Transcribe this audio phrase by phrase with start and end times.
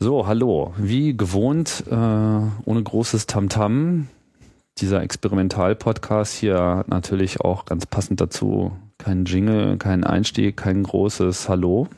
[0.00, 0.74] So, hallo.
[0.76, 4.06] Wie gewohnt, äh, ohne großes Tamtam.
[4.78, 11.48] Dieser Experimental-Podcast hier hat natürlich auch ganz passend dazu keinen Jingle, keinen Einstieg, kein großes
[11.48, 11.88] Hallo.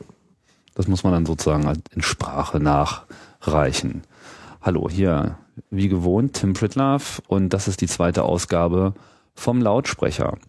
[0.73, 4.01] Das muss man dann sozusagen halt in Sprache nachreichen.
[4.63, 5.37] Hallo, hier
[5.69, 8.95] wie gewohnt Tim Pritlaff und das ist die zweite Ausgabe
[9.35, 10.39] vom Lautsprecher.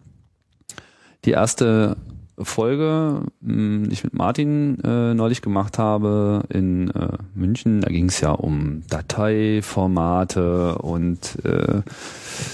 [1.25, 1.97] Die erste
[2.39, 7.81] Folge, hm, die ich mit Martin äh, neulich gemacht habe in äh, München.
[7.81, 11.81] Da ging es ja um Dateiformate und äh,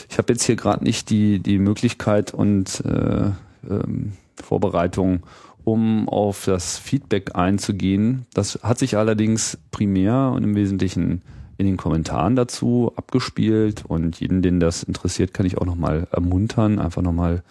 [0.09, 3.31] ich habe jetzt hier gerade nicht die, die Möglichkeit und äh,
[3.69, 5.21] ähm, Vorbereitung,
[5.63, 8.25] um auf das Feedback einzugehen.
[8.33, 11.21] Das hat sich allerdings primär und im Wesentlichen
[11.57, 16.79] in den Kommentaren dazu abgespielt und jeden, den das interessiert, kann ich auch nochmal ermuntern,
[16.79, 17.43] einfach nochmal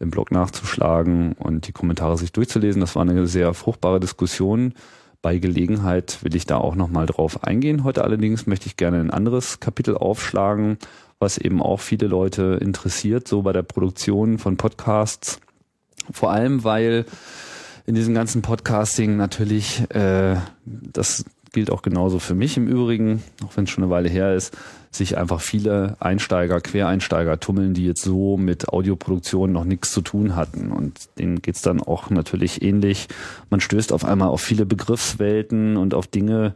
[0.00, 2.80] im Blog nachzuschlagen und die Kommentare sich durchzulesen.
[2.80, 4.74] Das war eine sehr fruchtbare Diskussion.
[5.20, 7.82] Bei Gelegenheit will ich da auch nochmal drauf eingehen.
[7.82, 10.78] Heute allerdings möchte ich gerne ein anderes Kapitel aufschlagen,
[11.18, 15.40] was eben auch viele Leute interessiert, so bei der Produktion von Podcasts.
[16.12, 17.04] Vor allem, weil
[17.86, 23.56] in diesem ganzen Podcasting natürlich, äh, das gilt auch genauso für mich im Übrigen, auch
[23.56, 24.56] wenn es schon eine Weile her ist,
[24.90, 30.34] sich einfach viele Einsteiger, Quereinsteiger tummeln, die jetzt so mit Audioproduktion noch nichts zu tun
[30.34, 30.70] hatten.
[30.72, 33.08] Und denen geht's dann auch natürlich ähnlich.
[33.50, 36.54] Man stößt auf einmal auf viele Begriffswelten und auf Dinge,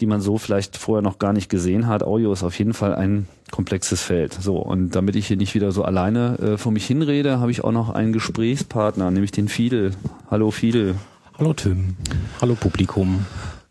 [0.00, 2.02] die man so vielleicht vorher noch gar nicht gesehen hat.
[2.02, 4.32] Audio ist auf jeden Fall ein komplexes Feld.
[4.32, 7.62] So, und damit ich hier nicht wieder so alleine äh, vor mich hinrede, habe ich
[7.62, 9.92] auch noch einen Gesprächspartner, nämlich den Fidel.
[10.30, 10.94] Hallo Fidel.
[11.38, 11.96] Hallo Tim.
[12.40, 13.26] Hallo Publikum.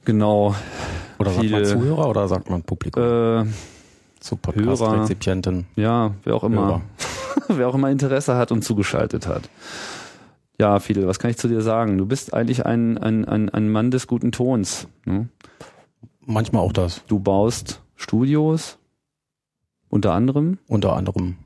[0.06, 0.56] Genau.
[1.17, 3.04] Oder sagt man Zuhörer oder sagt man Publikum?
[3.04, 3.45] Äh,
[4.20, 5.66] Zu Podcast-Rezipienten.
[5.75, 6.81] Ja, wer auch immer.
[7.48, 9.50] wer auch immer Interesse hat und zugeschaltet hat.
[10.59, 11.98] Ja, Fidel, was kann ich zu dir sagen?
[11.98, 14.88] Du bist eigentlich ein, ein, ein, ein Mann des guten Tons.
[15.06, 15.30] Ne?
[16.26, 17.02] Manchmal auch das.
[17.08, 18.78] Du baust Studios,
[19.88, 20.59] unter anderem.
[20.67, 21.38] Unter anderem.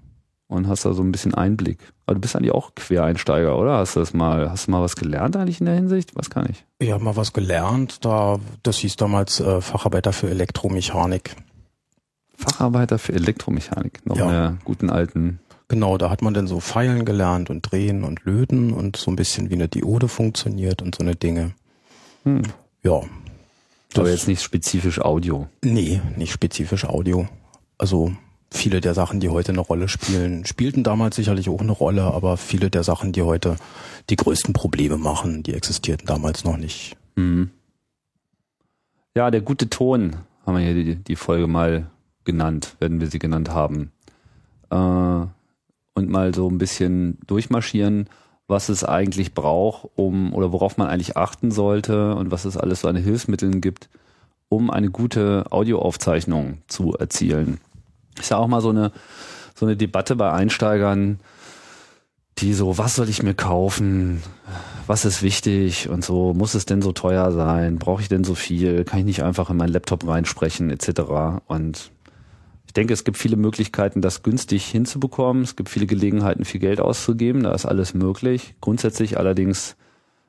[0.48, 1.80] Und hast da so ein bisschen Einblick.
[2.06, 3.78] Aber du bist eigentlich auch Quereinsteiger, oder?
[3.78, 6.16] Hast du das mal, hast du mal was gelernt eigentlich in der Hinsicht?
[6.16, 6.66] Was kann ich?
[6.80, 8.04] Ich habe mal was gelernt.
[8.06, 11.36] Da, das hieß damals äh, Facharbeiter für Elektromechanik.
[12.44, 14.24] Facharbeiter für Elektromechanik, noch ja.
[14.26, 15.40] in der guten alten.
[15.68, 19.16] Genau, da hat man dann so Feilen gelernt und Drehen und Löten und so ein
[19.16, 21.54] bisschen wie eine Diode funktioniert und so eine Dinge.
[22.24, 22.44] Hm.
[22.84, 23.02] Ja.
[23.96, 25.48] Aber jetzt nicht spezifisch Audio.
[25.64, 27.28] Nee, nicht spezifisch Audio.
[27.78, 28.12] Also
[28.52, 32.38] viele der Sachen, die heute eine Rolle spielen, spielten damals sicherlich auch eine Rolle, aber
[32.38, 33.56] viele der Sachen, die heute
[34.10, 36.96] die größten Probleme machen, die existierten damals noch nicht.
[37.16, 37.52] Mhm.
[39.16, 41.88] Ja, der gute Ton haben wir hier die, die Folge mal
[42.26, 43.92] genannt, werden wir sie genannt haben.
[44.70, 45.26] Äh,
[45.96, 48.10] und mal so ein bisschen durchmarschieren,
[48.48, 52.82] was es eigentlich braucht, um oder worauf man eigentlich achten sollte und was es alles
[52.82, 53.90] so an Hilfsmitteln gibt,
[54.50, 57.60] um eine gute Audioaufzeichnung zu erzielen.
[58.20, 58.92] Ist ja auch mal so eine,
[59.56, 61.20] so eine Debatte bei Einsteigern,
[62.40, 64.22] die so, was soll ich mir kaufen?
[64.88, 66.34] Was ist wichtig und so?
[66.34, 67.78] Muss es denn so teuer sein?
[67.78, 68.84] Brauche ich denn so viel?
[68.84, 71.42] Kann ich nicht einfach in meinen Laptop reinsprechen etc.
[71.48, 71.92] Und
[72.74, 75.44] ich denke, es gibt viele Möglichkeiten, das günstig hinzubekommen.
[75.44, 77.44] Es gibt viele Gelegenheiten, viel Geld auszugeben.
[77.44, 78.56] Da ist alles möglich.
[78.62, 79.76] Grundsätzlich allerdings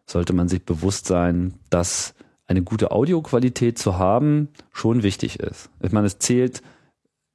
[0.06, 2.14] sollte man sich bewusst sein, dass
[2.46, 5.70] eine gute Audioqualität zu haben schon wichtig ist.
[5.82, 6.62] Ich meine, es zählt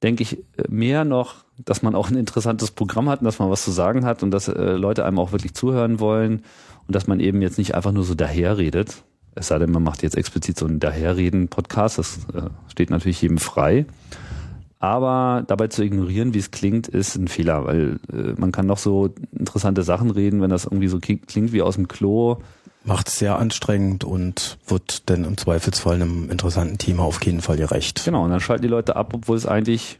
[0.02, 0.38] denke ich,
[0.68, 4.04] mehr noch, dass man auch ein interessantes Programm hat und dass man was zu sagen
[4.04, 6.42] hat und dass äh, Leute einem auch wirklich zuhören wollen
[6.86, 9.04] und dass man eben jetzt nicht einfach nur so daherredet.
[9.34, 13.38] Es sei denn, man macht jetzt explizit so einen Daherreden-Podcast, das äh, steht natürlich jedem
[13.38, 13.86] frei.
[14.80, 18.78] Aber dabei zu ignorieren, wie es klingt, ist ein Fehler, weil äh, man kann noch
[18.78, 22.38] so interessante Sachen reden, wenn das irgendwie so klingt wie aus dem Klo
[22.84, 27.56] macht es sehr anstrengend und wird dann im Zweifelsfall einem interessanten Thema auf jeden Fall
[27.56, 28.04] gerecht.
[28.04, 29.98] Genau, und dann schalten die Leute ab, obwohl es eigentlich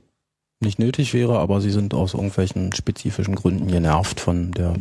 [0.60, 4.74] nicht nötig wäre, aber sie sind aus irgendwelchen spezifischen Gründen genervt von der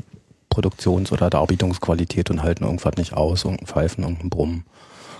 [0.49, 4.65] Produktions- oder Darbietungsqualität und halten irgendwas nicht aus, irgendein Pfeifen, irgendein Brummen.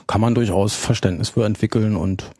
[0.07, 2.31] Kann man durchaus Verständnis für entwickeln und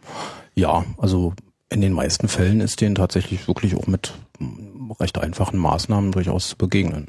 [0.56, 1.34] ja, also
[1.70, 4.14] in den meisten Fällen ist denen tatsächlich wirklich auch mit
[5.00, 7.08] recht einfachen Maßnahmen durchaus zu begegnen.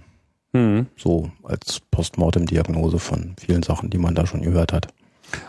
[0.52, 0.86] Mhm.
[0.96, 4.88] So als Postmortem-Diagnose von vielen Sachen, die man da schon gehört hat.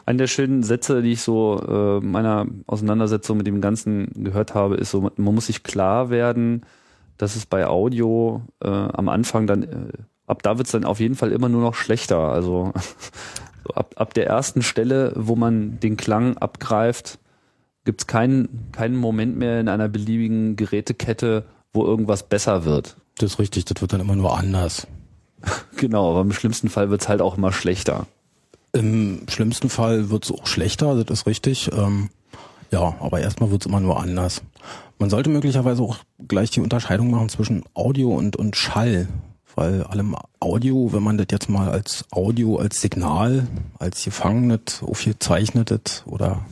[0.06, 4.76] Eine der schönen Sätze, die ich so äh, meiner Auseinandersetzung mit dem Ganzen gehört habe,
[4.76, 6.66] ist so, man muss sich klar werden,
[7.18, 9.92] dass es bei Audio äh, am Anfang dann, äh,
[10.28, 12.20] ab da wird es dann auf jeden Fall immer nur noch schlechter.
[12.20, 12.72] Also
[13.68, 17.18] so ab, ab der ersten Stelle, wo man den Klang abgreift,
[17.86, 22.98] gibt es keinen, keinen Moment mehr in einer beliebigen Gerätekette, wo irgendwas besser wird.
[23.18, 24.88] Das ist richtig, das wird dann immer nur anders.
[25.78, 28.08] genau, aber im schlimmsten Fall wird es halt auch immer schlechter.
[28.74, 31.72] Im schlimmsten Fall wird es auch schlechter, das ist richtig.
[31.74, 32.10] Ähm,
[32.72, 34.42] ja, aber erstmal wird es immer nur anders.
[34.98, 35.98] Man sollte möglicherweise auch
[36.28, 39.08] gleich die Unterscheidung machen zwischen Audio und, und Schall.
[39.56, 43.48] Weil allem Audio, wenn man das jetzt mal als Audio, als Signal,
[43.80, 46.46] als gefangenes, aufgezeichnetes oder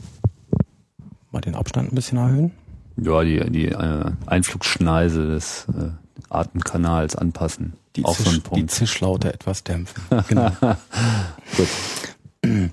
[1.32, 2.52] mal den Abstand ein bisschen erhöhen?
[2.96, 5.90] Ja, die, die äh, Einflugschneise des äh,
[6.28, 7.74] Atemkanals anpassen.
[7.96, 8.56] Die, Auch Zisch, so ein Punkt.
[8.62, 10.02] die Zischlaute etwas dämpfen.
[10.28, 10.50] Genau.
[11.56, 11.68] Gut.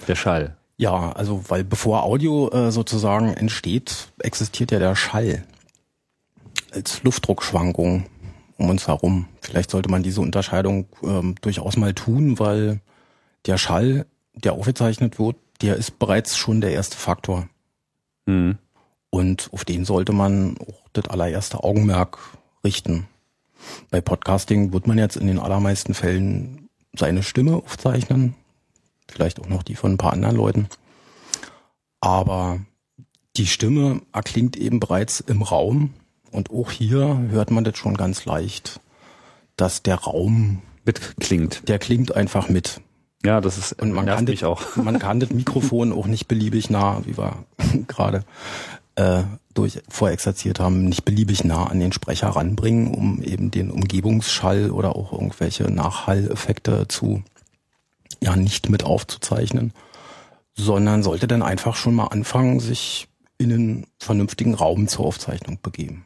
[0.07, 0.55] Der Schall.
[0.77, 5.43] Ja, also weil bevor Audio äh, sozusagen entsteht, existiert ja der Schall
[6.71, 8.05] als Luftdruckschwankung
[8.57, 9.27] um uns herum.
[9.41, 12.81] Vielleicht sollte man diese Unterscheidung ähm, durchaus mal tun, weil
[13.45, 14.05] der Schall,
[14.35, 17.47] der aufgezeichnet wird, der ist bereits schon der erste Faktor.
[18.27, 18.57] Mhm.
[19.09, 22.19] Und auf den sollte man auch das allererste Augenmerk
[22.63, 23.07] richten.
[23.89, 28.35] Bei Podcasting wird man jetzt in den allermeisten Fällen seine Stimme aufzeichnen,
[29.07, 30.67] vielleicht auch noch die von ein paar anderen Leuten.
[31.99, 32.59] Aber
[33.37, 35.93] die Stimme erklingt eben bereits im Raum
[36.31, 38.79] und auch hier hört man das schon ganz leicht,
[39.55, 41.67] dass der Raum mitklingt.
[41.67, 42.81] Der klingt einfach mit.
[43.25, 44.75] Ja, das ist und man kann das, auch.
[44.75, 47.45] Man kann das Mikrofon auch nicht beliebig nah, wie wir
[47.87, 48.23] gerade
[48.95, 49.23] äh,
[49.53, 54.95] durch vorexerziert haben, nicht beliebig nah an den Sprecher ranbringen, um eben den Umgebungsschall oder
[54.95, 57.23] auch irgendwelche Nachhalleffekte zu
[58.21, 59.73] ja nicht mit aufzuzeichnen,
[60.53, 66.05] sondern sollte dann einfach schon mal anfangen, sich in einen vernünftigen Raum zur Aufzeichnung begeben.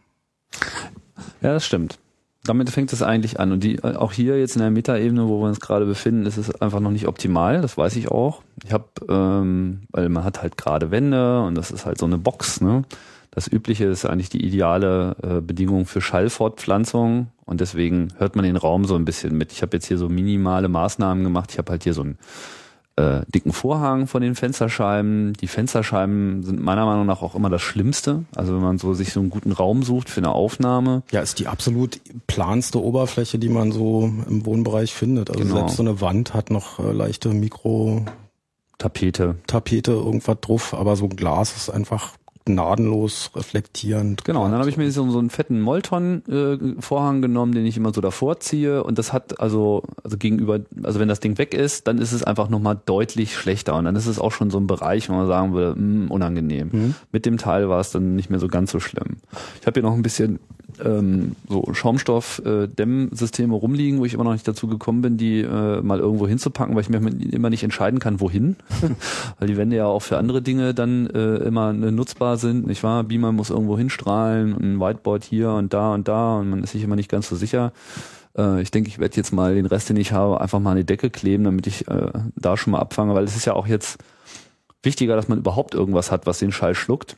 [1.41, 1.99] Ja, das stimmt.
[2.43, 3.51] Damit fängt es eigentlich an.
[3.51, 6.53] Und die, auch hier jetzt in der Metaebene, wo wir uns gerade befinden, ist es
[6.59, 7.61] einfach noch nicht optimal.
[7.61, 8.41] Das weiß ich auch.
[8.65, 12.17] Ich habe, ähm, weil man hat halt gerade Wände und das ist halt so eine
[12.17, 12.61] Box.
[12.61, 12.83] Ne?
[13.29, 18.57] Das Übliche ist eigentlich die ideale äh, Bedingung für Schallfortpflanzung und deswegen hört man den
[18.57, 19.51] Raum so ein bisschen mit.
[19.51, 21.51] Ich habe jetzt hier so minimale Maßnahmen gemacht.
[21.51, 22.17] Ich habe halt hier so ein
[23.01, 25.33] äh, dicken Vorhang von den Fensterscheiben.
[25.33, 28.23] Die Fensterscheiben sind meiner Meinung nach auch immer das Schlimmste.
[28.35, 31.03] Also wenn man so sich so einen guten Raum sucht für eine Aufnahme.
[31.11, 35.29] Ja, ist die absolut planste Oberfläche, die man so im Wohnbereich findet.
[35.29, 35.55] Also genau.
[35.55, 38.05] selbst so eine Wand hat noch äh, leichte Mikro
[38.77, 39.35] Tapete.
[39.45, 42.13] Tapete, irgendwas drauf, aber so Glas ist einfach
[42.45, 44.25] gnadenlos reflektierend.
[44.25, 47.77] Genau, und dann habe ich mir so, so einen fetten Molton-Vorhang äh, genommen, den ich
[47.77, 51.53] immer so davor ziehe und das hat also, also gegenüber, also wenn das Ding weg
[51.53, 54.59] ist, dann ist es einfach nochmal deutlich schlechter und dann ist es auch schon so
[54.59, 56.69] ein Bereich, wo man sagen würde, mh, hm, unangenehm.
[56.71, 56.95] Mhm.
[57.11, 59.17] Mit dem Teil war es dann nicht mehr so ganz so schlimm.
[59.59, 60.39] Ich habe hier noch ein bisschen
[60.83, 65.81] ähm, so Schaumstoff-Dämmsysteme äh, rumliegen, wo ich immer noch nicht dazu gekommen bin, die äh,
[65.81, 66.97] mal irgendwo hinzupacken, weil ich mir
[67.31, 68.55] immer nicht entscheiden kann, wohin.
[69.39, 73.03] weil die Wände ja auch für andere Dinge dann äh, immer nutzbar sind, nicht wahr?
[73.03, 76.83] Beamer muss irgendwo hinstrahlen, ein Whiteboard hier und da und da und man ist sich
[76.83, 77.71] immer nicht ganz so sicher.
[78.37, 80.77] Äh, ich denke, ich werde jetzt mal den Rest, den ich habe, einfach mal an
[80.77, 83.67] die Decke kleben, damit ich äh, da schon mal abfange, weil es ist ja auch
[83.67, 83.97] jetzt
[84.83, 87.15] wichtiger, dass man überhaupt irgendwas hat, was den Schall schluckt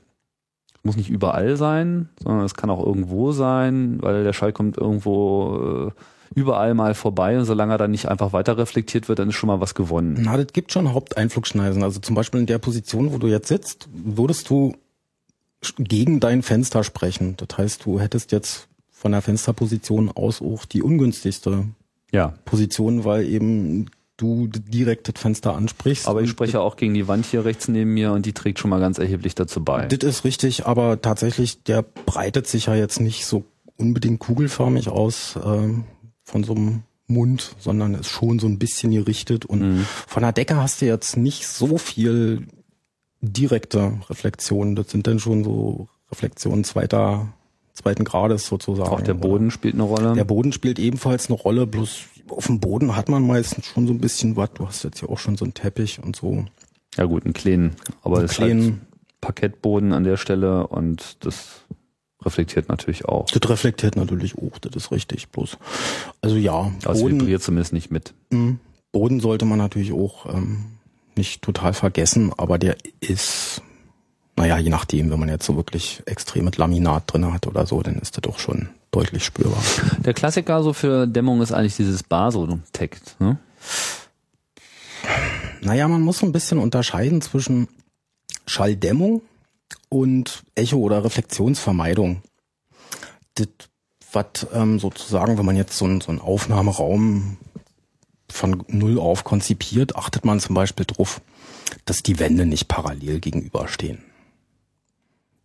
[0.83, 5.87] muss nicht überall sein, sondern es kann auch irgendwo sein, weil der Schall kommt irgendwo
[5.87, 5.91] äh,
[6.35, 9.47] überall mal vorbei und solange er dann nicht einfach weiter reflektiert wird, dann ist schon
[9.47, 10.17] mal was gewonnen.
[10.19, 11.83] Na, das gibt schon Haupteinflugschneisen.
[11.83, 14.73] Also zum Beispiel in der Position, wo du jetzt sitzt, würdest du
[15.77, 17.35] gegen dein Fenster sprechen.
[17.37, 21.65] Das heißt, du hättest jetzt von der Fensterposition aus auch die ungünstigste
[22.11, 22.33] ja.
[22.45, 23.87] Position, weil eben
[24.17, 26.07] du direkt das Fenster ansprichst.
[26.07, 28.69] Aber ich spreche auch gegen die Wand hier rechts neben mir und die trägt schon
[28.69, 29.87] mal ganz erheblich dazu bei.
[29.87, 33.43] Das ist richtig, aber tatsächlich, der breitet sich ja jetzt nicht so
[33.77, 35.69] unbedingt kugelförmig aus äh,
[36.23, 39.85] von so einem Mund, sondern ist schon so ein bisschen gerichtet und mhm.
[40.07, 42.47] von der Decke hast du jetzt nicht so viel
[43.21, 44.75] direkte Reflexionen.
[44.75, 47.33] Das sind dann schon so Reflexionen zweiter
[47.73, 48.89] zweiten Grades sozusagen.
[48.89, 50.13] Auch der Boden spielt eine Rolle.
[50.13, 53.93] Der Boden spielt ebenfalls eine Rolle, bloß auf dem Boden hat man meistens schon so
[53.93, 54.51] ein bisschen was.
[54.53, 56.45] Du hast jetzt ja auch schon so einen Teppich und so.
[56.97, 61.61] Ja gut, einen kleinen, aber einen kleinen halt Parkettboden an der Stelle und das
[62.21, 63.25] reflektiert natürlich auch.
[63.31, 65.29] Das reflektiert natürlich auch, das ist richtig.
[65.29, 65.57] Bloß,
[66.21, 66.71] also ja.
[66.81, 68.13] Das Boden, vibriert zumindest nicht mit.
[68.29, 68.57] Mh,
[68.91, 70.65] Boden sollte man natürlich auch ähm,
[71.15, 73.61] nicht total vergessen, aber der ist
[74.35, 77.99] naja, je nachdem, wenn man jetzt so wirklich extremes Laminat drin hat oder so, dann
[77.99, 79.61] ist das doch schon deutlich spürbar.
[80.05, 83.19] Der Klassiker so für Dämmung ist eigentlich dieses Baso-Text.
[83.19, 83.37] Ne?
[85.61, 87.67] Naja, man muss so ein bisschen unterscheiden zwischen
[88.45, 89.21] Schalldämmung
[89.89, 92.21] und Echo- oder Reflexionsvermeidung.
[93.35, 93.47] Das,
[94.11, 97.37] was ähm, sozusagen, wenn man jetzt so, ein, so einen Aufnahmeraum
[98.29, 101.21] von null auf konzipiert, achtet man zum Beispiel darauf,
[101.85, 104.03] dass die Wände nicht parallel gegenüberstehen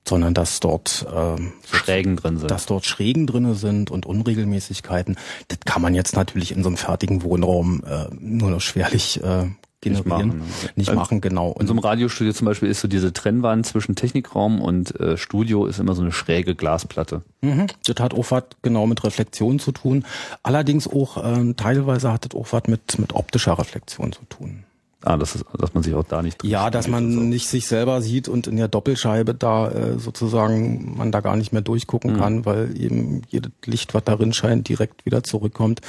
[0.08, 2.50] sondern dass dort ähm, Schrägen drin sind.
[2.50, 5.16] Dass dort Schrägen drinne sind und Unregelmäßigkeiten.
[5.48, 9.46] Das kann man jetzt natürlich in so einem fertigen Wohnraum äh, nur noch schwerlich äh,
[9.80, 10.44] generieren, Nicht machen, ne?
[10.76, 11.54] nicht Also machen, genau.
[11.60, 15.66] In so einem Radiostudio zum Beispiel ist so diese Trennwand zwischen Technikraum und äh, Studio
[15.66, 17.22] ist immer so eine schräge Glasplatte.
[17.42, 17.68] Mhm.
[17.86, 20.04] Das hat auch was genau mit Reflexion zu tun.
[20.42, 24.64] Allerdings auch ähm, teilweise hat das auch was mit, mit optischer Reflexion zu tun.
[25.04, 27.20] Ah, das ist, dass man sich auch da nicht Ja, dass man so.
[27.20, 31.52] nicht sich selber sieht und in der Doppelscheibe da äh, sozusagen man da gar nicht
[31.52, 32.18] mehr durchgucken Mhm.
[32.18, 35.80] kann, weil eben jedes Licht, was darin scheint, direkt wieder zurückkommt.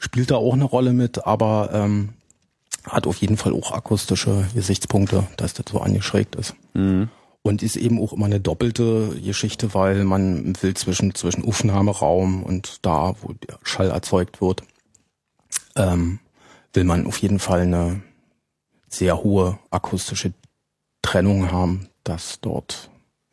[0.00, 2.08] Spielt da auch eine Rolle mit, aber ähm,
[2.84, 6.54] hat auf jeden Fall auch akustische Gesichtspunkte, dass das so angeschrägt ist.
[6.74, 7.08] Mhm.
[7.42, 12.84] Und ist eben auch immer eine doppelte Geschichte, weil man will zwischen, zwischen Aufnahmeraum und
[12.84, 14.64] da, wo der Schall erzeugt wird,
[15.76, 16.18] ähm,
[16.72, 18.02] will man auf jeden Fall eine
[18.98, 20.32] sehr hohe akustische
[21.02, 22.90] Trennung haben, dass dort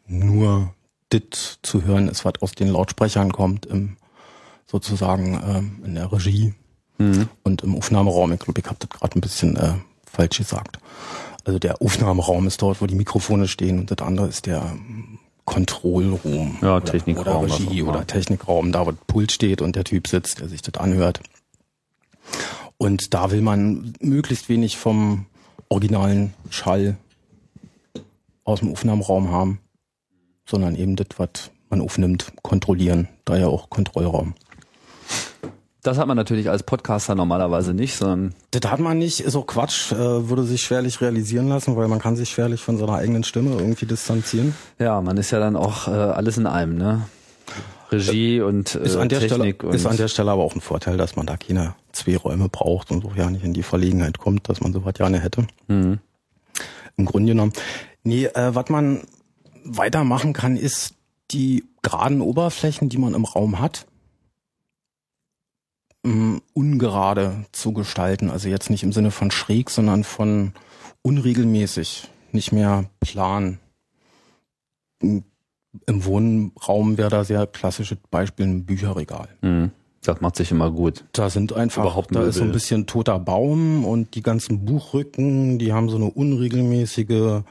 [0.08, 0.74] nur
[1.12, 3.98] dit zu hören ist, was aus den Lautsprechern kommt, im
[4.66, 6.54] sozusagen ähm, in der Regie
[7.00, 7.28] Mhm.
[7.44, 8.32] und im Aufnahmeraum.
[8.34, 9.74] Ich glaube, ich habe das gerade ein bisschen äh,
[10.06, 10.78] falsch gesagt.
[11.44, 15.18] Also der Aufnahmeraum ist dort, wo die Mikrofone stehen und das andere ist der ähm,
[15.44, 16.60] Kontrollraum.
[16.62, 20.08] Ja, oder, Technikraum, Oder Regie oder Technikraum, da wo das Pult steht und der Typ
[20.08, 21.20] sitzt, der sich das anhört.
[22.78, 25.26] Und da will man möglichst wenig vom
[25.70, 26.98] originalen Schall
[28.44, 29.60] aus dem Aufnahmeraum haben,
[30.46, 33.08] sondern eben das, was man aufnimmt, kontrollieren.
[33.26, 34.36] Daher auch Kontrollraum.
[35.82, 39.46] Das hat man natürlich als Podcaster normalerweise nicht, sondern Das hat man nicht, ist auch
[39.46, 43.26] Quatsch, äh, würde sich schwerlich realisieren lassen, weil man kann sich schwerlich von seiner eigenen
[43.26, 44.56] Stimme irgendwie distanzieren.
[44.80, 47.02] ja, man ist ja dann auch äh, alles in einem, ne?
[47.92, 50.56] Regie und äh, Ist an, der Technik Stelle, und ist an der Stelle aber auch
[50.56, 53.64] ein Vorteil, dass man da keine zwei Räume braucht und so ja nicht in die
[53.64, 55.48] Verlegenheit kommt, dass man sowas gerne hätte.
[55.68, 56.00] Mhm.
[56.98, 57.54] Im Grunde genommen.
[58.04, 59.02] Nee, äh, was man
[59.64, 60.96] weitermachen kann, ist
[61.32, 63.88] die geraden Oberflächen, die man im Raum hat,
[66.04, 68.30] mh, ungerade zu gestalten.
[68.30, 70.54] Also jetzt nicht im Sinne von schräg, sondern von
[71.02, 73.60] unregelmäßig, nicht mehr plan.
[75.02, 75.24] Im
[75.88, 79.30] Wohnraum wäre da sehr klassisches Beispiel ein Bücherregal.
[79.42, 79.72] Mhm.
[80.04, 81.06] Das macht sich immer gut.
[81.14, 85.60] Da sind einfach, Überhaupt da ist so ein bisschen toter Baum und die ganzen Buchrücken,
[85.60, 87.42] die haben so eine unregelmäßige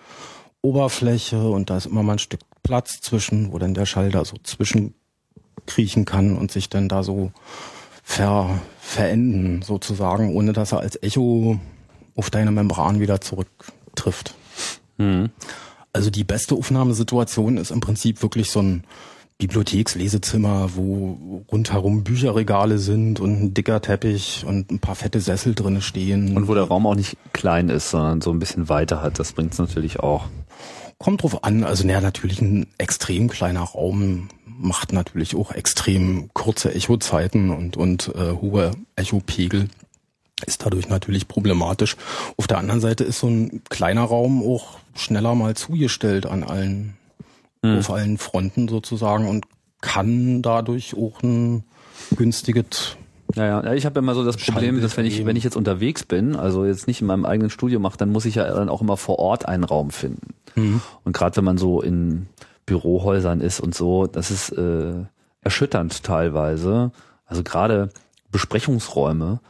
[0.61, 4.25] Oberfläche und da ist immer mal ein Stück Platz zwischen, wo dann der Schall da
[4.25, 7.33] so zwischenkriechen kann und sich dann da so
[8.03, 11.59] ver, verenden sozusagen, ohne dass er als Echo
[12.15, 14.35] auf deine Membran wieder zurücktrifft.
[14.99, 15.31] Mhm.
[15.93, 18.85] Also die beste Aufnahmesituation ist im Prinzip wirklich so ein
[19.43, 25.83] Bibliothekslesezimmer, wo rundherum Bücherregale sind und ein dicker Teppich und ein paar fette Sessel drinne
[25.83, 26.37] stehen.
[26.37, 29.33] Und wo der Raum auch nicht klein ist, sondern so ein bisschen weiter hat, das
[29.33, 30.27] bringt es natürlich auch.
[30.97, 36.73] Kommt drauf an, also naja, natürlich ein extrem kleiner Raum macht natürlich auch extrem kurze
[36.73, 39.69] Echozeiten und, und äh, hohe Echopegel.
[40.47, 41.97] Ist dadurch natürlich problematisch.
[42.37, 46.97] Auf der anderen Seite ist so ein kleiner Raum auch schneller mal zugestellt an allen,
[47.63, 47.79] Mhm.
[47.79, 49.47] auf allen Fronten sozusagen und
[49.81, 51.65] kann dadurch auch ein
[52.17, 52.97] günstiges
[53.35, 53.73] Ja, ja.
[53.73, 56.65] ich habe immer so das Problem, dass wenn ich, wenn ich jetzt unterwegs bin, also
[56.65, 59.19] jetzt nicht in meinem eigenen Studio mache, dann muss ich ja dann auch immer vor
[59.19, 60.35] Ort einen Raum finden.
[61.05, 62.27] Und gerade wenn man so in
[62.67, 65.05] Bürohäusern ist und so, das ist äh,
[65.41, 66.93] erschütternd teilweise.
[67.27, 67.91] Also gerade
[68.31, 69.41] Besprechungsräume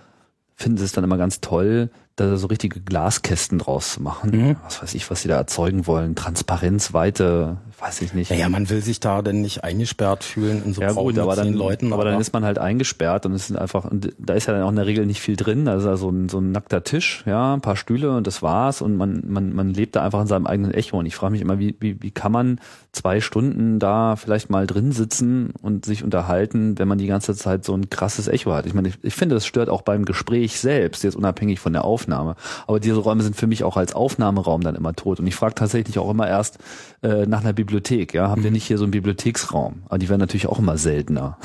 [0.54, 4.30] finden sie es dann immer ganz toll, da so richtige Glaskästen draus zu machen.
[4.30, 4.56] Mhm.
[4.64, 6.14] Was weiß ich, was sie da erzeugen wollen.
[6.14, 8.30] Transparenz, Weite, weiß ich nicht.
[8.30, 11.34] Naja, man will sich da denn nicht eingesperrt fühlen in so Ja Raum gut, aber
[11.34, 11.92] dann, Leuten.
[11.92, 14.62] aber dann ist man halt eingesperrt und es sind einfach, und da ist ja dann
[14.62, 15.64] auch in der Regel nicht viel drin.
[15.64, 18.40] Da ist ja so ein, so ein nackter Tisch, ja, ein paar Stühle und das
[18.40, 18.82] war's.
[18.82, 20.98] Und man, man, man lebt da einfach in seinem eigenen Echo.
[20.98, 22.60] Und ich frage mich immer, wie, wie, wie kann man
[22.92, 27.64] zwei Stunden da vielleicht mal drin sitzen und sich unterhalten, wenn man die ganze Zeit
[27.64, 28.66] so ein krasses Echo hat.
[28.66, 31.84] Ich meine, ich, ich finde, das stört auch beim Gespräch selbst, jetzt unabhängig von der
[31.84, 32.36] Aufnahme.
[32.66, 35.18] Aber diese Räume sind für mich auch als Aufnahmeraum dann immer tot.
[35.18, 36.58] Und ich frage tatsächlich auch immer erst
[37.02, 37.71] äh, nach einer Bibliothek.
[38.12, 39.82] Ja, habt ihr nicht hier so einen Bibliotheksraum?
[39.86, 41.38] Aber die werden natürlich auch immer seltener.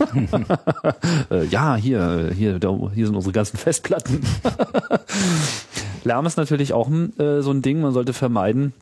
[1.30, 4.20] äh, ja, hier, hier, da, hier sind unsere ganzen Festplatten.
[6.04, 7.80] Lärm ist natürlich auch äh, so ein Ding.
[7.80, 8.72] Man sollte vermeiden,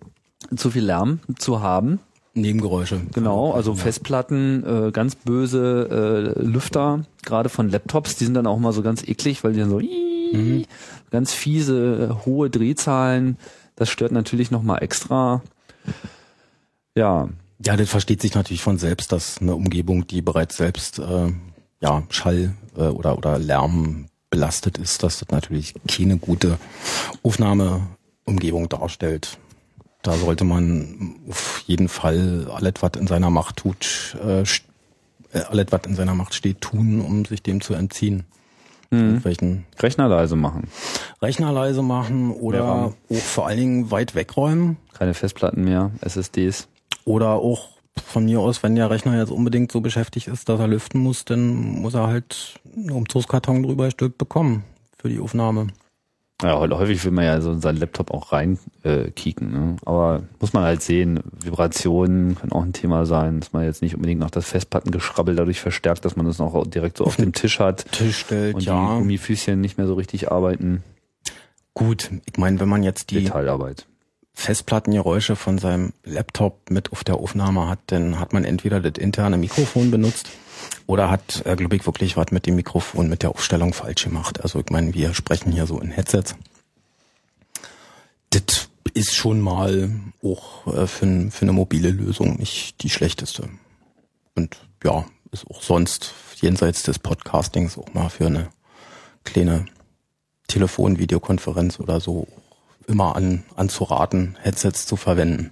[0.56, 1.98] zu viel Lärm zu haben.
[2.34, 3.00] Nebengeräusche.
[3.12, 8.58] Genau, also Festplatten, äh, ganz böse äh, Lüfter, gerade von Laptops, die sind dann auch
[8.58, 9.80] mal so ganz eklig, weil die dann so
[10.32, 10.64] Mhm.
[11.10, 13.36] ganz fiese, äh, hohe Drehzahlen.
[13.76, 15.42] Das stört natürlich nochmal extra.
[16.96, 17.28] Ja,
[17.64, 21.32] Ja, das versteht sich natürlich von selbst, dass eine Umgebung, die bereits selbst äh,
[21.80, 26.58] ja, Schall äh, oder, oder Lärm belastet ist, dass das natürlich keine gute
[27.22, 29.38] Aufnahmeumgebung darstellt.
[30.02, 35.66] Da sollte man auf jeden Fall alles, was in seiner Macht tut, äh, äh, alles,
[35.70, 38.24] was in seiner Macht steht, tun, um sich dem zu entziehen.
[38.90, 39.22] Mhm.
[39.78, 40.68] Rechner leise machen.
[41.22, 42.72] Rechner leise machen oder Ja.
[42.86, 44.78] auch vor allen Dingen weit wegräumen.
[44.94, 46.66] Keine Festplatten mehr, SSDs.
[47.10, 47.70] Oder auch
[48.06, 51.24] von mir aus, wenn der Rechner jetzt unbedingt so beschäftigt ist, dass er lüften muss,
[51.24, 54.62] dann muss er halt einen Umzugskarton drüber gestülpt bekommen
[54.96, 55.66] für die Aufnahme.
[56.40, 59.76] Ja, häufig will man ja so in seinen Laptop auch rein äh, kicken, ne?
[59.84, 63.96] Aber muss man halt sehen, Vibrationen können auch ein Thema sein, dass man jetzt nicht
[63.96, 67.58] unbedingt noch das Festplattengeschrabbel dadurch verstärkt, dass man das noch direkt so auf dem Tisch
[67.58, 68.98] hat Tisch stellt, und die ja.
[68.98, 70.84] Gummifüßchen nicht mehr so richtig arbeiten.
[71.74, 73.86] Gut, ich meine, wenn man jetzt die Detailarbeit.
[74.40, 79.36] Festplattengeräusche von seinem Laptop mit auf der Aufnahme hat, dann hat man entweder das interne
[79.36, 80.30] Mikrofon benutzt
[80.86, 84.42] oder hat, äh, glaube ich, wirklich was mit dem Mikrofon, mit der Aufstellung falsch gemacht.
[84.42, 86.36] Also ich meine, wir sprechen hier so in Headsets.
[88.30, 89.90] Das ist schon mal
[90.22, 93.48] auch äh, für, für eine mobile Lösung nicht die schlechteste.
[94.34, 98.48] Und ja, ist auch sonst jenseits des Podcastings auch mal für eine
[99.24, 99.66] kleine
[100.48, 102.26] Telefon-Videokonferenz oder so
[102.90, 105.50] immer an, anzuraten, Headsets zu verwenden.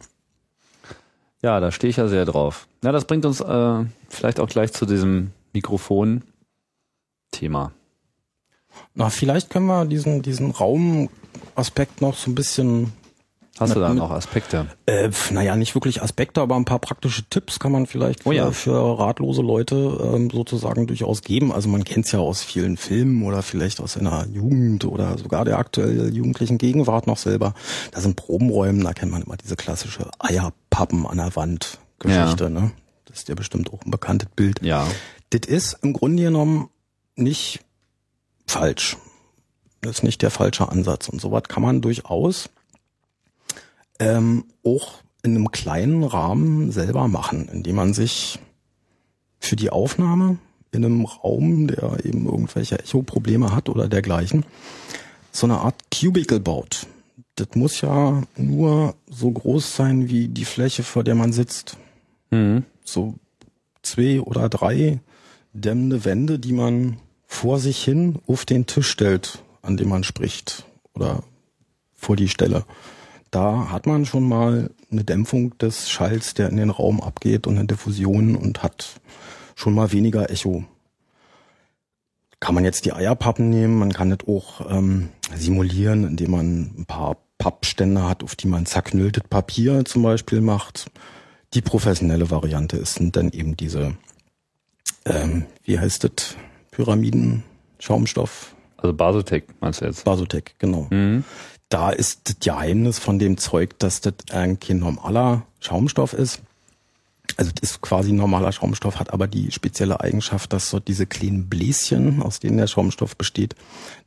[1.41, 2.67] Ja, da stehe ich ja sehr drauf.
[2.83, 7.71] Na, das bringt uns äh, vielleicht auch gleich zu diesem Mikrofon-Thema.
[8.95, 12.93] Na, vielleicht können wir diesen, diesen Raumaspekt noch so ein bisschen,
[13.61, 14.67] Hast du da noch Aspekte?
[14.87, 18.33] äh, naja, nicht wirklich Aspekte, aber ein paar praktische Tipps kann man vielleicht für, Oh
[18.33, 18.51] ja.
[18.51, 21.53] für ratlose Leute ähm, sozusagen durchaus geben.
[21.53, 25.45] Also man kennt es ja aus vielen Filmen oder vielleicht aus seiner Jugend oder sogar
[25.45, 27.55] der aktuell jugendlichen Gegenwart noch selber.
[27.93, 32.71] Da sind Probenräumen, da kennt man immer diese klassische Eierpappen an der Wand Geschichte, ne?
[33.07, 34.61] Das ist ja bestimmt auch ein bekanntes Bild.
[34.63, 34.87] Ja.
[35.31, 36.69] Das ist im Grunde genommen
[37.17, 37.61] nicht
[38.47, 38.97] falsch.
[39.81, 41.09] Das ist nicht der falsche Ansatz.
[41.09, 42.51] Und sowas kann man durchaus
[43.99, 48.39] ähm, auch in einem kleinen Rahmen selber machen, indem man sich
[49.41, 50.39] für die Aufnahme
[50.71, 54.45] in einem Raum, der eben irgendwelche Echo-Probleme hat oder dergleichen,
[55.33, 56.87] so eine Art Cubicle baut.
[57.37, 61.77] Das muss ja nur so groß sein wie die Fläche, vor der man sitzt
[62.31, 62.65] Mhm.
[62.85, 63.15] so
[63.83, 65.01] zwei oder drei
[65.55, 70.65] dämmende Wände, die man vor sich hin auf den Tisch stellt, an dem man spricht
[70.95, 71.23] oder
[71.95, 72.65] vor die Stelle.
[73.31, 77.59] Da hat man schon mal eine Dämpfung des Schalls, der in den Raum abgeht und
[77.59, 79.01] eine Diffusion und hat
[79.55, 80.65] schon mal weniger Echo.
[82.41, 86.85] Kann man jetzt die Eierpappen nehmen, man kann das auch ähm, simulieren, indem man ein
[86.87, 90.91] paar Pappstände hat, auf die man zerknülltes Papier zum Beispiel macht.
[91.55, 93.97] Die professionelle Variante ist sind dann eben diese,
[95.05, 96.37] ähm, wie heißt das,
[96.71, 97.43] Pyramiden,
[97.81, 100.05] Schaumstoff, Also Basotec meinst du jetzt?
[100.05, 100.87] Basotec, genau.
[100.91, 101.25] Mhm.
[101.69, 106.41] Da ist das Geheimnis von dem Zeug, dass das ein kein normaler Schaumstoff ist.
[107.37, 111.07] Also das ist quasi ein normaler Schaumstoff, hat aber die spezielle Eigenschaft, dass so diese
[111.07, 113.55] kleinen Bläschen, aus denen der Schaumstoff besteht,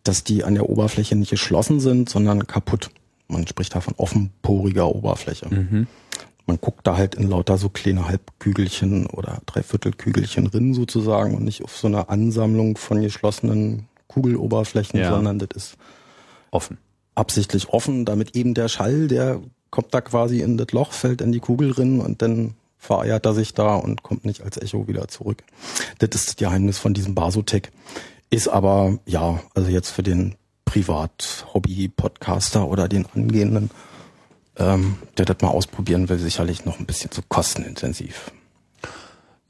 [0.03, 2.89] dass die an der Oberfläche nicht geschlossen sind, sondern kaputt.
[3.27, 5.47] Man spricht da von offenporiger Oberfläche.
[5.53, 5.87] Mhm.
[6.47, 11.63] Man guckt da halt in lauter so kleine Halbkügelchen oder Dreiviertelkügelchen drin sozusagen und nicht
[11.63, 15.11] auf so eine Ansammlung von geschlossenen Kugeloberflächen, Ja.
[15.11, 15.77] sondern das ist
[16.49, 16.79] Offen.
[17.21, 21.31] Absichtlich offen, damit eben der Schall, der kommt da quasi in das Loch, fällt in
[21.31, 25.07] die Kugel drin und dann vereiert er sich da und kommt nicht als Echo wieder
[25.07, 25.43] zurück.
[25.99, 27.71] Das ist das Geheimnis von diesem Basotec.
[28.31, 30.33] Ist aber, ja, also jetzt für den
[30.65, 33.69] Privat-Hobby-Podcaster oder den angehenden,
[34.57, 38.31] ähm, der das mal ausprobieren will, sicherlich noch ein bisschen zu kostenintensiv.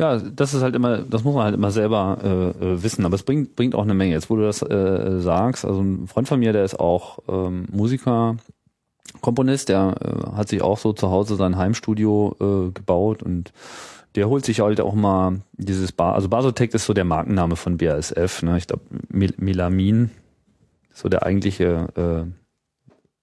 [0.01, 3.13] Ja, das ist halt immer, das muss man halt immer selber äh, äh, wissen, aber
[3.13, 4.13] es bringt, bringt auch eine Menge.
[4.13, 7.67] Jetzt, wo du das äh, sagst, also ein Freund von mir, der ist auch ähm,
[7.71, 8.37] Musiker,
[9.21, 13.53] Komponist, der äh, hat sich auch so zu Hause sein Heimstudio äh, gebaut und
[14.15, 17.77] der holt sich halt auch mal dieses Bar, also Basotec ist so der Markenname von
[17.77, 18.57] BASF, ne?
[18.57, 20.09] Ich glaube Mel Melamin
[20.91, 22.31] ist so der eigentliche äh,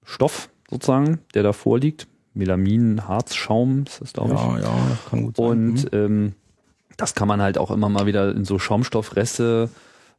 [0.04, 2.06] Stoff sozusagen, der da vorliegt.
[2.34, 4.40] Melamin, Harzschaum ist das, glaube ich.
[4.40, 5.46] Ja, ja, kann gut sein.
[5.46, 6.34] Und ähm,
[6.98, 9.70] das kann man halt auch immer mal wieder in so Schaumstoffreste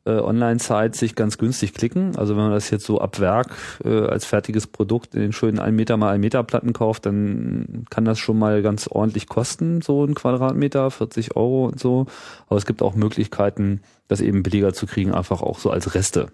[0.06, 2.16] äh, Online-Sites sich ganz günstig klicken.
[2.16, 5.60] Also wenn man das jetzt so ab Werk äh, als fertiges Produkt in den schönen
[5.60, 9.82] 1 Meter mal 1 Meter Platten kauft, dann kann das schon mal ganz ordentlich kosten,
[9.82, 12.06] so ein Quadratmeter, 40 Euro und so.
[12.48, 16.28] Aber es gibt auch Möglichkeiten, das eben billiger zu kriegen, einfach auch so als Reste.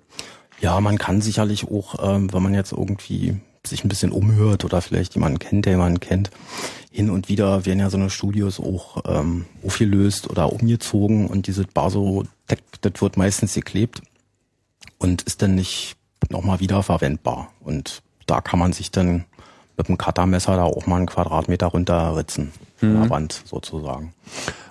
[0.62, 3.36] Ja, man kann sicherlich auch, ähm, wenn man jetzt irgendwie
[3.68, 6.32] sich ein bisschen umhört oder vielleicht jemanden kennt, der jemanden kennt,
[6.92, 11.66] hin und wieder werden ja so eine Studios auch ähm, aufgelöst oder umgezogen und diese
[11.66, 14.02] Basotec, das wird meistens geklebt
[14.98, 15.98] und ist dann nicht
[16.30, 17.52] nochmal wiederverwendbar.
[17.60, 19.26] Und da kann man sich dann
[19.78, 24.14] mit dem Cuttermesser da auch mal einen Quadratmeter runterritzen von der Wand sozusagen.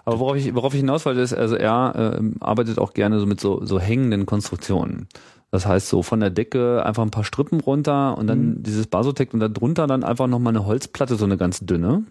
[0.04, 3.26] Aber worauf ich, worauf ich hinaus wollte, ist, also er ähm, arbeitet auch gerne so
[3.26, 5.08] mit so, so hängenden Konstruktionen.
[5.54, 8.62] Das heißt so von der Decke einfach ein paar Strippen runter und dann mhm.
[8.64, 12.02] dieses Basotec und da drunter dann einfach nochmal eine Holzplatte, so eine ganz dünne,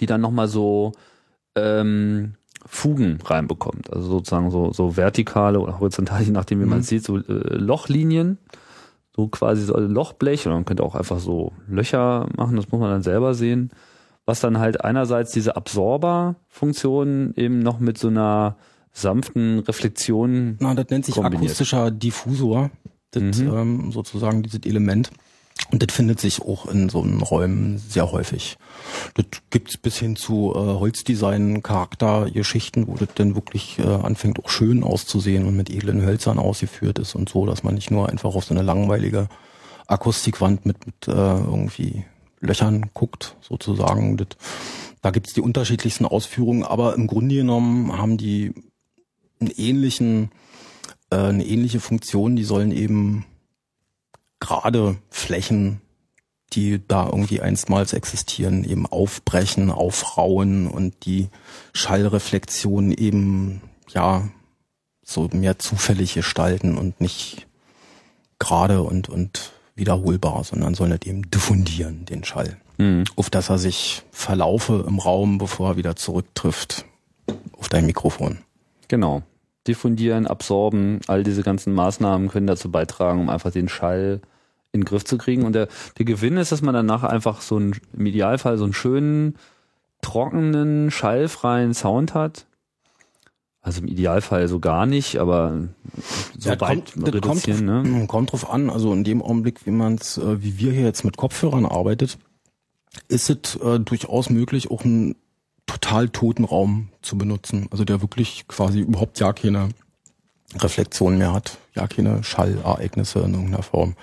[0.00, 0.92] die dann nochmal so
[1.54, 3.92] ähm, Fugen reinbekommt.
[3.92, 6.70] Also sozusagen so, so vertikale oder horizontal, je nachdem wie mhm.
[6.70, 8.38] man es sieht, so äh, Lochlinien.
[9.14, 12.88] So quasi so Lochblech oder man könnte auch einfach so Löcher machen, das muss man
[12.88, 13.70] dann selber sehen.
[14.24, 18.56] Was dann halt einerseits diese Absorber-Funktion eben noch mit so einer
[19.00, 20.56] sanften Reflexion.
[20.60, 21.50] Na, das nennt sich kombiniert.
[21.50, 22.70] akustischer Diffusor.
[23.12, 23.54] Das, mhm.
[23.54, 25.10] ähm, sozusagen dieses Element.
[25.70, 28.56] Und das findet sich auch in so einen Räumen sehr häufig.
[29.14, 34.82] Das gibt's bis hin zu äh, Holzdesign-Charaktergeschichten, wo das dann wirklich äh, anfängt auch schön
[34.82, 38.44] auszusehen und mit edlen Hölzern ausgeführt ist und so, dass man nicht nur einfach auf
[38.44, 39.28] so eine langweilige
[39.86, 42.04] Akustikwand mit, mit äh, irgendwie
[42.40, 44.16] Löchern guckt, sozusagen.
[44.16, 44.28] Das,
[45.02, 48.54] da gibt's die unterschiedlichsten Ausführungen, aber im Grunde genommen haben die
[49.40, 50.30] einen ähnlichen,
[51.10, 52.36] äh, eine ähnliche Funktion.
[52.36, 53.24] Die sollen eben
[54.38, 55.80] gerade Flächen,
[56.52, 61.28] die da irgendwie einstmals existieren, eben aufbrechen, aufrauen und die
[61.72, 64.28] Schallreflexion eben, ja,
[65.04, 67.46] so mehr zufällig gestalten und nicht
[68.38, 72.58] gerade und, und wiederholbar, sondern sollen halt eben diffundieren, den Schall.
[72.78, 73.04] Mhm.
[73.16, 76.84] Auf dass er sich verlaufe im Raum, bevor er wieder zurücktrifft
[77.52, 78.38] auf dein Mikrofon.
[78.88, 79.22] Genau
[79.70, 84.20] diffundieren, absorben, all diese ganzen Maßnahmen können dazu beitragen, um einfach den Schall
[84.72, 85.44] in den Griff zu kriegen.
[85.44, 88.72] Und der, der Gewinn ist, dass man danach einfach so einen, im Idealfall so einen
[88.72, 89.36] schönen,
[90.02, 92.46] trockenen, schallfreien Sound hat.
[93.62, 95.68] Also im Idealfall so gar nicht, aber
[96.38, 97.66] so ja, weit kommt, reduzieren.
[97.66, 98.06] Kommt, ne?
[98.08, 101.04] kommt drauf an, also in dem Augenblick, wie man es, äh, wie wir hier jetzt
[101.04, 102.18] mit Kopfhörern arbeitet,
[103.08, 105.14] ist es äh, durchaus möglich, auch ein
[105.70, 107.68] total toten Raum zu benutzen.
[107.70, 109.68] Also der wirklich quasi überhaupt ja keine
[110.58, 111.58] Reflexion mehr hat.
[111.74, 113.94] Ja, keine Schallereignisse in irgendeiner Form.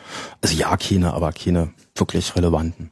[0.41, 2.91] Also ja, keine, aber keine wirklich relevanten.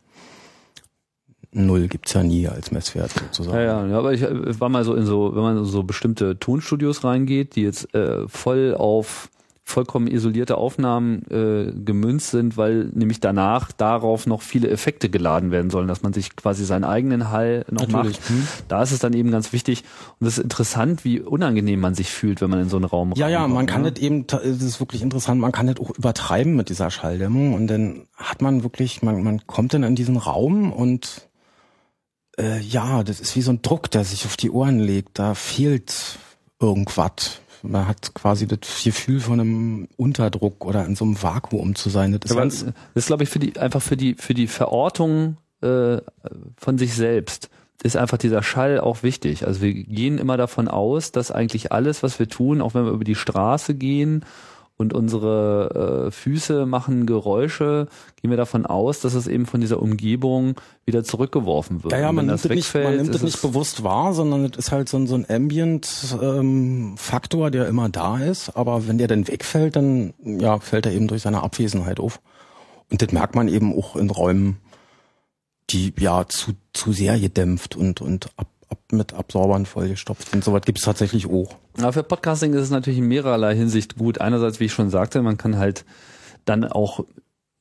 [1.51, 3.57] Null gibt's ja nie als Messwert sozusagen.
[3.57, 4.23] Ja, ja, aber ich
[4.59, 8.75] war mal so in so, wenn man so bestimmte Tonstudios reingeht, die jetzt äh, voll
[8.77, 9.29] auf
[9.67, 15.71] vollkommen isolierte Aufnahmen äh, gemünzt sind, weil nämlich danach darauf noch viele Effekte geladen werden
[15.71, 18.19] sollen, dass man sich quasi seinen eigenen Hall noch Natürlich.
[18.19, 18.29] macht.
[18.29, 18.47] Hm.
[18.67, 19.83] Da ist es dann eben ganz wichtig
[20.19, 23.13] und es ist interessant, wie unangenehm man sich fühlt, wenn man in so einen Raum
[23.15, 23.91] Ja, ja, man kann ne?
[23.91, 27.65] das eben, es ist wirklich interessant, man kann das auch übertreiben mit dieser Schalldämmung und
[27.65, 31.27] dann hat man wirklich, man, man kommt dann in diesen Raum und
[32.37, 35.33] äh, ja, das ist wie so ein Druck, der sich auf die Ohren legt, da
[35.33, 36.19] fehlt
[36.59, 41.89] irgendwas man hat quasi das Gefühl von einem Unterdruck oder in so einem Vakuum zu
[41.89, 42.17] sein.
[42.19, 45.37] Das ist, ganz, das ist glaube ich, für die, einfach für die, für die Verortung
[45.61, 45.97] äh,
[46.57, 47.49] von sich selbst
[47.83, 49.45] ist einfach dieser Schall auch wichtig.
[49.45, 52.91] Also wir gehen immer davon aus, dass eigentlich alles, was wir tun, auch wenn wir
[52.91, 54.25] über die Straße gehen
[54.77, 57.87] und unsere äh, Füße machen Geräusche,
[58.21, 61.93] gehen wir davon aus, dass es eben von dieser Umgebung wieder zurückgeworfen wird.
[61.93, 64.71] Ja, ja man, nimmt das nicht, man nimmt es nicht bewusst wahr, sondern es ist
[64.71, 68.57] halt so, ein, so ein Ambient-Faktor, ähm, der immer da ist.
[68.57, 72.19] Aber wenn der dann wegfällt, dann ja, fällt er eben durch seine Abwesenheit auf.
[72.91, 74.57] Und das merkt man eben auch in Räumen,
[75.69, 80.43] die ja zu, zu sehr gedämpft und, und ab, ab, mit Absorbern vollgestopft sind.
[80.43, 81.55] Soweit gibt es tatsächlich auch.
[81.77, 84.19] Aber für Podcasting ist es natürlich in mehrerlei Hinsicht gut.
[84.19, 85.85] Einerseits, wie ich schon sagte, man kann halt
[86.45, 87.05] dann auch,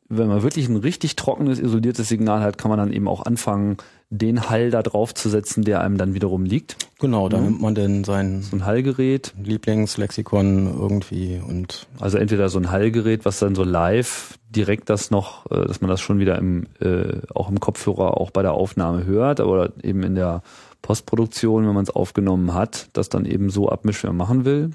[0.09, 3.77] wenn man wirklich ein richtig trockenes, isoliertes Signal hat, kann man dann eben auch anfangen,
[4.11, 6.77] den Hall da drauf zu setzen, der einem dann wiederum liegt.
[7.00, 7.44] Genau, da mhm.
[7.44, 13.24] nimmt man dann sein so ein Hallgerät, Lieblingslexikon irgendwie und also entweder so ein Hallgerät,
[13.24, 17.20] was dann so live direkt das noch, äh, dass man das schon wieder im äh,
[17.35, 20.42] auch im Kopfhörer auch bei der Aufnahme hört, aber eben in der
[20.84, 24.72] Postproduktion, wenn man es aufgenommen hat, das dann eben so abmischt, wie man machen will.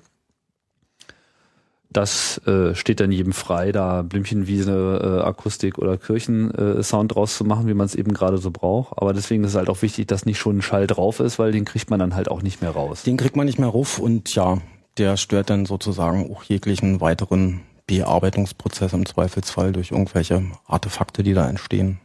[1.91, 7.45] Das äh, steht dann jedem frei, da Blümchenwiese, äh, Akustik oder Kirchensound äh, draus zu
[7.45, 8.97] machen, wie man es eben gerade so braucht.
[8.97, 11.51] Aber deswegen ist es halt auch wichtig, dass nicht schon ein Schall drauf ist, weil
[11.51, 13.03] den kriegt man dann halt auch nicht mehr raus.
[13.03, 14.57] Den kriegt man nicht mehr rauf und ja,
[14.97, 21.47] der stört dann sozusagen auch jeglichen weiteren Bearbeitungsprozess im Zweifelsfall durch irgendwelche Artefakte, die da
[21.47, 21.99] entstehen.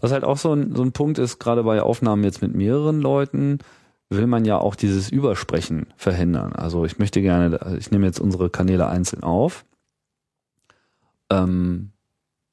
[0.00, 3.00] Was halt auch so ein, so ein Punkt ist, gerade bei Aufnahmen jetzt mit mehreren
[3.00, 3.58] Leuten,
[4.10, 6.52] will man ja auch dieses Übersprechen verhindern.
[6.52, 9.64] Also ich möchte gerne, ich nehme jetzt unsere Kanäle einzeln auf
[11.30, 11.90] ähm,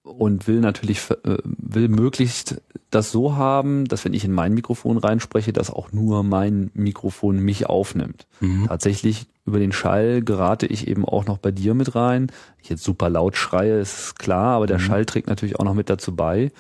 [0.04, 4.98] und will natürlich, äh, will möglichst das so haben, dass wenn ich in mein Mikrofon
[4.98, 8.28] reinspreche, dass auch nur mein Mikrofon mich aufnimmt.
[8.40, 8.66] Mhm.
[8.68, 12.32] Tatsächlich über den Schall gerate ich eben auch noch bei dir mit rein.
[12.62, 14.84] Ich jetzt super laut schreie, ist klar, aber der mhm.
[14.84, 16.52] Schall trägt natürlich auch noch mit dazu bei.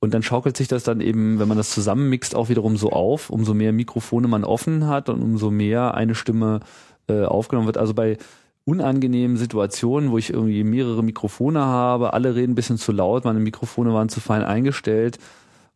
[0.00, 3.28] Und dann schaukelt sich das dann eben, wenn man das zusammenmixt, auch wiederum so auf.
[3.28, 6.60] Umso mehr Mikrofone man offen hat und umso mehr eine Stimme
[7.06, 7.76] äh, aufgenommen wird.
[7.76, 8.16] Also bei
[8.64, 13.40] unangenehmen Situationen, wo ich irgendwie mehrere Mikrofone habe, alle reden ein bisschen zu laut, meine
[13.40, 15.18] Mikrofone waren zu fein eingestellt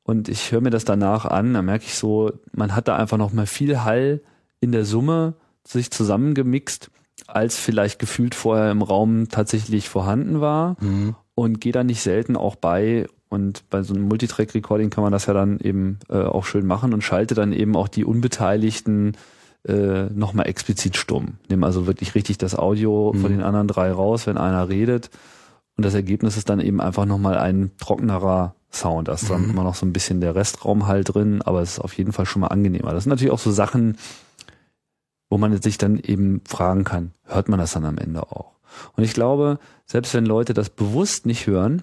[0.04, 3.16] und ich höre mir das danach an, dann merke ich so, man hat da einfach
[3.16, 4.20] noch mal viel Hall
[4.60, 5.34] in der Summe
[5.66, 6.90] sich zusammengemixt,
[7.26, 11.16] als vielleicht gefühlt vorher im Raum tatsächlich vorhanden war mhm.
[11.34, 15.26] und gehe da nicht selten auch bei und bei so einem Multitrack-Recording kann man das
[15.26, 19.16] ja dann eben äh, auch schön machen und schalte dann eben auch die Unbeteiligten
[19.66, 21.34] äh, nochmal explizit stumm.
[21.48, 23.20] Nimm also wirklich richtig das Audio mhm.
[23.20, 25.10] von den anderen drei raus, wenn einer redet.
[25.76, 29.08] Und das Ergebnis ist dann eben einfach nochmal ein trockenerer Sound.
[29.08, 29.50] Da ist dann mhm.
[29.50, 32.26] immer noch so ein bisschen der Restraum halt drin, aber es ist auf jeden Fall
[32.26, 32.92] schon mal angenehmer.
[32.92, 33.96] Das sind natürlich auch so Sachen,
[35.30, 38.52] wo man sich dann eben fragen kann, hört man das dann am Ende auch?
[38.96, 41.82] Und ich glaube, selbst wenn Leute das bewusst nicht hören,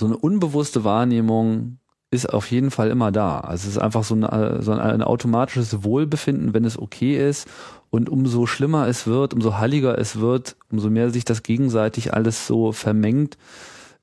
[0.00, 1.78] so eine unbewusste Wahrnehmung
[2.10, 3.40] ist auf jeden Fall immer da.
[3.40, 7.46] Also es ist einfach so, eine, so ein automatisches Wohlbefinden, wenn es okay ist.
[7.90, 12.46] Und umso schlimmer es wird, umso halliger es wird, umso mehr sich das gegenseitig alles
[12.46, 13.36] so vermengt,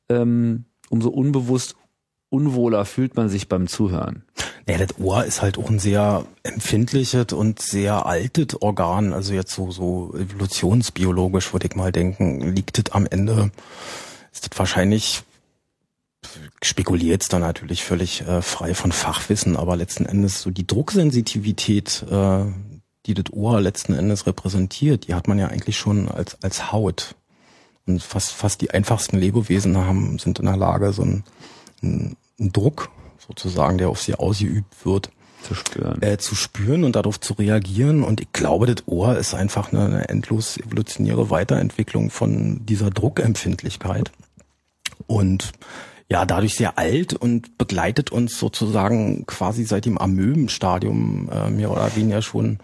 [0.07, 1.75] ähm, umso unbewusst
[2.29, 4.23] unwohler fühlt man sich beim Zuhören.
[4.69, 9.13] Ja, das Ohr ist halt auch ein sehr empfindliches und sehr altes Organ.
[9.13, 13.51] Also jetzt so, so evolutionsbiologisch würde ich mal denken, liegt das am Ende,
[14.33, 15.23] ist das wahrscheinlich
[16.63, 22.45] spekuliert da natürlich völlig äh, frei von Fachwissen, aber letzten Endes so die Drucksensitivität, äh,
[23.05, 27.15] die das Ohr letzten Endes repräsentiert, die hat man ja eigentlich schon als, als Haut.
[27.85, 31.23] Und fast, fast die einfachsten Lebewesen haben, sind in der Lage, so einen,
[31.81, 32.89] einen Druck
[33.25, 35.09] sozusagen, der auf sie ausgeübt wird,
[35.43, 36.01] zu spüren.
[36.01, 38.03] Äh, zu spüren und darauf zu reagieren.
[38.03, 44.11] Und ich glaube, das Ohr ist einfach eine, eine endlos evolutionäre Weiterentwicklung von dieser Druckempfindlichkeit.
[45.05, 45.53] Und
[46.09, 51.95] ja dadurch sehr alt und begleitet uns sozusagen quasi seit dem Amöbenstadium äh, mehr oder
[51.95, 52.59] weniger schon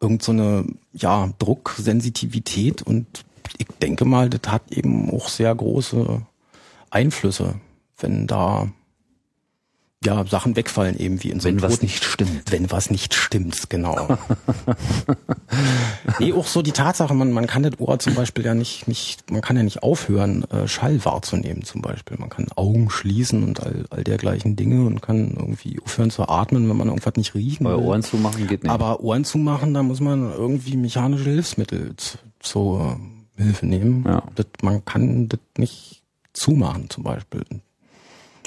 [0.00, 2.82] irgend so eine ja Drucksensitivität.
[2.82, 3.24] Und
[3.58, 6.22] ich denke mal, das hat eben auch sehr große
[6.90, 7.60] Einflüsse,
[7.98, 8.68] wenn da
[10.02, 12.50] ja, Sachen wegfallen eben wie in so einem Wenn was nicht stimmt.
[12.50, 14.16] Wenn was nicht stimmt, genau.
[16.18, 19.30] nee, auch so die Tatsache, man, man kann das Ohr zum Beispiel ja nicht, nicht,
[19.30, 22.16] man kann ja nicht aufhören, äh, Schall wahrzunehmen zum Beispiel.
[22.16, 26.66] Man kann Augen schließen und all, all dergleichen Dinge und kann irgendwie aufhören zu atmen,
[26.70, 27.74] wenn man irgendwas nicht riechen will.
[27.74, 28.72] Aber Ohren zumachen geht nicht.
[28.72, 31.94] Aber Ohren zumachen, da muss man irgendwie mechanische Hilfsmittel
[32.38, 32.98] zur
[33.36, 34.04] Hilfe nehmen.
[34.06, 34.22] Ja.
[34.34, 37.44] Das, man kann das nicht zumachen zum Beispiel.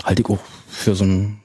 [0.04, 1.43] Halte ich auch für so ein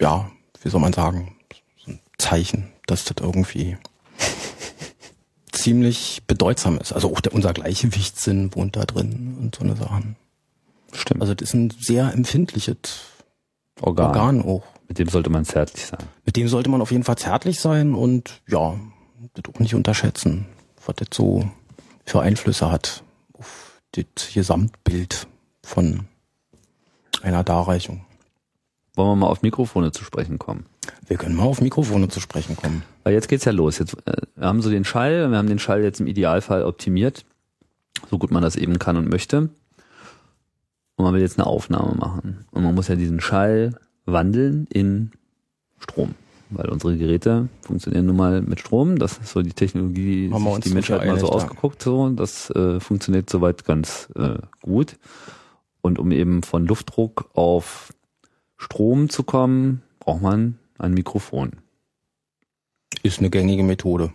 [0.00, 0.30] ja,
[0.62, 1.36] wie soll man sagen,
[1.76, 3.76] so ein Zeichen, dass das irgendwie
[5.52, 6.92] ziemlich bedeutsam ist.
[6.92, 10.16] Also auch der, unser Gleichgewichtssinn wohnt da drin und so eine Sachen.
[10.92, 11.20] Stimmt.
[11.20, 13.02] Also das ist ein sehr empfindliches
[13.80, 14.06] Organ.
[14.06, 14.64] Organ auch.
[14.88, 16.00] Mit dem sollte man zärtlich sein.
[16.24, 18.74] Mit dem sollte man auf jeden Fall zärtlich sein und ja,
[19.34, 20.46] das auch nicht unterschätzen,
[20.84, 21.48] was das so
[22.04, 25.28] für Einflüsse hat auf das Gesamtbild
[25.62, 26.08] von
[27.22, 28.04] einer Darreichung.
[29.00, 30.66] Wollen wir mal auf Mikrofone zu sprechen kommen?
[31.06, 32.82] Wir können mal auf Mikrofone zu sprechen kommen.
[33.02, 33.78] Weil jetzt geht's ja los.
[33.78, 37.24] Jetzt, äh, wir haben so den Schall, wir haben den Schall jetzt im Idealfall optimiert,
[38.10, 39.48] so gut man das eben kann und möchte.
[40.96, 42.44] Und man will jetzt eine Aufnahme machen.
[42.50, 45.12] Und man muss ja diesen Schall wandeln in
[45.78, 46.14] Strom.
[46.50, 48.98] Weil unsere Geräte funktionieren nun mal mit Strom.
[48.98, 51.82] Das ist so die Technologie, die sich die Menschheit mal so ausgeguckt.
[51.82, 52.10] So.
[52.10, 54.98] Das äh, funktioniert soweit ganz äh, gut.
[55.80, 57.94] Und um eben von Luftdruck auf
[58.60, 61.52] Strom zu kommen, braucht man ein Mikrofon.
[63.02, 64.12] Ist eine gängige Methode.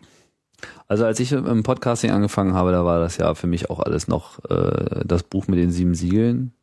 [0.87, 4.07] Also als ich im Podcasting angefangen habe, da war das ja für mich auch alles
[4.07, 6.53] noch äh, das Buch mit den sieben Siegeln.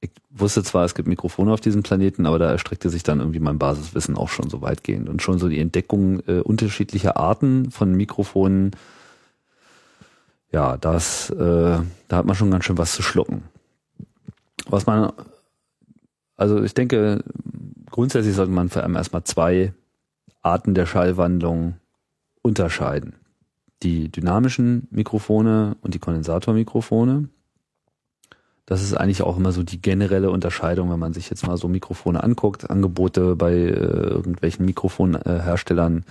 [0.00, 3.38] Ich wusste zwar, es gibt Mikrofone auf diesem Planeten, aber da erstreckte sich dann irgendwie
[3.38, 5.08] mein Basiswissen auch schon so weitgehend.
[5.08, 8.72] Und schon so die Entdeckung äh, unterschiedlicher Arten von Mikrofonen,
[10.50, 13.44] ja, das, äh, da hat man schon ganz schön was zu schlucken.
[14.66, 15.12] Was man
[16.42, 17.22] also ich denke,
[17.88, 19.72] grundsätzlich sollte man vor allem erstmal zwei
[20.42, 21.74] Arten der Schallwandlung
[22.42, 23.14] unterscheiden.
[23.84, 27.28] Die dynamischen Mikrofone und die Kondensatormikrofone.
[28.66, 31.68] Das ist eigentlich auch immer so die generelle Unterscheidung, wenn man sich jetzt mal so
[31.68, 36.04] Mikrofone anguckt, Angebote bei äh, irgendwelchen Mikrofonherstellern.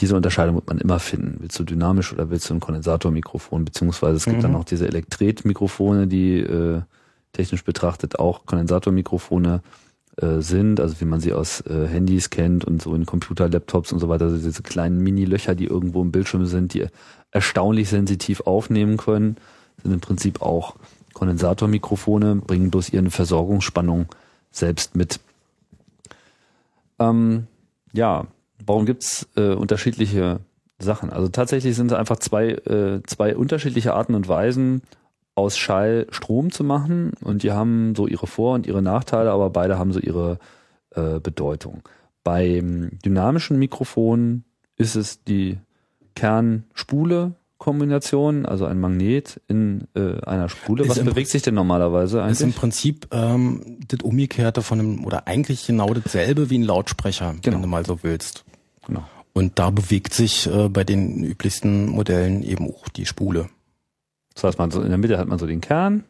[0.00, 1.36] Diese Unterscheidung wird man immer finden.
[1.40, 3.64] Willst du dynamisch oder willst du ein Kondensatormikrofon?
[3.64, 4.42] Beziehungsweise es gibt mhm.
[4.42, 6.82] dann noch diese Elektretmikrofone, die äh,
[7.32, 9.62] technisch betrachtet auch Kondensatormikrofone
[10.16, 13.92] äh, sind, also wie man sie aus äh, Handys kennt und so in Computer, Laptops
[13.92, 16.86] und so weiter, also diese kleinen Mini-Löcher, die irgendwo im Bildschirm sind, die
[17.30, 19.36] erstaunlich sensitiv aufnehmen können,
[19.82, 20.76] sind im Prinzip auch
[21.14, 24.06] Kondensatormikrofone, bringen bloß ihre Versorgungsspannung
[24.50, 25.20] selbst mit.
[26.98, 27.46] Ähm,
[27.92, 28.26] ja,
[28.64, 30.40] warum gibt's äh, unterschiedliche
[30.82, 31.10] Sachen.
[31.10, 34.82] Also tatsächlich sind es einfach zwei, äh, zwei unterschiedliche Arten und Weisen,
[35.40, 37.12] aus Schall Strom zu machen.
[37.22, 40.38] Und die haben so ihre Vor- und ihre Nachteile, aber beide haben so ihre
[40.90, 41.82] äh, Bedeutung.
[42.22, 44.44] Beim dynamischen Mikrofon
[44.76, 45.58] ist es die
[46.14, 50.88] Kernspule Kombination, also ein Magnet in äh, einer Spule.
[50.88, 52.32] Was bewegt sich denn normalerweise eigentlich?
[52.32, 57.34] Ist im Prinzip ähm, das Umgekehrte von einem, oder eigentlich genau dasselbe wie ein Lautsprecher,
[57.42, 57.56] Genau.
[57.56, 58.44] wenn du mal so willst.
[58.86, 59.04] Genau.
[59.34, 63.50] Und da bewegt sich äh, bei den üblichsten Modellen eben auch die Spule.
[64.40, 66.04] Das heißt, man so in der Mitte hat man so den Kern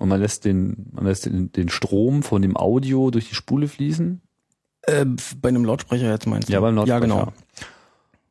[0.00, 3.68] und man lässt den, man lässt den, den Strom von dem Audio durch die Spule
[3.68, 4.22] fließen.
[4.82, 5.04] Äh,
[5.40, 6.52] bei einem Lautsprecher jetzt meinst du?
[6.52, 6.96] Ja, beim Lautsprecher.
[6.96, 7.32] Ja, genau.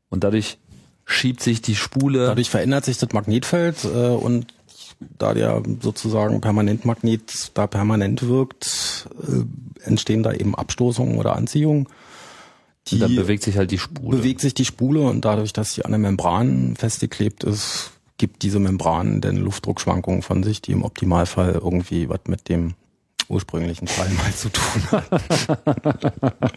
[0.10, 0.58] Und dadurch
[1.06, 2.28] schiebt sich die Spule.
[2.28, 4.48] Dadurch verändert sich das Magnetfeld äh, und
[5.18, 11.88] da der sozusagen Permanentmagnet da permanent wirkt, äh, entstehen da eben Abstoßungen oder Anziehungen.
[12.88, 14.18] Die und dann bewegt sich halt die Spule.
[14.18, 17.92] bewegt sich die Spule und dadurch, dass sie an der Membran festgeklebt ist,
[18.24, 22.76] gibt diese Membran dann Luftdruckschwankungen von sich, die im Optimalfall irgendwie was mit dem
[23.28, 25.04] ursprünglichen Schall mal zu tun hat.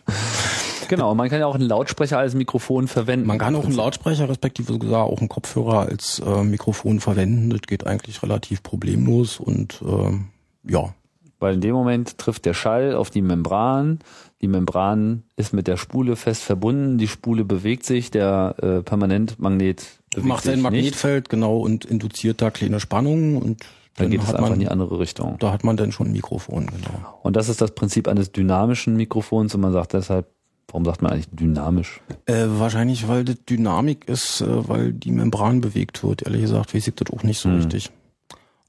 [0.89, 3.27] Genau, man kann ja auch einen Lautsprecher als Mikrofon verwenden.
[3.27, 7.51] Man kann auch einen Lautsprecher, respektive sogar auch einen Kopfhörer als äh, Mikrofon verwenden.
[7.51, 10.29] Das geht eigentlich relativ problemlos und ähm,
[10.63, 10.95] ja,
[11.41, 13.99] Weil in dem Moment trifft der Schall auf die Membran.
[14.41, 16.99] Die Membran ist mit der Spule fest verbunden.
[16.99, 18.13] Die Spule bewegt sich.
[18.13, 20.63] Der äh, Permanentmagnet macht sein nicht.
[20.63, 23.61] Magnetfeld genau und induziert da kleine Spannungen und
[23.97, 25.37] Dann dann geht es einfach in man, die andere Richtung.
[25.39, 27.19] da hat man dann schon ein Mikrofon, genau.
[27.23, 29.55] Und das ist das Prinzip eines dynamischen Mikrofons.
[29.55, 30.27] Und man sagt deshalb,
[30.69, 32.01] warum sagt man eigentlich dynamisch?
[32.27, 36.23] Äh, wahrscheinlich, weil das Dynamik ist, äh, weil die Membran bewegt wird.
[36.23, 37.57] Ehrlich gesagt, weiß ich das auch nicht so Hm.
[37.57, 37.91] richtig.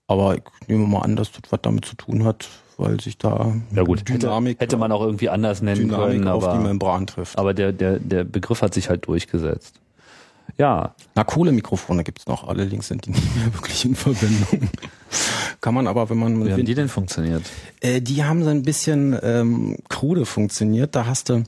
[0.08, 3.54] Aber ich nehme mal an, dass das was damit zu tun hat, weil sich da
[3.76, 6.60] Ja gut, Dynamik, hätte, hätte man auch irgendwie anders nennen Dynamik können, auf die aber,
[6.62, 7.38] Membran trifft.
[7.38, 9.82] aber der, der, der Begriff hat sich halt durchgesetzt.
[10.58, 14.70] Ja, Na, Kohlemikrofone gibt's noch, allerdings sind die nicht mehr wirklich in Verwendung.
[15.62, 17.44] Kann man aber, wenn man wie haben die denn funktioniert?
[17.82, 20.96] Äh, die haben so ein bisschen ähm, krude funktioniert.
[20.96, 21.44] Da hast du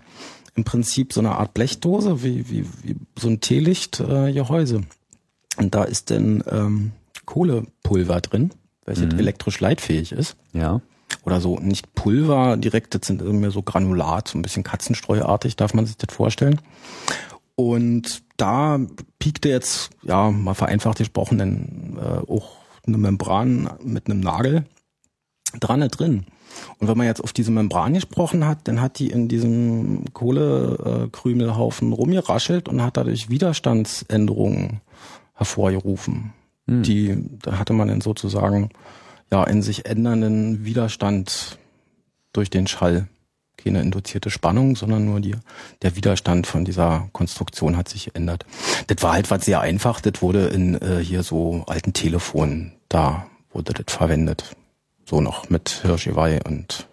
[0.55, 4.77] im Prinzip so eine Art Blechdose, wie, wie, wie so ein Teelichtgehäuse.
[4.77, 5.61] Äh.
[5.61, 6.91] Und da ist dann ähm,
[7.25, 8.51] Kohlepulver drin,
[8.85, 10.35] welches elektrisch leitfähig ist.
[10.53, 10.81] Ja.
[11.23, 15.73] Oder so, nicht Pulver direkt, das sind mehr so Granulat, so ein bisschen Katzenstreuartig, darf
[15.73, 16.59] man sich das vorstellen.
[17.59, 18.79] Und da
[19.19, 22.51] piekte jetzt, ja, mal vereinfacht gesprochen, dann äh, auch
[22.87, 24.63] eine Membran mit einem Nagel
[25.59, 26.25] dran drin.
[26.77, 31.91] Und wenn man jetzt auf diese Membran gesprochen hat, dann hat die in diesem Kohlekrümelhaufen
[31.91, 34.79] rumgeraschelt und hat dadurch Widerstandsänderungen
[35.33, 36.31] hervorgerufen.
[36.65, 38.69] Die, da hatte man dann sozusagen
[39.33, 41.59] ja in sich ändernden Widerstand
[42.31, 43.09] durch den Schall.
[43.63, 45.35] Keine induzierte Spannung, sondern nur die,
[45.81, 48.45] der Widerstand von dieser Konstruktion hat sich geändert.
[48.87, 50.01] Das war halt was sehr einfach.
[50.01, 54.55] Das wurde in äh, hier so alten Telefonen, da wurde das verwendet.
[55.05, 56.87] So noch mit Hirschgeweih und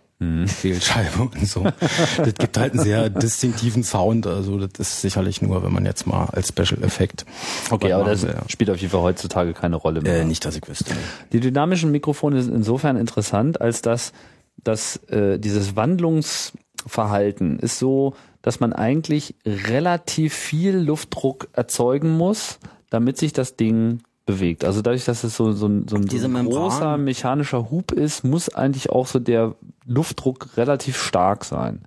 [0.46, 1.62] Fehlscheibe und so.
[1.62, 4.26] das gibt halt einen sehr distinktiven Sound.
[4.26, 7.26] Also das ist sicherlich nur, wenn man jetzt mal als Special Effekt.
[7.70, 10.22] Okay, aber das wir, spielt auf jeden Fall heutzutage keine Rolle mehr.
[10.22, 10.94] äh, nicht, dass ich wüsste.
[11.32, 14.12] Die dynamischen Mikrofone sind insofern interessant, als dass,
[14.62, 22.58] dass äh, dieses Wandlungsverhalten ist so, dass man eigentlich relativ viel Luftdruck erzeugen muss,
[22.90, 24.64] damit sich das Ding bewegt.
[24.64, 26.32] Also dadurch, dass es so, so, ein- so ein, so ein
[26.64, 29.54] großer mechanischer Hub ist, muss eigentlich auch so der
[29.86, 31.82] Luftdruck relativ stark sein.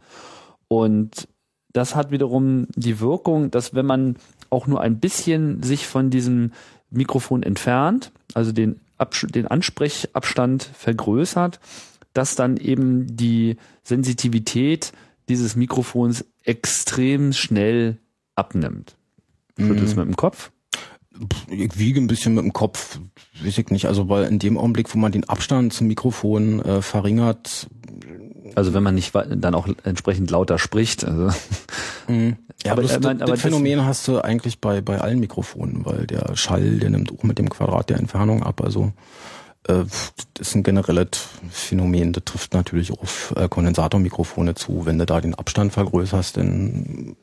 [0.67, 1.27] Und
[1.73, 4.15] das hat wiederum die Wirkung, dass wenn man
[4.49, 6.51] auch nur ein bisschen sich von diesem
[6.91, 11.59] Mikrofon entfernt, also den, Absch den Ansprechabstand vergrößert,
[12.13, 14.91] dass dann eben die Sensitivität
[15.27, 17.97] dieses Mikrofons extrem schnell
[18.35, 18.95] abnimmt.
[19.57, 20.51] Schüttelst mit dem Kopf?
[21.49, 22.99] Ich wiege ein bisschen mit dem Kopf,
[23.43, 23.85] weiß ich nicht.
[23.87, 27.67] Also weil in dem Augenblick, wo man den Abstand zum Mikrofon äh, verringert,
[28.55, 31.03] Also wenn man nicht dann auch entsprechend lauter spricht.
[31.03, 31.27] Also,
[32.07, 34.99] ja, Aber, aber, äh, mein- das, aber das das- Phänomen hast du eigentlich bei, bei
[35.01, 38.61] allen Mikrofonen, weil der Schall, der nimmt auch mit dem Quadrat der Entfernung ab.
[38.63, 38.93] Also
[39.73, 42.13] das ist ein generelles Phänomen.
[42.13, 44.85] Das trifft natürlich auf äh, Kondensatormikrofone zu.
[44.85, 47.15] Wenn du da den Abstand vergrößerst, dann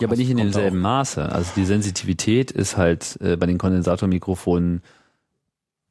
[0.00, 1.30] ja, aber nicht in demselben Maße.
[1.30, 4.82] Also die Sensitivität ist halt äh, bei den Kondensatormikrofonen,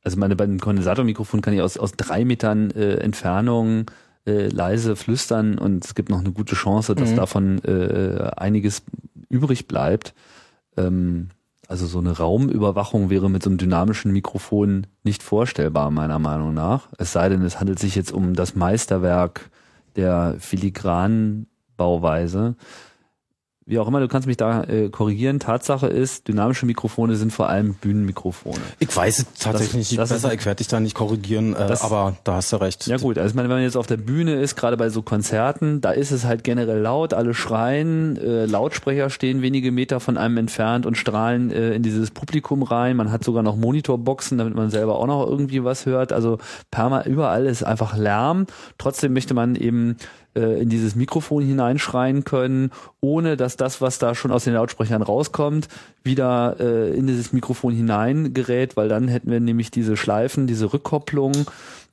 [0.04, 3.92] also meine, bei den Kondensatormikrofonen kann ich aus, aus drei Metern äh, Entfernung
[4.26, 7.16] äh, leise flüstern und es gibt noch eine gute Chance, dass Mhm.
[7.18, 8.82] davon äh, einiges
[9.30, 10.14] übrig bleibt.
[10.76, 11.30] Ähm,
[11.70, 16.88] also so eine Raumüberwachung wäre mit so einem dynamischen Mikrofon nicht vorstellbar, meiner Meinung nach.
[16.98, 19.52] Es sei denn, es handelt sich jetzt um das Meisterwerk
[19.96, 21.46] der filigranen
[21.78, 22.56] Bauweise.
[23.70, 25.40] Wie auch immer, du kannst mich da äh, korrigieren.
[25.40, 28.60] Tatsache ist, dynamische Mikrofone sind vor allem Bühnenmikrofone.
[28.80, 31.68] Ich weiß es tatsächlich nicht das besser, ist- ich werde dich da nicht korrigieren, äh,
[31.68, 32.88] Das- aber da hast du recht.
[32.88, 35.02] Ja gut, also ich meine, wenn man jetzt auf der Bühne ist, gerade bei so
[35.02, 40.18] Konzerten, da ist es halt generell laut, alle schreien, äh, Lautsprecher stehen wenige Meter von
[40.18, 42.98] einem entfernt und strahlen äh, in dieses Publikum rein.
[42.98, 46.12] Man hat sogar noch Monitorboxen, damit man selber auch noch irgendwie was hört.
[46.12, 46.40] Also
[46.72, 48.48] perma überall ist einfach Lärm.
[48.78, 49.98] Trotzdem möchte man eben
[50.36, 52.72] äh, in dieses Mikrofon hineinschreien können,
[53.02, 55.68] ohne dass das, was da schon aus den Lautsprechern rauskommt,
[56.04, 61.34] wieder äh, in dieses Mikrofon hineingerät, weil dann hätten wir nämlich diese Schleifen, diese Rückkopplung.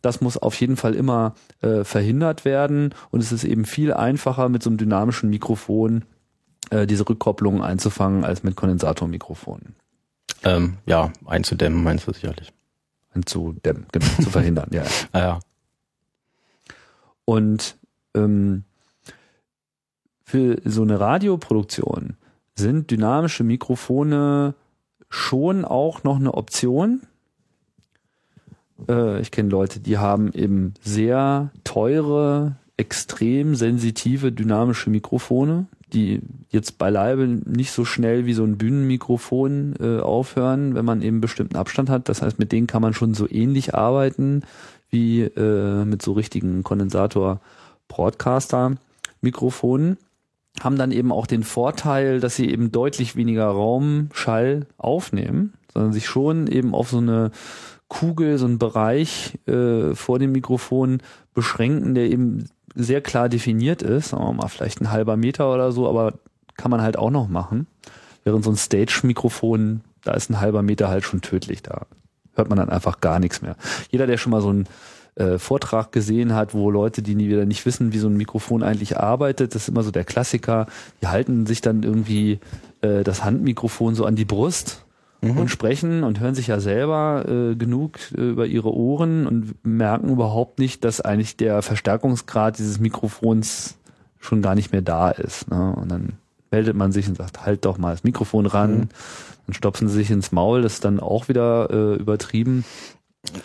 [0.02, 4.48] Das muss auf jeden Fall immer äh, verhindert werden und es ist eben viel einfacher
[4.48, 6.04] mit so einem dynamischen Mikrofon
[6.70, 9.74] äh, diese Rückkopplung einzufangen als mit Kondensatormikrofonen.
[10.44, 12.52] Ähm, ja, einzudämmen meinst du sicherlich.
[13.14, 14.82] Einzudämmen, genau, zu verhindern, ja.
[15.12, 15.38] Ah, ja.
[17.24, 17.76] Und
[18.16, 18.64] ähm,
[20.24, 22.16] für so eine Radioproduktion
[22.56, 24.54] sind dynamische Mikrofone
[25.08, 27.02] schon auch noch eine Option.
[28.88, 36.76] Äh, ich kenne Leute, die haben eben sehr teure, extrem sensitive dynamische Mikrofone, die jetzt
[36.78, 41.88] beileibe nicht so schnell wie so ein Bühnenmikrofon äh, aufhören, wenn man eben bestimmten Abstand
[41.88, 42.08] hat.
[42.08, 44.42] Das heißt, mit denen kann man schon so ähnlich arbeiten
[44.90, 46.62] wie äh, mit so richtigen
[47.88, 49.98] Kondensator-Broadcaster-Mikrofonen.
[50.60, 56.06] Haben dann eben auch den Vorteil, dass sie eben deutlich weniger Raumschall aufnehmen, sondern sich
[56.06, 57.30] schon eben auf so eine
[57.88, 61.02] Kugel, so einen Bereich äh, vor dem Mikrofon
[61.34, 65.72] beschränken, der eben sehr klar definiert ist, sagen wir mal vielleicht ein halber Meter oder
[65.72, 66.14] so, aber
[66.56, 67.66] kann man halt auch noch machen.
[68.24, 71.84] Während so ein Stage-Mikrofon, da ist ein halber Meter halt schon tödlich, da
[72.34, 73.56] hört man dann einfach gar nichts mehr.
[73.90, 74.66] Jeder, der schon mal so einen
[75.16, 78.62] äh, Vortrag gesehen hat, wo Leute, die nie wieder nicht wissen, wie so ein Mikrofon
[78.62, 80.66] eigentlich arbeitet, das ist immer so der Klassiker,
[81.02, 82.38] die halten sich dann irgendwie
[82.82, 84.84] äh, das Handmikrofon so an die Brust
[85.22, 90.10] und sprechen und hören sich ja selber äh, genug äh, über ihre Ohren und merken
[90.10, 93.76] überhaupt nicht, dass eigentlich der Verstärkungsgrad dieses Mikrofons
[94.20, 95.50] schon gar nicht mehr da ist.
[95.50, 95.74] Ne?
[95.74, 96.14] Und dann
[96.50, 98.88] meldet man sich und sagt, halt doch mal das Mikrofon ran.
[99.46, 102.64] Dann stopfen sie sich ins Maul, das ist dann auch wieder äh, übertrieben.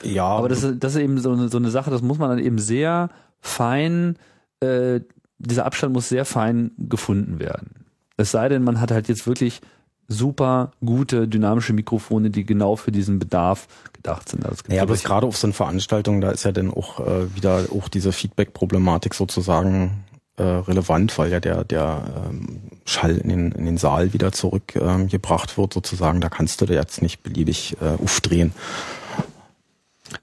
[0.03, 2.29] Ja, Aber das ist, das ist eben so eine, so eine Sache, das muss man
[2.29, 3.09] dann eben sehr
[3.39, 4.17] fein,
[4.59, 5.01] äh,
[5.37, 7.85] dieser Abstand muss sehr fein gefunden werden.
[8.17, 9.61] Es sei denn, man hat halt jetzt wirklich
[10.07, 14.45] super gute dynamische Mikrofone, die genau für diesen Bedarf gedacht sind.
[14.45, 17.65] Also Ja, aber gerade auf so einer Veranstaltung, da ist ja dann auch äh, wieder
[17.73, 20.03] auch diese Feedback-Problematik sozusagen
[20.37, 25.51] äh, relevant, weil ja der, der ähm, Schall in den, in den Saal wieder zurückgebracht
[25.51, 26.21] ähm, wird sozusagen.
[26.21, 28.53] Da kannst du da jetzt nicht beliebig äh, aufdrehen.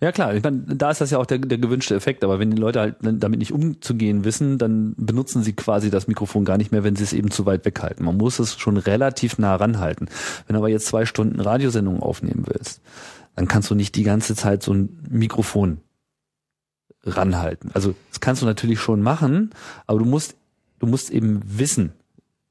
[0.00, 2.50] Ja klar, ich meine, da ist das ja auch der, der gewünschte Effekt, aber wenn
[2.50, 6.72] die Leute halt damit nicht umzugehen wissen, dann benutzen sie quasi das Mikrofon gar nicht
[6.72, 8.04] mehr, wenn sie es eben zu weit weghalten.
[8.04, 10.08] Man muss es schon relativ nah ranhalten.
[10.46, 12.80] Wenn du aber jetzt zwei Stunden Radiosendungen aufnehmen willst,
[13.34, 15.78] dann kannst du nicht die ganze Zeit so ein Mikrofon
[17.04, 17.70] ranhalten.
[17.74, 19.50] Also das kannst du natürlich schon machen,
[19.86, 20.36] aber du musst,
[20.80, 21.92] du musst eben wissen,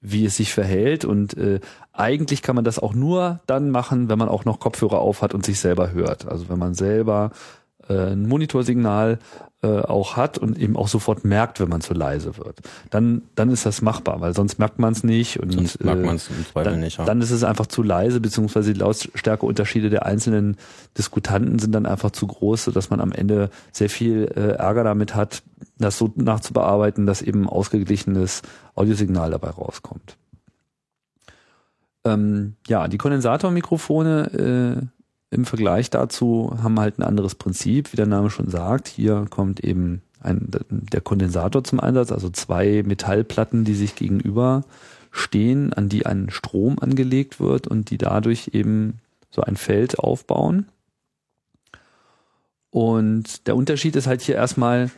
[0.01, 1.59] wie es sich verhält und äh,
[1.91, 5.33] eigentlich kann man das auch nur dann machen, wenn man auch noch Kopfhörer auf hat
[5.33, 6.27] und sich selber hört.
[6.27, 7.31] Also wenn man selber
[7.89, 9.19] äh, ein Monitorsignal
[9.63, 12.59] äh, auch hat und eben auch sofort merkt, wenn man zu leise wird.
[12.91, 16.05] Dann, dann ist das machbar, weil sonst merkt man es nicht und Sonst merkt äh,
[16.05, 16.99] man es im Zweifel dann, nicht.
[16.99, 17.05] Ja.
[17.05, 20.57] dann ist es einfach zu leise, beziehungsweise die Lautstärkeunterschiede der einzelnen
[20.97, 25.15] Diskutanten sind dann einfach zu groß, sodass man am Ende sehr viel äh, Ärger damit
[25.15, 25.41] hat,
[25.79, 28.43] das so nachzubearbeiten, dass eben ausgeglichenes
[28.75, 30.17] Audiosignal dabei rauskommt.
[32.05, 34.96] Ähm, ja, die Kondensatormikrofone äh,
[35.29, 38.87] im Vergleich dazu haben halt ein anderes Prinzip, wie der Name schon sagt.
[38.87, 44.63] Hier kommt eben ein, der Kondensator zum Einsatz, also zwei Metallplatten, die sich gegenüber
[45.11, 48.99] stehen, an die ein Strom angelegt wird und die dadurch eben
[49.29, 50.67] so ein Feld aufbauen.
[52.69, 54.91] Und der Unterschied ist halt hier erstmal,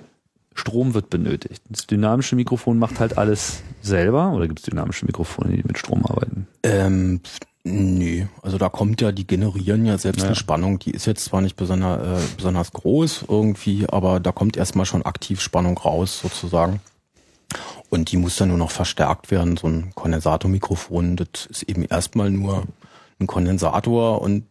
[0.53, 1.61] Strom wird benötigt.
[1.69, 6.05] Das dynamische Mikrofon macht halt alles selber oder gibt es dynamische Mikrofone, die mit Strom
[6.05, 6.47] arbeiten?
[6.63, 7.21] Ähm,
[7.63, 10.27] nö, also da kommt ja, die generieren ja selbst Ja.
[10.27, 14.57] eine Spannung, die ist jetzt zwar nicht besonders, äh, besonders groß irgendwie, aber da kommt
[14.57, 16.81] erstmal schon aktiv Spannung raus sozusagen.
[17.89, 19.57] Und die muss dann nur noch verstärkt werden.
[19.57, 22.63] So ein Kondensatormikrofon, das ist eben erstmal nur
[23.19, 24.45] ein Kondensator und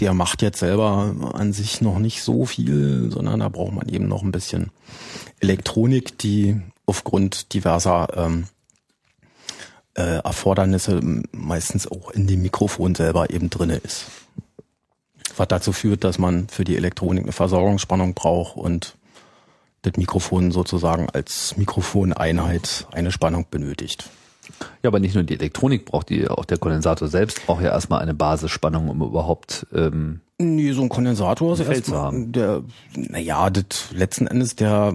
[0.00, 4.06] der macht jetzt selber an sich noch nicht so viel, sondern da braucht man eben
[4.06, 4.70] noch ein bisschen
[5.40, 8.44] Elektronik, die aufgrund diverser ähm,
[9.98, 11.00] äh, Erfordernisse
[11.32, 14.06] meistens auch in dem Mikrofon selber eben drinne ist.
[15.36, 18.96] Was dazu führt, dass man für die Elektronik eine Versorgungsspannung braucht und
[19.82, 24.08] das Mikrofon sozusagen als Mikrofoneinheit eine Spannung benötigt.
[24.82, 28.00] Ja, aber nicht nur die Elektronik braucht die, auch der Kondensator selbst braucht ja erstmal
[28.00, 32.62] eine Basisspannung, um überhaupt ähm, Nee, so ein Kondensator ist erstmal der,
[32.94, 34.94] naja, das letzten Endes der,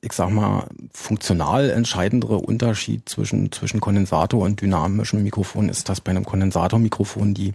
[0.00, 6.10] ich sag mal, funktional entscheidendere Unterschied zwischen, zwischen Kondensator und dynamischem Mikrofon ist, dass bei
[6.10, 7.54] einem Kondensatormikrofon die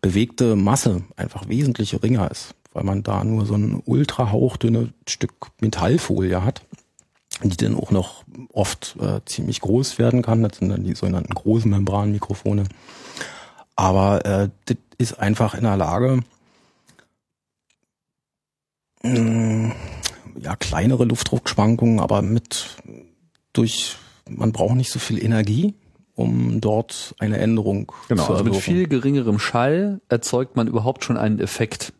[0.00, 5.32] bewegte Masse einfach wesentlich geringer ist, weil man da nur so ein ultra hauchdünne Stück
[5.60, 6.62] Metallfolie hat,
[7.42, 10.42] die dann auch noch oft äh, ziemlich groß werden kann.
[10.42, 12.64] Das sind dann die sogenannten großen Membranmikrofone.
[13.76, 16.22] Aber äh, das ist einfach in der Lage,
[19.02, 19.74] mh,
[20.38, 22.76] ja, kleinere Luftdruckschwankungen, aber mit
[23.52, 23.96] durch,
[24.28, 25.74] man braucht nicht so viel Energie,
[26.14, 31.16] um dort eine Änderung Genau, zu also mit viel geringerem Schall erzeugt man überhaupt schon
[31.16, 31.92] einen Effekt.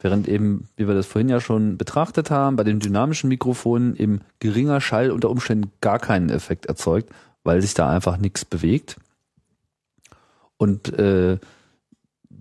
[0.00, 4.20] Während eben, wie wir das vorhin ja schon betrachtet haben, bei den dynamischen Mikrofonen eben
[4.38, 7.10] geringer Schall unter Umständen gar keinen Effekt erzeugt,
[7.42, 8.96] weil sich da einfach nichts bewegt.
[10.56, 11.38] Und äh,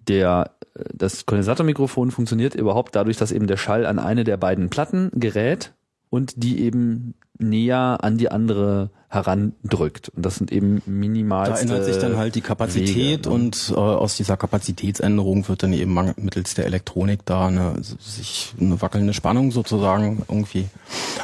[0.08, 0.52] der,
[0.94, 5.74] das Kondensatormikrofon funktioniert überhaupt dadurch, dass eben der Schall an eine der beiden Platten gerät
[6.10, 10.10] und die eben näher an die andere herandrückt.
[10.10, 11.50] Und das sind eben minimal.
[11.50, 13.36] Da ändert sich dann halt die Kapazität Wege, ne?
[13.36, 18.82] und äh, aus dieser Kapazitätsänderung wird dann eben mittels der Elektronik da eine sich eine
[18.82, 20.68] wackelnde Spannung sozusagen irgendwie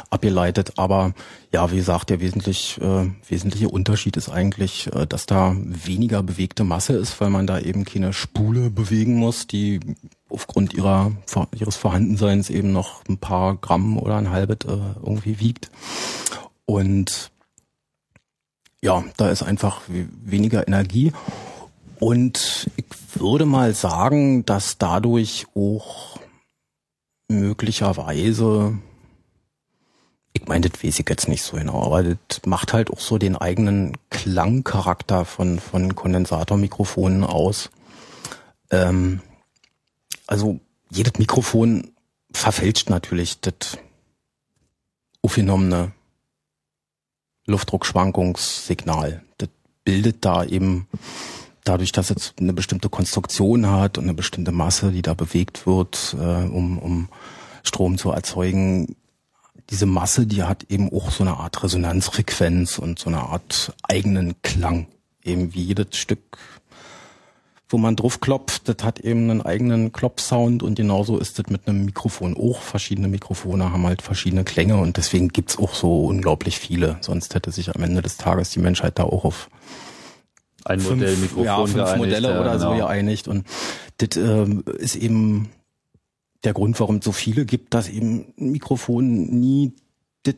[0.08, 0.72] abgeleitet.
[0.76, 1.12] Aber
[1.52, 6.64] ja, wie gesagt, der wesentlich äh, wesentliche Unterschied ist eigentlich, äh, dass da weniger bewegte
[6.64, 9.80] Masse ist, weil man da eben keine Spule bewegen muss, die
[10.30, 11.12] aufgrund ihrer
[11.54, 15.70] ihres Vorhandenseins eben noch ein paar Gramm oder ein halbes äh, irgendwie wiegt.
[16.66, 17.30] Und
[18.84, 21.12] ja, da ist einfach we- weniger Energie.
[21.98, 26.18] Und ich würde mal sagen, dass dadurch auch
[27.28, 28.78] möglicherweise,
[30.34, 33.16] ich meine, das weiß ich jetzt nicht so genau, aber das macht halt auch so
[33.16, 37.70] den eigenen Klangcharakter von, von Kondensatormikrofonen aus.
[38.70, 39.22] Ähm,
[40.26, 40.60] also
[40.90, 41.90] jedes Mikrofon
[42.32, 43.78] verfälscht natürlich das
[45.22, 45.92] aufgenommene
[47.46, 49.22] Luftdruckschwankungssignal.
[49.38, 49.48] Das
[49.84, 50.86] bildet da eben
[51.64, 56.16] dadurch, dass es eine bestimmte Konstruktion hat und eine bestimmte Masse, die da bewegt wird,
[56.18, 57.08] äh, um, um
[57.62, 58.96] Strom zu erzeugen.
[59.70, 64.34] Diese Masse, die hat eben auch so eine Art Resonanzfrequenz und so eine Art eigenen
[64.42, 64.86] Klang.
[65.22, 66.36] Eben wie jedes Stück,
[67.68, 71.66] wo man drauf klopft, das hat eben einen eigenen Klopfsound und genauso ist das mit
[71.66, 72.60] einem Mikrofon auch.
[72.60, 76.98] Verschiedene Mikrofone haben halt verschiedene Klänge und deswegen gibt's auch so unglaublich viele.
[77.00, 79.48] Sonst hätte sich am Ende des Tages die Menschheit da auch auf
[80.64, 82.86] ein fünf, Modellmikrofon ja, fünf geeinigt, Modelle ja, oder so genau.
[82.86, 83.28] geeinigt.
[83.28, 83.46] Und
[83.98, 85.50] das ähm, ist eben
[86.44, 89.72] der Grund, warum es so viele gibt, dass eben ein Mikrofon nie
[90.24, 90.34] das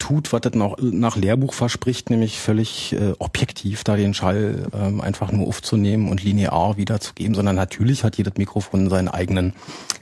[0.00, 5.00] tut, was das nach, nach Lehrbuch verspricht, nämlich völlig äh, objektiv da den Schall ähm,
[5.00, 9.52] einfach nur aufzunehmen und linear wiederzugeben, sondern natürlich hat jedes Mikrofon seinen eigenen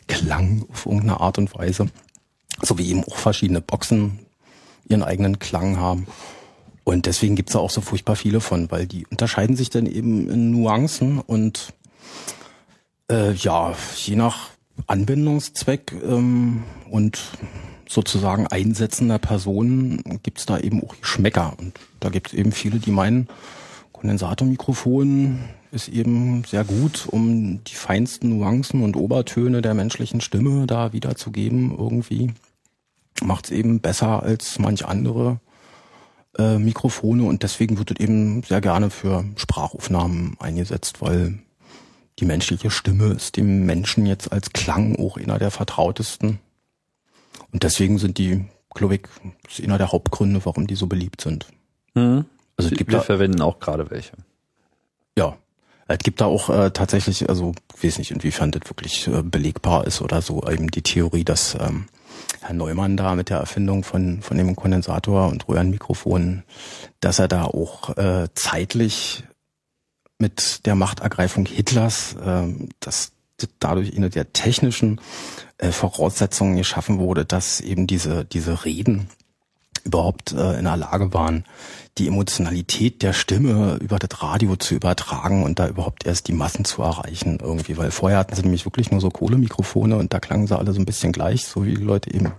[0.07, 1.88] Klang auf irgendeine Art und Weise.
[2.62, 4.20] So wie eben auch verschiedene Boxen
[4.88, 6.07] ihren eigenen Klang haben.
[6.84, 10.30] Und deswegen gibt's da auch so furchtbar viele von, weil die unterscheiden sich dann eben
[10.30, 11.74] in Nuancen und
[13.11, 14.49] äh, ja, je nach
[14.86, 17.18] Anwendungszweck ähm, und
[17.89, 21.55] sozusagen einsetzender Personen gibt's da eben auch Geschmäcker.
[21.59, 23.28] Und da gibt's eben viele, die meinen,
[23.93, 25.41] Kondensatormikrofon
[25.72, 31.76] ist eben sehr gut, um die feinsten Nuancen und Obertöne der menschlichen Stimme da wiederzugeben
[31.76, 32.32] irgendwie.
[33.22, 35.41] Macht's eben besser als manch andere
[36.39, 41.41] äh, Mikrofone und deswegen wird es eben sehr gerne für Sprachaufnahmen eingesetzt, weil
[42.20, 46.39] die menschliche Stimme ist dem Menschen jetzt als Klang auch einer der vertrautesten.
[47.53, 48.44] Und deswegen sind die,
[48.74, 49.03] glaube ich,
[49.49, 51.46] ist einer der Hauptgründe, warum die so beliebt sind.
[51.94, 52.24] Mhm.
[52.57, 54.12] Also es gibt wir da, verwenden auch gerade welche.
[55.16, 55.36] ja,
[55.88, 59.86] es gibt da auch äh, tatsächlich, also ich weiß nicht, inwiefern das wirklich äh, belegbar
[59.86, 61.86] ist oder so, eben die Theorie, dass ähm,
[62.40, 66.42] Herr Neumann da mit der Erfindung von, von dem Kondensator und Röhrenmikrofon,
[67.01, 69.24] dass er da auch äh, zeitlich
[70.18, 75.01] mit der Machtergreifung Hitlers, ähm, dass das dadurch eine der technischen
[75.59, 79.09] äh, Voraussetzungen geschaffen wurde, dass eben diese, diese Reden
[79.84, 81.44] überhaupt äh, in der Lage waren,
[81.99, 86.64] die Emotionalität der Stimme über das Radio zu übertragen und da überhaupt erst die Massen
[86.64, 90.46] zu erreichen irgendwie, weil vorher hatten sie nämlich wirklich nur so Kohlemikrofone und da klangen
[90.46, 92.32] sie alle so ein bisschen gleich, so wie die Leute eben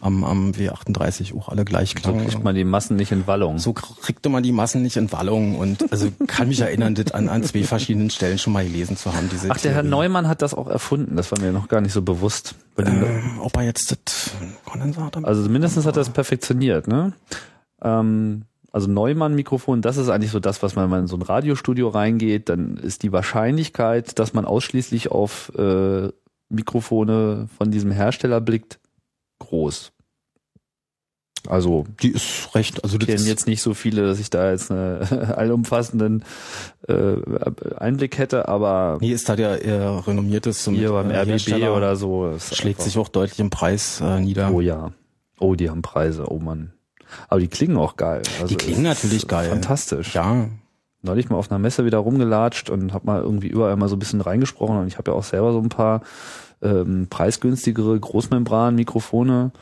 [0.00, 2.26] am, am W38 auch alle gleich So klangen.
[2.26, 3.58] kriegt man die Massen nicht in Wallung.
[3.58, 7.28] So kriegte man die Massen nicht in Wallung und also kann mich erinnern, das an,
[7.28, 9.28] an zwei verschiedenen Stellen schon mal gelesen zu haben.
[9.30, 9.82] Diese Ach, der Herr.
[9.82, 11.16] Neumann hat das auch erfunden.
[11.16, 12.54] Das war mir noch gar nicht so bewusst.
[12.78, 14.30] Ähm, ob er jetzt das
[14.64, 17.12] Kondensator Also mindestens hat er es perfektioniert, ne?
[17.82, 18.42] Ähm,
[18.74, 21.90] Also Neumann-Mikrofon, das ist eigentlich so das, was man, wenn man in so ein Radiostudio
[21.90, 26.08] reingeht, dann ist die Wahrscheinlichkeit, dass man ausschließlich auf äh,
[26.48, 28.80] Mikrofone von diesem Hersteller blickt,
[29.38, 29.92] groß.
[31.46, 34.72] Also die ist recht, also ich kenne jetzt nicht so viele, dass ich da jetzt
[34.72, 35.02] einen
[35.32, 36.24] allumfassenden
[36.88, 37.14] äh,
[37.76, 42.36] Einblick hätte, aber nee, ist da der eher renommierteste hier beim äh, RBB oder so
[42.40, 44.52] schlägt sich auch deutlich im Preis äh, nieder.
[44.52, 44.90] Oh ja,
[45.38, 46.73] oh die haben Preise, oh Mann.
[47.28, 48.22] Aber die klingen auch geil.
[48.40, 49.48] Also die klingen natürlich geil.
[49.48, 50.14] Fantastisch.
[50.14, 50.48] Ja.
[51.02, 53.98] Neulich mal auf einer Messe wieder rumgelatscht und habe mal irgendwie überall mal so ein
[53.98, 56.00] bisschen reingesprochen und ich habe ja auch selber so ein paar
[56.62, 59.52] ähm, preisgünstigere Großmembran-Mikrofone.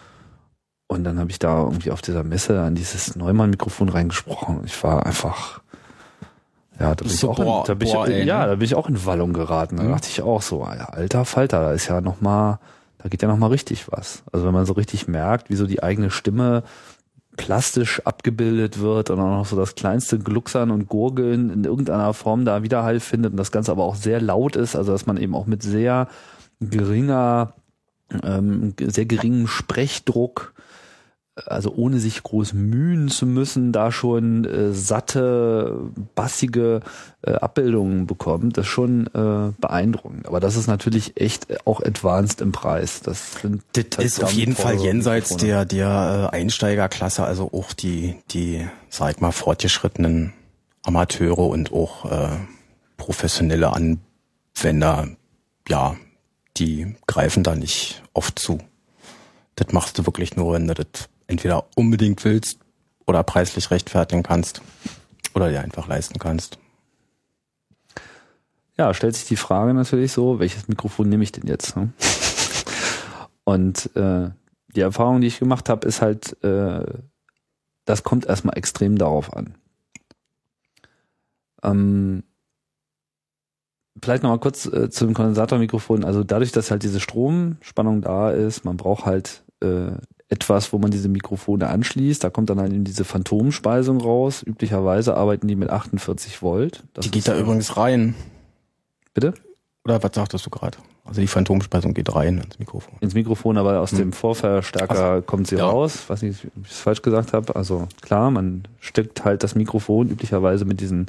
[0.87, 4.61] Und dann habe ich da irgendwie auf dieser Messe an dieses Neumann-Mikrofon reingesprochen.
[4.67, 5.61] Ich war einfach,
[6.79, 8.47] ja, da bin, so, ich, auch boah, in, da bin boah, ich, ey, ja, ne?
[8.49, 9.79] da bin ich auch in Wallung geraten.
[9.79, 9.91] Da mhm.
[9.91, 12.61] dachte ich auch so, alter Falter, da ist ja noch mal,
[12.99, 14.23] da geht ja noch mal richtig was.
[14.33, 16.63] Also wenn man so richtig merkt, wie so die eigene Stimme
[17.37, 22.45] plastisch abgebildet wird und auch noch so das kleinste Glucksern und Gurgeln in irgendeiner Form
[22.45, 25.35] da Widerhall findet und das Ganze aber auch sehr laut ist, also dass man eben
[25.35, 26.09] auch mit sehr
[26.61, 27.55] geringer,
[28.23, 30.52] ähm, sehr geringem Sprechdruck
[31.35, 36.81] also ohne sich groß mühen zu müssen, da schon äh, satte, bassige
[37.23, 40.27] äh, Abbildungen bekommt, das ist schon äh, beeindruckend.
[40.27, 43.01] Aber das ist natürlich echt auch advanced im Preis.
[43.01, 48.17] Das, sind das ist auf jeden Fall jenseits der, der äh, Einsteigerklasse, also auch die,
[48.31, 50.35] die, sag ich mal, fortgeschrittenen
[50.83, 52.29] Amateure und auch äh,
[52.99, 55.09] professionelle Anwender,
[55.69, 55.97] ja,
[56.59, 58.59] die greifen da nicht oft zu.
[59.57, 62.59] Das machst du wirklich nur, wenn du das entweder unbedingt willst
[63.07, 64.63] oder preislich rechtfertigen kannst
[65.35, 66.59] oder dir einfach leisten kannst.
[68.77, 71.77] Ja, stellt sich die Frage natürlich so, welches Mikrofon nehme ich denn jetzt?
[71.77, 71.93] Ne?
[73.45, 74.31] Und äh,
[74.75, 76.85] die Erfahrung, die ich gemacht habe, ist halt, äh,
[77.85, 79.55] das kommt erstmal extrem darauf an.
[81.63, 82.25] Ähm,
[84.01, 86.05] vielleicht nochmal kurz äh, zu dem Kondensatormikrofon.
[86.05, 89.93] Also dadurch, dass halt diese Stromspannung da ist, man braucht halt äh,
[90.33, 92.25] etwas, wo man diese Mikrofone anschließt.
[92.25, 94.43] Da kommt dann halt eben diese Phantomspeisung raus.
[94.43, 96.83] Üblicherweise arbeiten die mit 48 Volt.
[96.95, 98.15] Das die geht da übrigens rein.
[99.13, 99.35] Bitte?
[99.85, 100.79] Oder was sagtest du gerade?
[101.05, 102.95] Also die Phantomspeisung geht rein ins Mikrofon.
[103.01, 103.99] Ins Mikrofon, aber aus hm.
[103.99, 105.67] dem Vorverstärker also, kommt sie ja.
[105.67, 106.09] raus.
[106.09, 107.55] Weiß nicht, ob ich es falsch gesagt habe.
[107.55, 111.07] Also klar, man steckt halt das Mikrofon üblicherweise mit diesen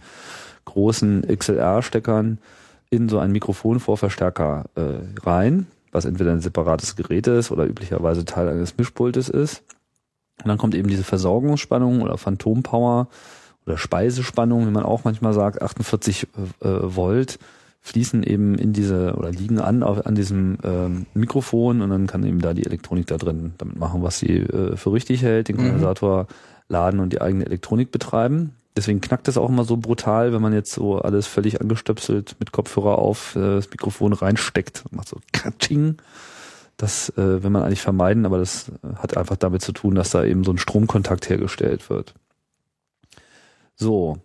[0.65, 2.39] großen XLR-Steckern
[2.89, 8.49] in so einen Mikrofonvorverstärker äh, rein was entweder ein separates Gerät ist oder üblicherweise Teil
[8.49, 9.63] eines Mischpultes ist.
[10.41, 13.07] Und dann kommt eben diese Versorgungsspannung oder Phantompower
[13.65, 16.27] oder Speisespannung, wie man auch manchmal sagt, 48
[16.61, 17.39] äh, Volt
[17.81, 22.25] fließen eben in diese oder liegen an auf, an diesem ähm, Mikrofon und dann kann
[22.25, 25.57] eben da die Elektronik da drin damit machen, was sie äh, für richtig hält, den
[25.57, 25.61] mhm.
[25.61, 26.27] Kondensator mhm.
[26.69, 30.53] laden und die eigene Elektronik betreiben deswegen knackt es auch immer so brutal, wenn man
[30.53, 34.83] jetzt so alles völlig angestöpselt mit Kopfhörer auf äh, das Mikrofon reinsteckt.
[34.91, 35.97] Macht so Katsching.
[36.77, 40.09] Das äh, will man eigentlich vermeiden, aber das äh, hat einfach damit zu tun, dass
[40.09, 42.15] da eben so ein Stromkontakt hergestellt wird.
[43.75, 44.17] So.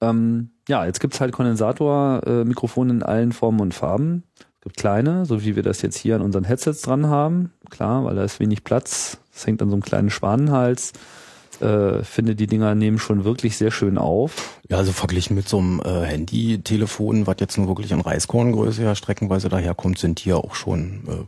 [0.00, 4.24] Ähm, ja, jetzt gibt's halt Kondensator-Mikrofone äh, in allen Formen und Farben.
[4.36, 7.52] Es gibt kleine, so wie wir das jetzt hier an unseren Headsets dran haben.
[7.70, 9.18] Klar, weil da ist wenig Platz.
[9.32, 10.92] Das hängt an so einem kleinen Schwanenhals
[11.60, 14.60] äh, finde, die Dinger nehmen schon wirklich sehr schön auf.
[14.68, 18.94] Ja, also verglichen mit so einem äh, Handy-Telefon, was jetzt nur wirklich in Reiskorngröße ja
[18.94, 21.24] streckenweise daherkommt, sind die ja auch schon äh,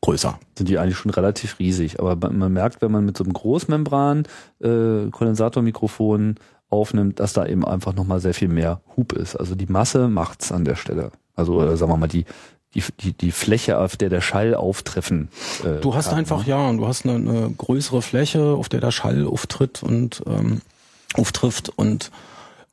[0.00, 0.38] größer.
[0.56, 2.00] Sind die eigentlich schon relativ riesig.
[2.00, 4.24] Aber man merkt, wenn man mit so einem Großmembran
[4.62, 5.10] äh,
[6.70, 9.36] aufnimmt, dass da eben einfach nochmal sehr viel mehr Hub ist.
[9.36, 11.10] Also die Masse macht's an der Stelle.
[11.34, 12.24] Also äh, sagen wir mal, die,
[12.74, 15.28] die, die, die Fläche, auf der der Schall auftreffen.
[15.64, 16.50] Äh, du hast kann, einfach, ne?
[16.50, 20.60] ja, du hast eine, eine größere Fläche, auf der der Schall auftritt und ähm,
[21.14, 22.10] auftrifft und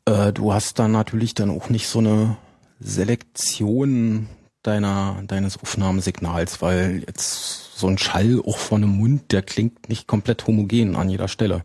[0.05, 2.37] äh, du hast dann natürlich dann auch nicht so eine
[2.79, 4.27] Selektion
[4.61, 10.07] deiner, deines Aufnahmesignals, weil jetzt so ein Schall auch von einem Mund, der klingt nicht
[10.07, 11.63] komplett homogen an jeder Stelle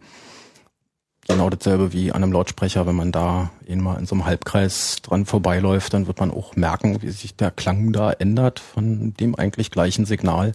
[1.27, 2.87] genau dasselbe wie an einem Lautsprecher.
[2.87, 7.01] Wenn man da mal in so einem Halbkreis dran vorbeiläuft, dann wird man auch merken,
[7.03, 10.53] wie sich der Klang da ändert von dem eigentlich gleichen Signal.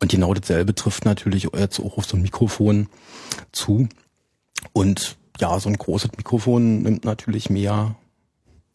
[0.00, 2.88] Und genau dasselbe trifft natürlich jetzt auch auf so ein Mikrofon
[3.52, 3.88] zu.
[4.72, 7.96] Und ja, so ein großes Mikrofon nimmt natürlich mehr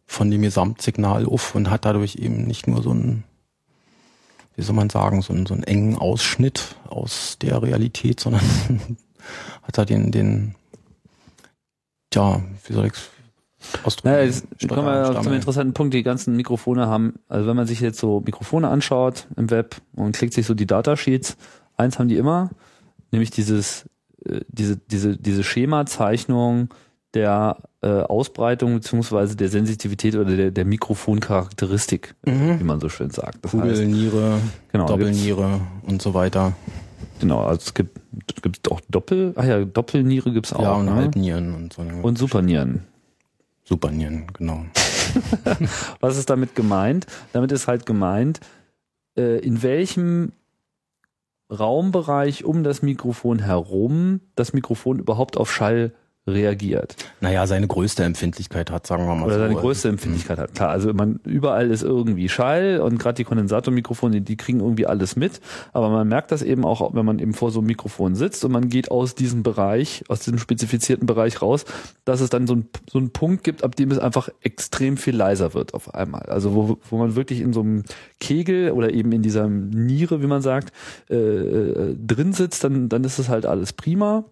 [0.08, 3.24] von dem Gesamtsignal auf und hat dadurch eben nicht nur so einen,
[4.56, 8.42] wie soll man sagen, so einen, so einen engen Ausschnitt aus der Realität, sondern
[9.64, 10.56] hat da den, den
[12.16, 13.10] ja, wie soll ich's
[13.84, 14.16] ausdrücken?
[14.16, 15.94] Ja, jetzt kommen wir zum interessanten Punkt.
[15.94, 20.16] Die ganzen Mikrofone haben, also wenn man sich jetzt so Mikrofone anschaut im Web und
[20.16, 21.38] klickt sich so die Datasheets,
[21.78, 22.50] eins haben die immer,
[23.12, 23.86] nämlich dieses,
[24.26, 26.70] äh, diese, diese, diese Schemazeichnung
[27.14, 32.60] der äh, Ausbreitung beziehungsweise der Sensitivität oder der, der Mikrofoncharakteristik, Mhm.
[32.60, 33.40] wie man so schön sagt.
[33.44, 33.82] Das Kugel, heißt,
[34.72, 36.54] genau, Doppelniere und so weiter.
[37.20, 38.00] Genau, also es gibt,
[38.42, 40.62] gibt auch Doppel, ah ja, Doppelniere gibt's auch.
[40.62, 40.96] ja, und ne?
[40.96, 41.82] Halbnieren und so.
[41.82, 42.86] Und Supernieren.
[43.64, 44.66] Supernieren, genau.
[46.00, 47.08] Was ist damit gemeint?
[47.34, 48.40] Damit ist halt gemeint,
[49.18, 50.34] äh, in welchem
[51.52, 55.94] Raumbereich um das Mikrofon herum das Mikrofon überhaupt auf Schall
[56.28, 56.96] reagiert.
[57.22, 59.40] Naja, seine größte Empfindlichkeit hat, sagen wir mal Oder so.
[59.42, 60.56] seine größte Empfindlichkeit hat.
[60.56, 65.16] Klar, also man, überall ist irgendwie Schall und gerade die Kondensatormikrofone, die kriegen irgendwie alles
[65.16, 65.40] mit.
[65.72, 68.52] Aber man merkt das eben auch, wenn man eben vor so einem Mikrofon sitzt und
[68.52, 71.66] man geht aus diesem Bereich, aus diesem spezifizierten Bereich raus,
[72.06, 75.16] dass es dann so, ein, so einen Punkt gibt, ab dem es einfach extrem viel
[75.16, 76.24] leiser wird auf einmal.
[76.24, 77.84] Also wo, wo man wirklich in so einem
[78.20, 80.74] Kegel oder eben in dieser Niere, wie man sagt,
[81.08, 84.26] äh, äh, drin sitzt, dann, dann ist es halt alles prima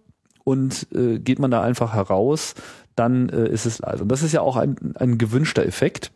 [0.44, 2.54] und äh, geht man da einfach heraus,
[2.94, 4.02] dann äh, ist es leise.
[4.02, 6.12] Und das ist ja auch ein, ein gewünschter Effekt.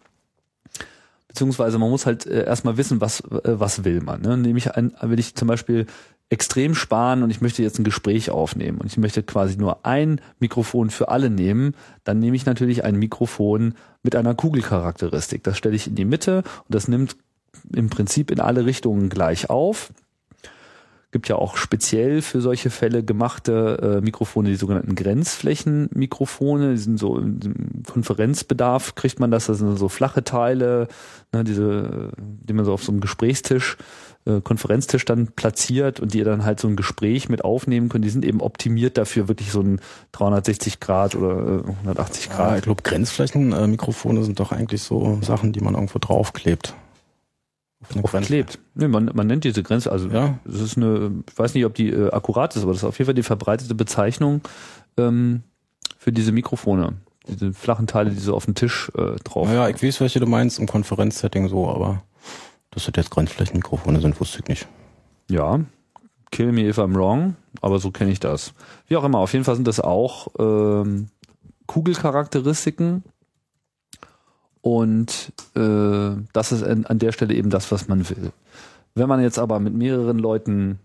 [1.26, 4.22] Beziehungsweise man muss halt äh, erstmal wissen, was, äh, was will man.
[4.22, 4.36] Ne?
[4.36, 5.86] Nämlich ein, will ich zum Beispiel
[6.30, 10.20] extrem sparen und ich möchte jetzt ein Gespräch aufnehmen und ich möchte quasi nur ein
[10.40, 11.74] Mikrofon für alle nehmen,
[12.04, 15.42] dann nehme ich natürlich ein Mikrofon mit einer Kugelcharakteristik.
[15.42, 17.16] Das stelle ich in die Mitte und das nimmt
[17.74, 19.90] im Prinzip in alle Richtungen gleich auf
[21.10, 26.72] gibt ja auch speziell für solche Fälle gemachte äh, Mikrofone, die sogenannten Grenzflächenmikrofone.
[26.72, 29.46] Die sind so im Konferenzbedarf kriegt man das.
[29.46, 30.88] Das sind so flache Teile,
[31.32, 33.78] ne, diese, die man so auf so einem Gesprächstisch,
[34.26, 38.02] äh, Konferenztisch dann platziert und die dann halt so ein Gespräch mit aufnehmen können.
[38.02, 39.80] Die sind eben optimiert dafür, wirklich so ein
[40.12, 42.56] 360 Grad oder äh, 180 Ja, Grad.
[42.58, 46.74] ich glaube, Grenzflächenmikrofone sind doch eigentlich so Sachen, die man irgendwo draufklebt.
[47.94, 48.58] Eine Klebt.
[48.74, 51.74] Nee, man, man nennt diese Grenze, also Ja, Das ist eine, ich weiß nicht, ob
[51.74, 54.42] die äh, akkurat ist, aber das ist auf jeden Fall die verbreitete Bezeichnung
[54.96, 55.42] ähm,
[55.98, 56.94] für diese Mikrofone.
[57.28, 59.48] Diese flachen Teile, die so auf den Tisch äh, drauf.
[59.48, 62.02] naja, ich weiß, welche du meinst im Konferenzsetting so, aber
[62.70, 64.68] dass das jetzt Grenzflächenmikrofone sind, wusste ich nicht.
[65.30, 65.60] Ja,
[66.30, 68.54] kill me if I'm wrong, aber so kenne ich das.
[68.86, 71.08] Wie auch immer, auf jeden Fall sind das auch ähm,
[71.66, 73.04] Kugelcharakteristiken.
[74.60, 78.32] Und äh, das ist an, der Stelle eben das, was man will.
[78.94, 80.78] Wenn man jetzt aber mit mehreren Leuten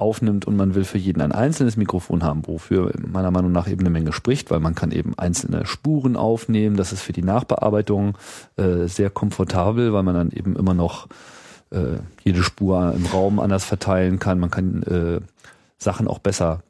[0.00, 3.80] aufnimmt und man will für jeden ein einzelnes Mikrofon haben, wofür meiner Meinung nach eben
[3.80, 6.76] eine Menge spricht, weil man kann eben einzelne Spuren aufnehmen.
[6.76, 8.16] Das ist für die Nachbearbeitung
[8.56, 11.06] äh, sehr komfortabel, weil man dann eben immer noch
[11.70, 14.40] äh, jede Spur im Raum anders verteilen kann.
[14.40, 15.20] Man kann äh,
[15.76, 16.62] Sachen auch besser,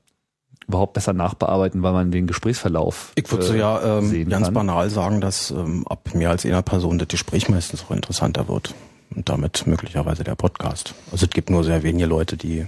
[0.70, 4.54] überhaupt besser nachbearbeiten, weil man den Gesprächsverlauf Ich würde äh, ja ähm, ganz kann.
[4.54, 8.74] banal sagen, dass ähm, ab mehr als einer Person das Gespräch meistens auch interessanter wird.
[9.14, 10.94] Und damit möglicherweise der Podcast.
[11.10, 12.66] Also es gibt nur sehr wenige Leute, die,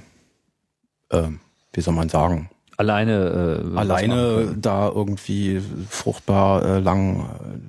[1.12, 1.38] ähm,
[1.72, 7.24] wie soll man sagen, alleine äh, alleine da irgendwie fruchtbar äh, lang äh,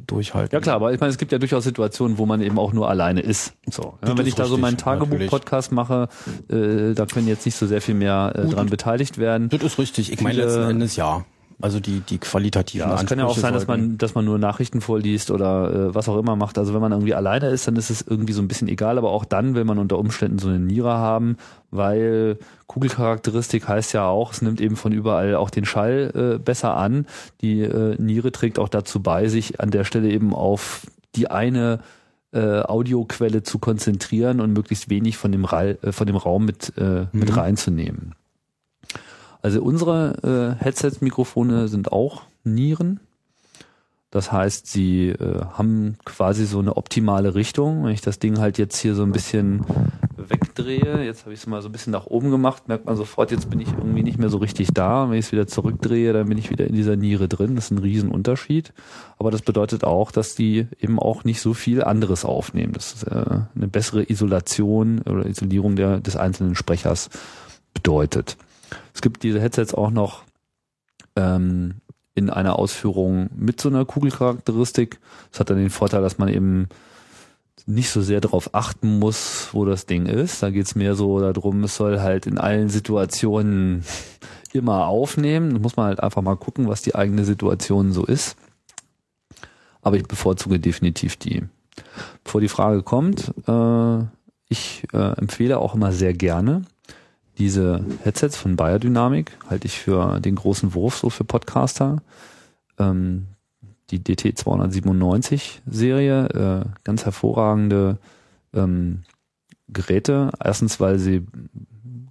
[0.07, 0.55] durchhalten.
[0.55, 2.89] Ja klar, aber ich meine, es gibt ja durchaus Situationen, wo man eben auch nur
[2.89, 3.53] alleine ist.
[3.69, 6.07] So, ja, Das wenn ist ich da so meinen Tagebuch-Podcast mache,
[6.49, 8.55] äh, da können jetzt nicht so sehr viel mehr äh, Gut.
[8.55, 9.49] dran beteiligt werden.
[9.49, 10.11] Das ist richtig.
[10.11, 11.25] Ich meine letzten Endes ja.
[11.63, 14.37] Also die, die qualitativen Ja, es kann ja auch sein, dass man, dass man nur
[14.37, 16.57] Nachrichten vorliest oder äh, was auch immer macht.
[16.57, 18.97] Also wenn man irgendwie alleine ist, dann ist es irgendwie so ein bisschen egal.
[18.97, 21.37] Aber auch dann will man unter Umständen so eine Niere haben,
[21.71, 22.37] weil
[22.67, 27.05] Kugelcharakteristik heißt ja auch, es nimmt eben von überall auch den Schall äh, besser an.
[27.39, 30.85] Die äh, Niere trägt auch dazu bei, sich an der Stelle eben auf
[31.15, 31.79] die eine
[32.33, 36.73] äh, Audioquelle zu konzentrieren und möglichst wenig von dem, Rall, äh, von dem Raum mit,
[36.77, 37.35] äh, mit Mhm.
[37.35, 38.15] reinzunehmen.
[39.43, 43.01] Also unsere äh, Headset-Mikrofone sind auch Nieren.
[44.09, 47.83] Das heißt, sie äh, haben quasi so eine optimale Richtung.
[47.83, 49.65] Wenn ich das Ding halt jetzt hier so ein bisschen
[50.15, 53.31] wegdrehe, jetzt habe ich es mal so ein bisschen nach oben gemacht, merkt man sofort,
[53.31, 55.09] jetzt bin ich irgendwie nicht mehr so richtig da.
[55.09, 57.55] Wenn ich es wieder zurückdrehe, dann bin ich wieder in dieser Niere drin.
[57.55, 58.71] Das ist ein Riesenunterschied.
[59.17, 62.71] Aber das bedeutet auch, dass die eben auch nicht so viel anderes aufnehmen.
[62.71, 67.09] Das ist äh, eine bessere Isolation oder Isolierung der, des einzelnen Sprechers
[67.73, 68.37] bedeutet.
[68.93, 70.23] Es gibt diese Headsets auch noch
[71.15, 71.75] ähm,
[72.15, 74.99] in einer Ausführung mit so einer Kugelcharakteristik.
[75.31, 76.67] Das hat dann den Vorteil, dass man eben
[77.65, 80.43] nicht so sehr darauf achten muss, wo das Ding ist.
[80.43, 83.83] Da geht's mehr so darum, es soll halt in allen Situationen
[84.53, 85.53] immer aufnehmen.
[85.53, 88.35] Da muss man halt einfach mal gucken, was die eigene Situation so ist.
[89.81, 91.43] Aber ich bevorzuge definitiv die.
[92.23, 93.99] Bevor die Frage kommt, äh,
[94.47, 96.63] ich äh, empfehle auch immer sehr gerne
[97.37, 102.01] diese Headsets von Biodynamic, halte ich für den großen Wurf so für Podcaster.
[102.77, 103.27] Ähm,
[103.89, 107.97] die DT 297 Serie, äh, ganz hervorragende
[108.53, 109.03] ähm,
[109.67, 110.31] Geräte.
[110.43, 111.25] Erstens, weil sie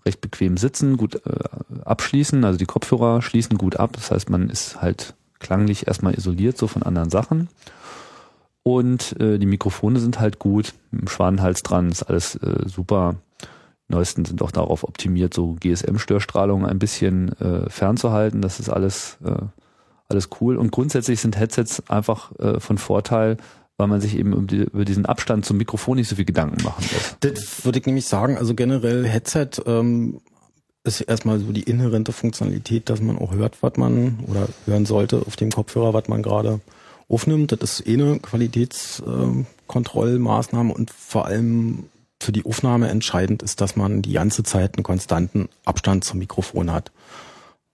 [0.04, 3.92] recht bequem sitzen, gut äh, abschließen, also die Kopfhörer schließen gut ab.
[3.94, 7.48] Das heißt, man ist halt klanglich erstmal isoliert, so von anderen Sachen.
[8.62, 13.16] Und äh, die Mikrofone sind halt gut, mit dem Schwanenhals dran, ist alles äh, super.
[13.92, 18.42] Neuesten sind auch darauf optimiert, so GSM-Störstrahlung ein bisschen äh, fernzuhalten.
[18.42, 19.44] Das ist alles, äh,
[20.08, 20.56] alles cool.
[20.56, 23.36] Und grundsätzlich sind Headsets einfach äh, von Vorteil,
[23.76, 27.16] weil man sich eben über diesen Abstand zum Mikrofon nicht so viel Gedanken machen muss.
[27.20, 30.20] Das würde ich nämlich sagen, also generell Headset ähm,
[30.84, 35.22] ist erstmal so die inhärente Funktionalität, dass man auch hört, was man oder hören sollte
[35.26, 36.60] auf dem Kopfhörer, was man gerade
[37.08, 37.52] aufnimmt.
[37.52, 41.84] Das ist eh eine Qualitätskontrollmaßnahme und vor allem
[42.22, 46.72] für die Aufnahme entscheidend ist, dass man die ganze Zeit einen konstanten Abstand zum Mikrofon
[46.72, 46.92] hat.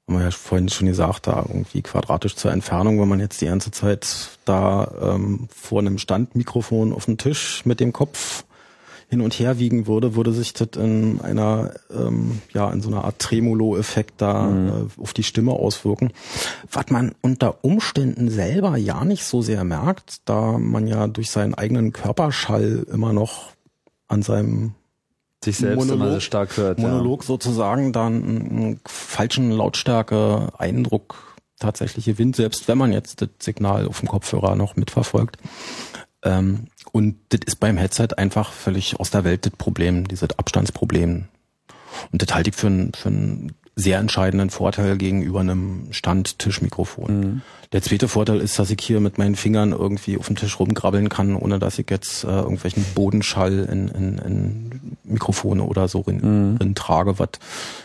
[0.07, 3.46] Haben wir ja vorhin schon gesagt, da irgendwie quadratisch zur Entfernung, wenn man jetzt die
[3.46, 8.44] ganze Zeit da ähm, vor einem Standmikrofon auf dem Tisch mit dem Kopf
[9.11, 13.05] hin und her wiegen würde, würde sich das in einer, ähm, ja, in so einer
[13.05, 14.68] Art Tremolo-Effekt da mhm.
[14.68, 16.12] äh, auf die Stimme auswirken.
[16.70, 21.55] Was man unter Umständen selber ja nicht so sehr merkt, da man ja durch seinen
[21.55, 23.53] eigenen Körperschall immer noch
[24.09, 24.75] an seinem
[25.45, 26.79] sich selbst Monolog, immer sehr stark hört.
[26.79, 27.27] Monolog ja.
[27.27, 34.09] sozusagen dann einen falschen Lautstärke-Eindruck tatsächlich gewinnt, selbst wenn man jetzt das Signal auf dem
[34.09, 35.37] Kopfhörer noch mitverfolgt.
[36.23, 41.29] Ähm, und das ist beim Headset einfach völlig aus der Welt das Problem, dieses Abstandsproblem.
[42.13, 47.20] Und das halte ich für, ein, für einen sehr entscheidenden Vorteil gegenüber einem Standtischmikrofon.
[47.20, 47.43] Mhm.
[47.70, 51.09] Der zweite Vorteil ist, dass ich hier mit meinen Fingern irgendwie auf dem Tisch rumgrabbeln
[51.09, 56.57] kann, ohne dass ich jetzt äh, irgendwelchen Bodenschall in, in, in Mikrofone oder so in,
[56.59, 56.74] mhm.
[56.74, 57.29] trage, was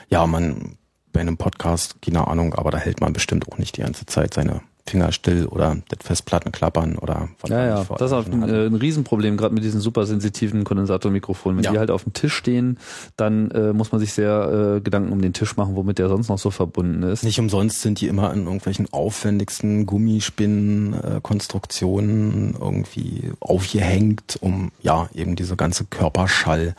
[0.09, 0.77] ja man
[1.11, 4.33] bei einem Podcast, keine Ahnung, aber da hält man bestimmt auch nicht die ganze Zeit
[4.33, 8.43] seine Finger still oder das Festplatten klappern oder was Ja, ja, das ist auch ein,
[8.43, 11.55] äh, ein Riesenproblem, gerade mit diesen supersensitiven Kondensatormikrofonen.
[11.57, 11.71] Wenn ja.
[11.71, 12.77] die halt auf dem Tisch stehen,
[13.15, 16.27] dann äh, muss man sich sehr äh, Gedanken um den Tisch machen, womit der sonst
[16.27, 17.23] noch so verbunden ist.
[17.23, 25.37] Nicht umsonst sind die immer in irgendwelchen aufwendigsten Gummispinnen-Konstruktionen äh, irgendwie aufgehängt, um ja eben
[25.37, 26.75] diese ganze Körperschall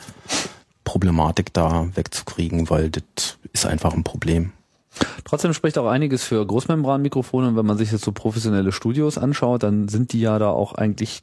[0.85, 4.53] Problematik da wegzukriegen, weil das ist einfach ein Problem.
[5.25, 9.63] Trotzdem spricht auch einiges für Großmembranmikrofone und wenn man sich jetzt so professionelle Studios anschaut,
[9.63, 11.23] dann sind die ja da auch eigentlich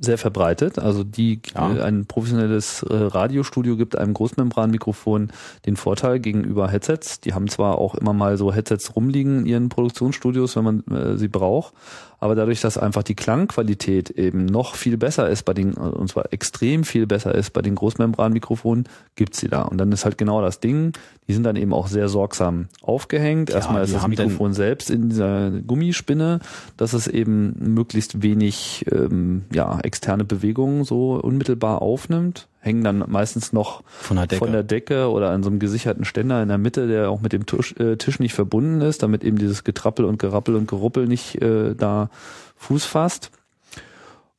[0.00, 0.78] sehr verbreitet.
[0.78, 1.76] Also die ja.
[1.76, 5.30] äh, ein professionelles äh, Radiostudio gibt einem Großmembranmikrofon
[5.66, 7.20] den Vorteil gegenüber Headsets.
[7.20, 11.18] Die haben zwar auch immer mal so Headsets rumliegen in ihren Produktionsstudios, wenn man äh,
[11.18, 11.74] sie braucht,
[12.20, 16.32] aber dadurch, dass einfach die Klangqualität eben noch viel besser ist bei den, und zwar
[16.32, 18.84] extrem viel besser ist bei den Großmembranmikrofonen,
[19.16, 19.62] gibt's sie da.
[19.62, 20.92] Und dann ist halt genau das Ding,
[21.26, 23.48] die sind dann eben auch sehr sorgsam aufgehängt.
[23.48, 26.40] Ja, Erstmal ist das Mikrofon selbst in dieser Gummispinne,
[26.76, 33.52] dass es eben möglichst wenig ähm, ja, externe Bewegungen so unmittelbar aufnimmt hängen dann meistens
[33.52, 36.86] noch von der, von der, Decke oder an so einem gesicherten Ständer in der Mitte,
[36.86, 40.18] der auch mit dem Tisch, äh, Tisch nicht verbunden ist, damit eben dieses Getrappel und
[40.18, 42.10] Gerappel und Geruppel nicht äh, da
[42.56, 43.30] Fuß fasst.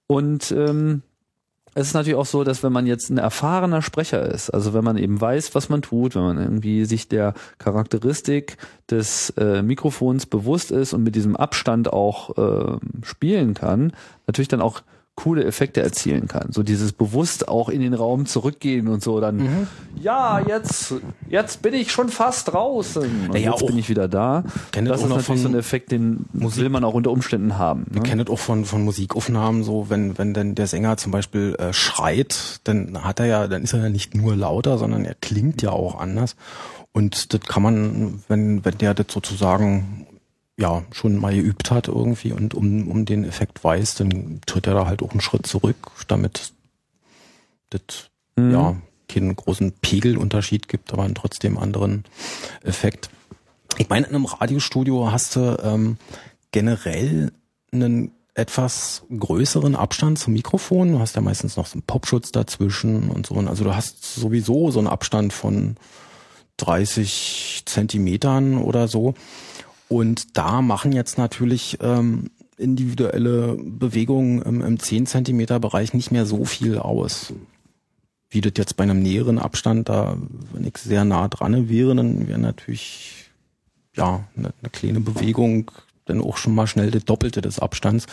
[0.05, 1.01] Und ähm,
[1.73, 4.83] es ist natürlich auch so, dass wenn man jetzt ein erfahrener Sprecher ist, also wenn
[4.83, 8.57] man eben weiß, was man tut, wenn man irgendwie sich der Charakteristik
[8.89, 13.93] des äh, Mikrofons bewusst ist und mit diesem Abstand auch äh, spielen kann,
[14.27, 14.81] natürlich dann auch
[15.15, 16.51] coole Effekte erzielen kann.
[16.51, 19.67] So dieses bewusst auch in den Raum zurückgehen und so dann, mhm.
[20.01, 20.95] ja, jetzt,
[21.29, 23.03] jetzt bin ich schon fast draußen.
[23.03, 24.43] Und naja, jetzt bin ich wieder da.
[24.71, 27.81] Das ist natürlich so ein Effekt, den Musik will man auch unter Umständen haben.
[27.89, 27.95] Ne?
[27.95, 31.55] Wir kennen das auch von, von Musikaufnahmen, so wenn, wenn denn der Sänger zum Beispiel
[31.59, 35.15] äh, schreit, dann hat er ja, dann ist er ja nicht nur lauter, sondern er
[35.15, 36.35] klingt ja auch anders.
[36.93, 40.07] Und das kann man, wenn, wenn der das sozusagen
[40.57, 44.73] ja schon mal geübt hat irgendwie und um, um den Effekt weiß, dann tritt er
[44.73, 46.53] da halt auch einen Schritt zurück, damit
[47.69, 48.51] das mhm.
[48.51, 48.75] ja
[49.07, 52.05] keinen großen Pegelunterschied gibt, aber einen trotzdem anderen
[52.63, 53.09] Effekt.
[53.77, 55.97] Ich meine, in einem Radiostudio hast du ähm,
[56.51, 57.31] generell
[57.71, 60.93] einen etwas größeren Abstand zum Mikrofon.
[60.93, 63.35] Du hast ja meistens noch so einen Popschutz dazwischen und so.
[63.35, 65.75] Also du hast sowieso so einen Abstand von
[66.57, 69.15] 30 Zentimetern oder so.
[69.91, 76.25] Und da machen jetzt natürlich ähm, individuelle Bewegungen im, im 10 Zentimeter Bereich nicht mehr
[76.25, 77.33] so viel aus.
[78.29, 80.15] Wie das jetzt bei einem näheren Abstand, da,
[80.53, 83.31] wenn ich sehr nah dran wäre, dann wäre natürlich,
[83.93, 85.69] ja, eine, eine kleine Bewegung
[86.05, 88.05] dann auch schon mal schnell das Doppelte des Abstands.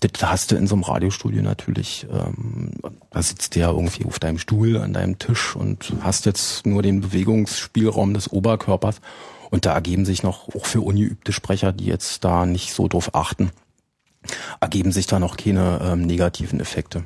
[0.00, 2.70] Das hast du in so einem Radiostudio natürlich, ähm,
[3.10, 7.02] da sitzt ja irgendwie auf deinem Stuhl, an deinem Tisch und hast jetzt nur den
[7.02, 9.02] Bewegungsspielraum des Oberkörpers
[9.50, 13.14] und da ergeben sich noch, auch für ungeübte Sprecher, die jetzt da nicht so drauf
[13.14, 13.50] achten,
[14.60, 17.04] ergeben sich da noch keine ähm, negativen Effekte.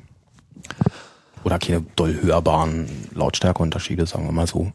[1.43, 4.73] Oder keine doll hörbaren Lautstärkeunterschiede, sagen wir mal so.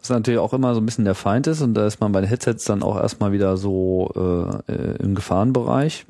[0.00, 2.20] Was natürlich auch immer so ein bisschen der Feind ist und da ist man bei
[2.20, 6.06] den Headsets dann auch erstmal wieder so äh, äh im Gefahrenbereich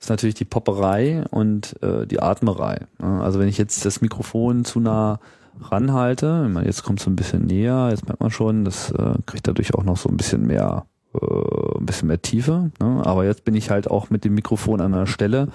[0.00, 2.86] ist natürlich die Popperei und äh, die Atmerei.
[2.98, 5.18] Also wenn ich jetzt das Mikrofon zu nah
[5.62, 8.90] ranhalte, ich meine, jetzt kommt es so ein bisschen näher, jetzt merkt man schon, das
[8.90, 12.70] äh, kriegt dadurch auch noch so ein bisschen mehr, äh, ein bisschen mehr Tiefe.
[12.80, 13.02] Ne?
[13.04, 15.48] Aber jetzt bin ich halt auch mit dem Mikrofon an einer Stelle,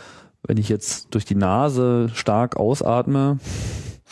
[0.45, 3.37] wenn ich jetzt durch die Nase stark ausatme,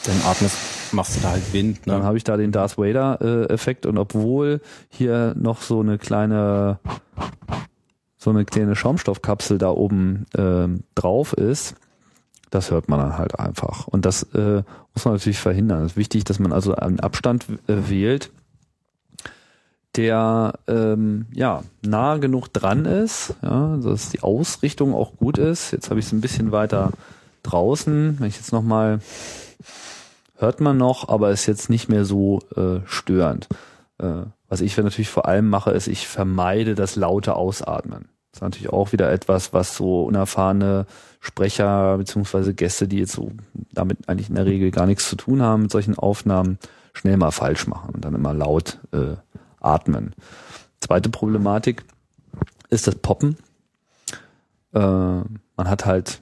[0.06, 0.58] dann atmest,
[0.94, 1.86] machst du da halt Wind.
[1.86, 1.94] Ne?
[1.94, 6.80] Dann habe ich da den Darth Vader-Effekt äh, und obwohl hier noch so eine kleine
[8.18, 11.76] so eine kleine Schaumstoffkapsel da oben äh, drauf ist,
[12.52, 13.88] das hört man dann halt einfach.
[13.88, 14.62] Und das äh,
[14.94, 15.84] muss man natürlich verhindern.
[15.86, 18.30] Es ist wichtig, dass man also einen Abstand äh, wählt,
[19.96, 25.72] der ähm, ja nah genug dran ist, ja, dass die Ausrichtung auch gut ist.
[25.72, 26.92] Jetzt habe ich es ein bisschen weiter
[27.44, 28.20] draußen.
[28.20, 29.00] Wenn ich jetzt noch mal
[30.38, 33.48] hört man noch, aber ist jetzt nicht mehr so äh, störend.
[33.98, 38.10] Äh, was ich natürlich vor allem mache, ist, ich vermeide das laute Ausatmen.
[38.32, 40.86] Das ist natürlich auch wieder etwas, was so unerfahrene
[41.20, 43.32] Sprecher beziehungsweise Gäste, die jetzt so
[43.74, 46.58] damit eigentlich in der Regel gar nichts zu tun haben mit solchen Aufnahmen,
[46.94, 49.16] schnell mal falsch machen und dann immer laut äh,
[49.60, 50.16] atmen.
[50.80, 51.84] Zweite Problematik
[52.70, 53.38] ist das Poppen.
[54.74, 55.28] Äh, man
[55.58, 56.22] hat halt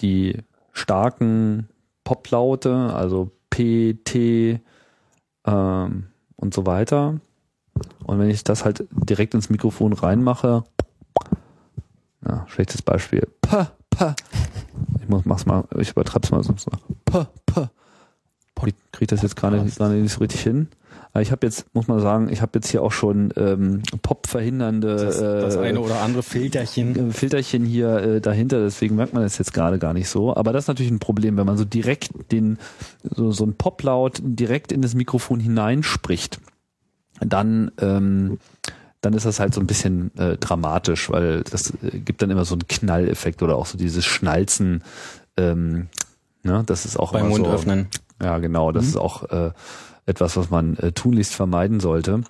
[0.00, 0.38] die
[0.72, 1.68] starken
[2.04, 4.60] Poplaute, also P, T
[5.46, 7.20] ähm, und so weiter.
[8.04, 10.64] Und wenn ich das halt direkt ins Mikrofon reinmache,
[12.28, 13.26] ja, schlechtes Beispiel.
[13.40, 14.14] Pa, pa.
[15.00, 16.80] Ich muss, mach's mal, ich übertreib's mal sonst noch.
[17.04, 17.70] Pa, pa.
[18.66, 19.78] Ich kriege das jetzt gerade nicht
[20.12, 20.68] so richtig hin.
[21.12, 24.26] Aber ich habe jetzt, muss man sagen, ich habe jetzt hier auch schon ähm, Pop
[24.26, 27.10] verhindernde das, das äh, eine oder andere Filterchen.
[27.10, 30.36] Äh, Filterchen hier äh, dahinter, deswegen merkt man das jetzt gerade gar nicht so.
[30.36, 32.58] Aber das ist natürlich ein Problem, wenn man so direkt den,
[33.02, 36.40] so, so ein Poplaut direkt in das Mikrofon hineinspricht,
[37.20, 38.38] dann ähm,
[39.00, 42.44] dann ist das halt so ein bisschen äh, dramatisch, weil das äh, gibt dann immer
[42.44, 44.82] so einen Knalleffekt oder auch so dieses Schnalzen.
[45.36, 45.88] Ähm,
[46.42, 46.62] ne?
[46.66, 47.88] Das ist auch beim Mund so, öffnen.
[48.22, 48.72] Ja, genau.
[48.72, 48.88] Das mhm.
[48.90, 49.52] ist auch äh,
[50.06, 52.22] etwas, was man äh, tunlichst vermeiden sollte.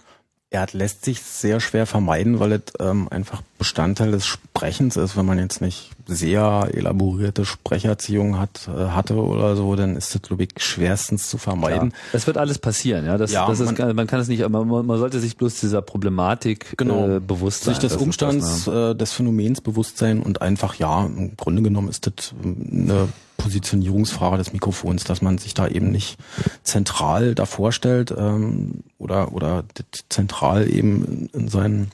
[0.51, 5.15] Er lässt sich sehr schwer vermeiden, weil es ähm, einfach Bestandteil des Sprechens ist.
[5.15, 10.23] Wenn man jetzt nicht sehr elaborierte Sprecherziehung hat, äh, hatte oder so, dann ist das,
[10.23, 11.93] glaube ich, schwerstens zu vermeiden.
[12.15, 13.19] Es wird alles passieren, ja.
[13.19, 16.79] Das, ja, das ist, man, kann es nicht, man, man sollte sich bloß dieser Problematik
[16.79, 17.75] genau, äh, bewusst sein.
[17.75, 18.91] Sich des Umstands, das, ne?
[18.91, 23.09] äh, des Phänomens bewusst sein und einfach, ja, im Grunde genommen ist das eine
[23.39, 26.19] Positionierungsfrage des Mikrofons, dass man sich da eben nicht
[26.63, 29.65] zentral davor stellt ähm, oder, oder
[30.11, 31.91] zentral eben in seinen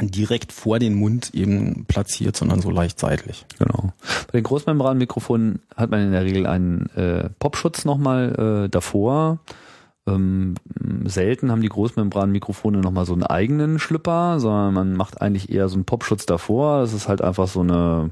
[0.00, 3.44] direkt vor den Mund eben platziert, sondern so leicht seitlich.
[3.58, 3.92] Genau.
[4.26, 9.38] Bei den Großmembranmikrofonen hat man in der Regel einen äh, Popschutz nochmal äh, davor.
[10.06, 10.54] Ähm,
[11.04, 15.74] selten haben die Großmembranmikrofone nochmal so einen eigenen Schlüpper, sondern man macht eigentlich eher so
[15.74, 16.80] einen Popschutz davor.
[16.80, 18.10] Das ist halt einfach so eine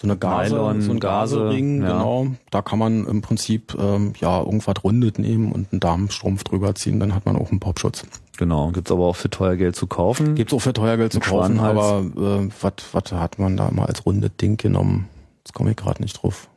[0.00, 1.88] so eine Gase, Nylon, so ein Gasering, ja.
[1.88, 2.28] genau.
[2.50, 6.98] Da kann man im Prinzip ähm, ja irgendwas rundet nehmen und einen Darmstrumpf drüber ziehen,
[7.00, 8.06] dann hat man auch einen Popschutz.
[8.38, 10.36] Genau, gibt's aber auch für teuer Geld zu kaufen.
[10.36, 13.84] Gibt's auch für teuer Geld zu kaufen, aber äh, was was hat man da mal
[13.84, 15.06] als rundes Ding genommen?
[15.44, 16.48] Jetzt komme ich gerade nicht drauf.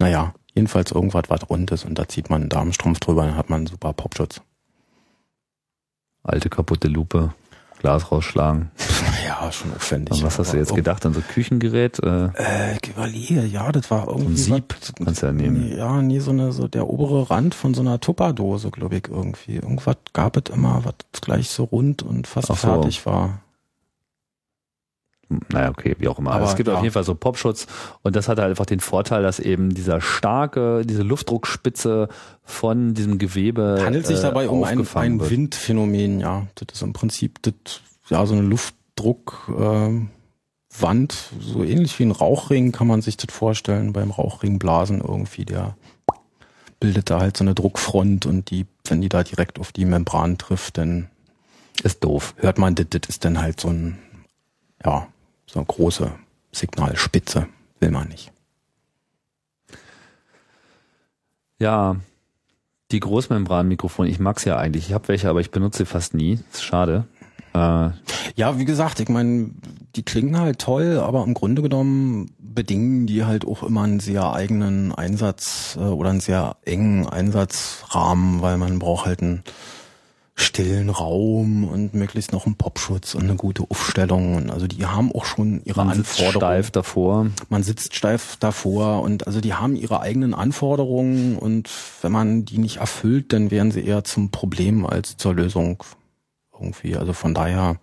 [0.00, 3.48] Naja, jedenfalls irgendwas was rund ist und da zieht man einen Darmstrumpf drüber, dann hat
[3.48, 4.40] man einen super Popschutz.
[6.24, 7.32] Alte kaputte Lupe.
[7.80, 8.70] Glas rausschlagen.
[9.26, 10.18] Ja, schon aufwendig.
[10.18, 11.04] Und was hast du jetzt gedacht?
[11.06, 11.98] An so Küchengerät?
[12.02, 14.36] Äh, äh ich überlege, ja, das war irgendwie.
[14.36, 15.76] So ein Sieb was, kannst du ja nehmen.
[15.76, 19.56] Ja, nee, so eine, so der obere Rand von so einer Tupperdose, glaube ich, irgendwie.
[19.56, 22.54] Irgendwas gab es immer, was gleich so rund und fast so.
[22.54, 23.40] fertig war
[25.52, 26.32] naja, okay, wie auch immer.
[26.32, 26.74] Aber es gibt ja.
[26.74, 27.66] auf jeden Fall so Popschutz
[28.02, 32.08] und das hat halt einfach den Vorteil, dass eben dieser starke, diese Luftdruckspitze
[32.42, 33.80] von diesem Gewebe.
[33.84, 36.46] Handelt sich dabei äh, um ein, ein Windphänomen, ja.
[36.56, 37.54] Das ist im Prinzip das,
[38.08, 40.10] ja, so eine Luftdruckwand,
[41.12, 45.76] äh, so ähnlich wie ein Rauchring kann man sich das vorstellen, beim Rauchringblasen irgendwie, der
[46.80, 50.38] bildet da halt so eine Druckfront und die, wenn die da direkt auf die Membran
[50.38, 51.08] trifft, dann
[51.82, 52.34] ist doof.
[52.38, 53.98] Hört man, das, das ist dann halt so ein,
[54.84, 55.06] ja,
[55.50, 56.12] so eine große
[56.52, 57.48] Signalspitze
[57.80, 58.32] will man nicht.
[61.58, 61.96] Ja,
[62.92, 64.88] die Großmembranmikrofone, ich mag's ja eigentlich.
[64.88, 66.38] Ich habe welche, aber ich benutze sie fast nie.
[66.52, 67.06] Ist schade.
[67.52, 67.90] Äh,
[68.36, 69.50] ja, wie gesagt, ich meine,
[69.96, 74.32] die klingen halt toll, aber im Grunde genommen bedingen die halt auch immer einen sehr
[74.32, 79.42] eigenen Einsatz äh, oder einen sehr engen Einsatzrahmen, weil man braucht halt einen
[80.40, 84.36] stillen Raum und möglichst noch einen Popschutz und eine gute Aufstellung.
[84.36, 86.36] Und also die haben auch schon ihre Man sitzt Anforderungen.
[86.36, 87.26] steif davor.
[87.48, 91.70] Man sitzt steif davor und also die haben ihre eigenen Anforderungen und
[92.02, 95.82] wenn man die nicht erfüllt, dann werden sie eher zum Problem als zur Lösung
[96.52, 96.96] irgendwie.
[96.96, 97.76] Also von daher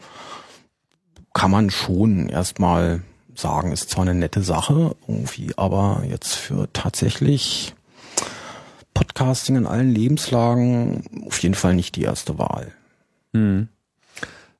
[1.33, 3.01] kann man schon erstmal
[3.35, 7.75] sagen, ist zwar eine nette Sache irgendwie, aber jetzt für tatsächlich
[8.97, 12.73] Podcasting in allen Lebenslagen auf jeden Fall nicht die erste Wahl.
[13.31, 13.67] Hm.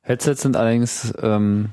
[0.02, 1.70] Headsets sind allerdings, ähm,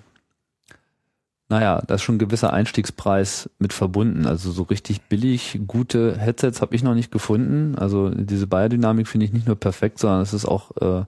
[1.50, 4.24] naja, da ist schon ein gewisser Einstiegspreis mit verbunden.
[4.24, 7.76] Also so richtig billig gute Headsets habe ich noch nicht gefunden.
[7.76, 11.04] Also diese Biodynamik finde ich nicht nur perfekt, sondern es ist auch äh,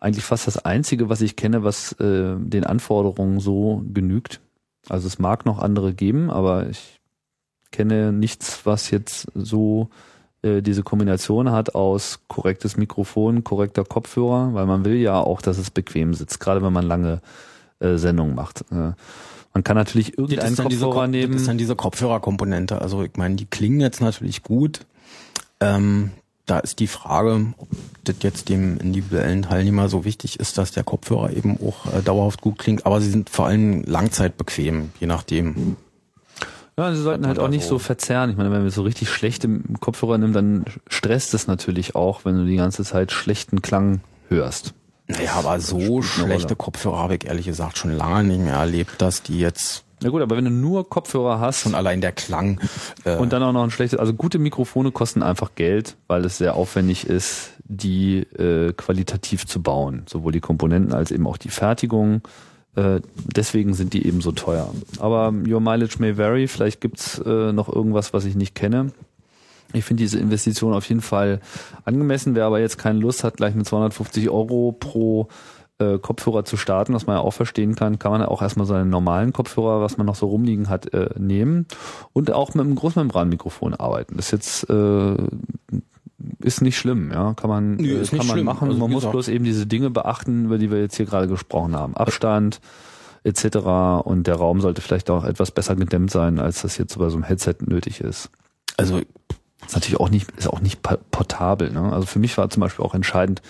[0.00, 4.40] eigentlich fast das Einzige, was ich kenne, was äh, den Anforderungen so genügt.
[4.88, 7.00] Also es mag noch andere geben, aber ich
[7.70, 9.88] kenne nichts, was jetzt so
[10.42, 15.58] äh, diese Kombination hat aus korrektes Mikrofon, korrekter Kopfhörer, weil man will ja auch, dass
[15.58, 17.20] es bequem sitzt, gerade wenn man lange
[17.80, 18.62] äh, Sendungen macht.
[18.70, 18.92] Äh,
[19.54, 21.32] man kann natürlich irgendeinen Kopfhörer diese, nehmen.
[21.32, 22.80] Das ist dann diese Kopfhörerkomponente.
[22.80, 24.80] Also ich meine, die klingen jetzt natürlich gut.
[25.60, 26.10] Ähm,
[26.46, 27.68] da ist die Frage, ob
[28.04, 32.40] das jetzt dem individuellen Teilnehmer so wichtig ist, dass der Kopfhörer eben auch äh, dauerhaft
[32.40, 32.84] gut klingt.
[32.84, 35.76] Aber sie sind vor allem langzeitbequem, je nachdem.
[36.78, 38.30] Ja, sie sollten halt auch nicht so verzerren.
[38.30, 42.36] Ich meine, wenn man so richtig schlechte Kopfhörer nimmt, dann stresst es natürlich auch, wenn
[42.36, 44.74] du die ganze Zeit schlechten Klang hörst.
[45.06, 49.22] Naja, aber so schlechte Kopfhörer habe ich ehrlich gesagt schon lange nicht mehr erlebt, dass
[49.22, 52.60] die jetzt Na gut, aber wenn du nur Kopfhörer hast schon allein der Klang
[53.04, 56.38] äh und dann auch noch ein schlechtes, also gute Mikrofone kosten einfach Geld, weil es
[56.38, 61.50] sehr aufwendig ist, die äh, qualitativ zu bauen, sowohl die Komponenten als eben auch die
[61.50, 62.22] Fertigung.
[62.74, 63.00] Äh,
[63.36, 64.72] deswegen sind die eben so teuer.
[64.98, 66.48] Aber your mileage may vary.
[66.48, 68.92] Vielleicht gibt's äh, noch irgendwas, was ich nicht kenne.
[69.72, 71.40] Ich finde diese Investition auf jeden Fall
[71.84, 72.34] angemessen.
[72.34, 75.28] Wer aber jetzt keine Lust hat, gleich mit 250 Euro pro
[75.78, 78.66] äh, Kopfhörer zu starten, was man ja auch verstehen kann, kann man ja auch erstmal
[78.66, 81.66] seinen normalen Kopfhörer, was man noch so rumliegen hat, äh, nehmen
[82.12, 84.16] und auch mit einem Großmembranmikrofon arbeiten.
[84.16, 85.16] Das ist jetzt äh,
[86.38, 88.44] ist nicht schlimm, ja, kann man Nö, äh, kann man schlimm.
[88.46, 88.68] machen.
[88.68, 91.76] Also, man muss bloß eben diese Dinge beachten, über die wir jetzt hier gerade gesprochen
[91.76, 91.96] haben.
[91.96, 92.60] Abstand
[93.24, 93.56] etc.
[94.04, 97.16] Und der Raum sollte vielleicht auch etwas besser gedämmt sein, als das jetzt bei so
[97.16, 98.30] einem Headset nötig ist.
[98.76, 101.70] also Ist natürlich auch nicht, ist auch nicht portabel.
[101.70, 101.92] Ne?
[101.92, 103.42] Also für mich war zum Beispiel auch entscheidend,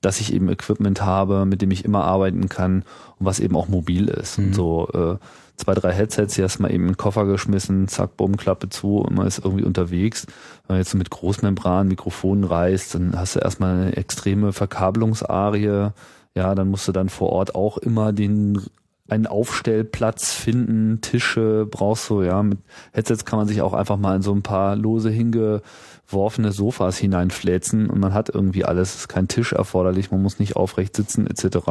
[0.00, 2.82] dass ich eben Equipment habe, mit dem ich immer arbeiten kann
[3.18, 4.38] und was eben auch mobil ist.
[4.38, 5.16] Und so äh,
[5.56, 8.98] zwei, drei Headsets, die hast mal eben in den Koffer geschmissen, zack, bumm, Klappe zu
[8.98, 10.26] und man ist irgendwie unterwegs.
[10.66, 15.90] Wenn man jetzt so mit Großmembran Mikrofonen reist, dann hast du erstmal eine extreme Verkabelungsarie.
[16.34, 18.60] Ja, dann musst du dann vor Ort auch immer den
[19.06, 22.42] einen Aufstellplatz finden, Tische brauchst du, ja.
[22.42, 22.58] Mit
[22.92, 27.90] Headsets kann man sich auch einfach mal in so ein paar lose hingeworfene Sofas hineinfläzen
[27.90, 28.94] und man hat irgendwie alles.
[28.94, 31.68] Es ist kein Tisch erforderlich, man muss nicht aufrecht sitzen, etc.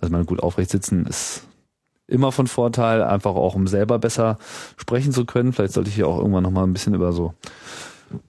[0.00, 1.42] Also man gut aufrecht sitzen ist
[2.08, 4.38] immer von Vorteil, einfach auch um selber besser
[4.76, 5.52] sprechen zu können.
[5.52, 7.34] Vielleicht sollte ich hier auch irgendwann nochmal ein bisschen über so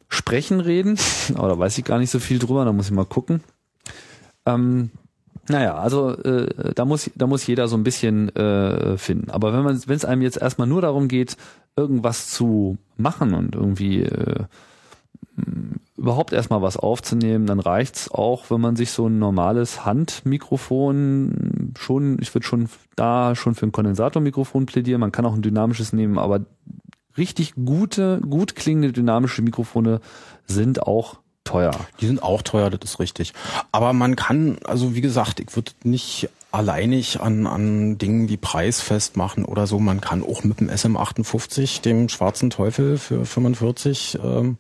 [0.10, 0.98] Sprechen reden,
[1.36, 3.42] aber da weiß ich gar nicht so viel drüber, da muss ich mal gucken.
[4.46, 4.90] Ähm,
[5.50, 9.30] naja, also äh, da muss da muss jeder so ein bisschen äh, finden.
[9.30, 11.38] Aber wenn man wenn es einem jetzt erstmal nur darum geht,
[11.76, 14.46] irgendwas zu machen und irgendwie äh,
[15.98, 22.18] überhaupt erstmal was aufzunehmen, dann reicht's auch, wenn man sich so ein normales Handmikrofon schon,
[22.22, 25.02] ich würde schon da schon für ein Kondensatormikrofon plädieren.
[25.02, 26.42] Man kann auch ein dynamisches nehmen, aber
[27.18, 30.00] richtig gute, gut klingende dynamische Mikrofone
[30.46, 31.72] sind auch teuer.
[32.00, 33.34] Die sind auch teuer, das ist richtig.
[33.72, 38.82] Aber man kann, also wie gesagt, ich würde nicht alleinig an, an Dingen wie Preis
[38.82, 39.80] festmachen oder so.
[39.80, 44.58] Man kann auch mit dem SM58, dem schwarzen Teufel für 45 ähm,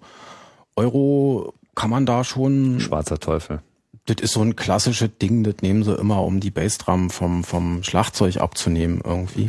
[0.78, 3.62] Euro, kann man da schon Schwarzer Teufel.
[4.06, 7.84] das ist so ein klassisches Ding, das nehmen sie immer, um die Bassdrum vom, vom
[7.84, 9.48] Schlagzeug abzunehmen irgendwie.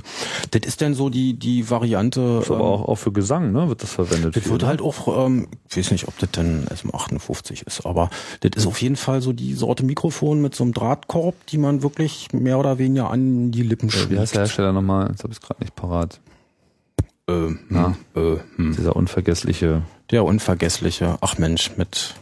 [0.51, 2.41] Das ist dann so die, die Variante.
[2.43, 3.69] Ist aber ähm, auch, auch für Gesang, ne?
[3.69, 4.35] Wird das verwendet?
[4.35, 4.69] das viel, wird ne?
[4.69, 8.11] halt auch, ähm, ich weiß nicht, ob das denn SM58 ist, aber
[8.41, 11.83] das ist auf jeden Fall so die Sorte Mikrofon mit so einem Drahtkorb, die man
[11.83, 14.37] wirklich mehr oder weniger an die Lippen Äh, Wie heißt der schlägt.
[14.37, 15.09] Hersteller nochmal?
[15.11, 16.21] Jetzt habe ich es gerade nicht parat.
[17.29, 17.97] Äh, Na?
[18.15, 18.77] hm, äh, hm.
[18.77, 19.83] Dieser unvergessliche.
[20.11, 22.15] Der unvergessliche, ach Mensch, mit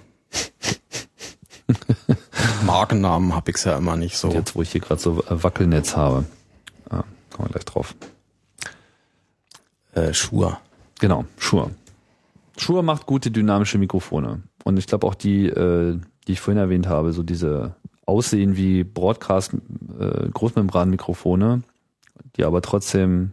[2.66, 4.30] Markennamen hab ich's ja immer nicht so.
[4.30, 6.24] Jetzt, wo ich hier gerade so äh, Wackelnetz habe.
[6.90, 7.94] Ah, kommen wir gleich drauf.
[9.94, 10.58] Äh, Schuhe.
[10.98, 11.70] Genau, Shure.
[12.56, 14.42] Shure macht gute dynamische Mikrofone.
[14.64, 17.76] Und ich glaube auch die, äh, die ich vorhin erwähnt habe, so diese
[18.06, 21.62] aussehen wie Broadcast äh, Großmembranmikrofone,
[22.36, 23.32] die aber trotzdem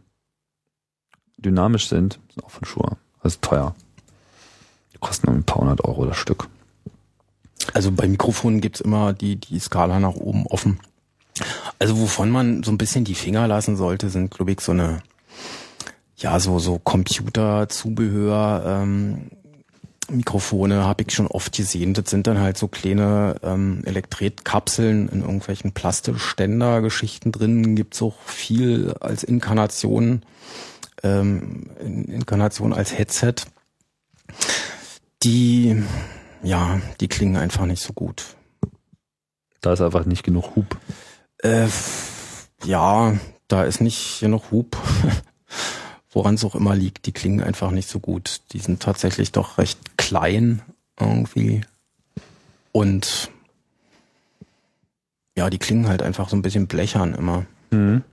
[1.43, 2.97] dynamisch sind, sind auch von Shure.
[3.21, 3.75] Also teuer.
[4.93, 6.47] Die kosten ein paar hundert Euro das Stück.
[7.73, 10.79] Also bei Mikrofonen gibt's immer die, die Skala nach oben offen.
[11.79, 15.01] Also wovon man so ein bisschen die Finger lassen sollte, sind, glaube ich, so eine,
[16.17, 19.31] ja, so, so Computerzubehör, ähm,
[20.11, 21.93] Mikrofone habe ich schon oft gesehen.
[21.93, 27.75] Das sind dann halt so kleine ähm, Elektritkapseln in irgendwelchen Plastikständer-Geschichten drin.
[27.75, 30.21] Gibt's auch viel als Inkarnation,
[31.03, 33.35] ähm, Inkarnation als Headset.
[35.21, 35.83] Die,
[36.41, 38.35] ja, die klingen einfach nicht so gut.
[39.61, 40.77] Da ist einfach nicht genug Hub.
[41.37, 41.67] Äh,
[42.65, 43.15] ja,
[43.47, 44.77] da ist nicht genug Hub.
[46.11, 48.41] Woran es auch immer liegt, die klingen einfach nicht so gut.
[48.51, 50.61] Die sind tatsächlich doch recht klein
[50.99, 51.61] irgendwie.
[52.71, 53.31] Und
[55.35, 57.45] ja, die klingen halt einfach so ein bisschen blechern immer.
[57.71, 58.03] Mhm.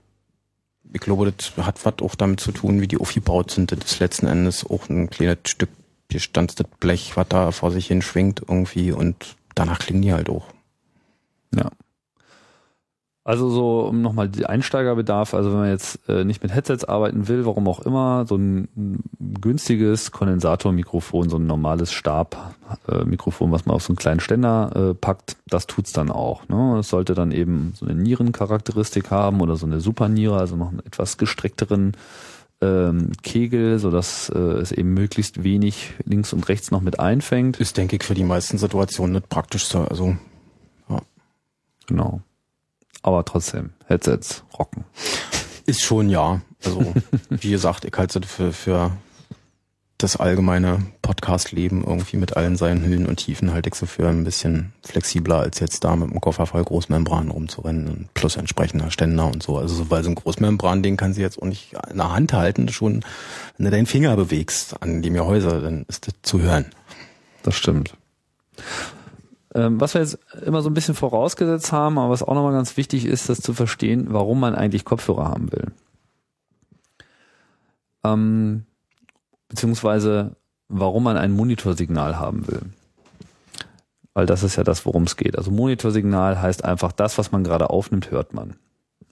[0.93, 3.71] Ich glaube, das hat was auch damit zu tun, wie die aufgebaut sind.
[3.71, 5.69] Das ist letzten Endes auch ein kleines Stück
[6.09, 10.47] gestanztes Blech, was da vor sich hin schwingt irgendwie und danach klingen die halt auch.
[11.55, 11.71] Ja.
[13.23, 17.27] Also so um nochmal die Einsteigerbedarf, also wenn man jetzt äh, nicht mit Headsets arbeiten
[17.27, 18.67] will, warum auch immer, so ein
[19.19, 25.37] günstiges Kondensatormikrofon, so ein normales Stabmikrofon, was man auf so einen kleinen Ständer äh, packt,
[25.45, 26.49] das tut's dann auch.
[26.49, 26.79] Ne?
[26.79, 30.79] Es sollte dann eben so eine Nierencharakteristik haben oder so eine Superniere, also noch einen
[30.79, 31.95] etwas gestreckteren
[32.59, 37.59] ähm, Kegel, sodass äh, es eben möglichst wenig links und rechts noch mit einfängt.
[37.59, 39.75] Ist, denke ich, für die meisten Situationen nicht praktisch.
[39.75, 40.15] Also
[40.89, 41.01] ja.
[41.85, 42.21] Genau
[43.01, 44.83] aber trotzdem, Headsets rocken.
[45.65, 46.41] Ist schon ja.
[46.63, 46.93] Also,
[47.29, 48.91] wie gesagt, ich halte es für, für
[49.97, 54.23] das allgemeine Podcast-Leben irgendwie mit allen seinen Höhen und Tiefen halte ich so für ein
[54.23, 59.43] bisschen flexibler, als jetzt da mit dem Koffer voll Großmembran rumzurennen plus entsprechender Ständer und
[59.43, 59.57] so.
[59.57, 62.69] Also, weil so ein Großmembran-Ding kann sie jetzt auch nicht in der Hand halten.
[62.69, 63.03] Schon,
[63.57, 66.65] wenn du deinen Finger bewegst an dem Gehäuse, dann ist das zu hören.
[67.43, 67.95] Das stimmt.
[69.53, 72.77] Ähm, was wir jetzt immer so ein bisschen vorausgesetzt haben, aber was auch nochmal ganz
[72.77, 75.67] wichtig ist, das zu verstehen, warum man eigentlich Kopfhörer haben will.
[78.03, 78.65] Ähm,
[79.49, 80.35] beziehungsweise
[80.69, 82.61] warum man ein Monitorsignal haben will.
[84.13, 85.37] Weil das ist ja das, worum es geht.
[85.37, 88.55] Also Monitorsignal heißt einfach, das, was man gerade aufnimmt, hört man.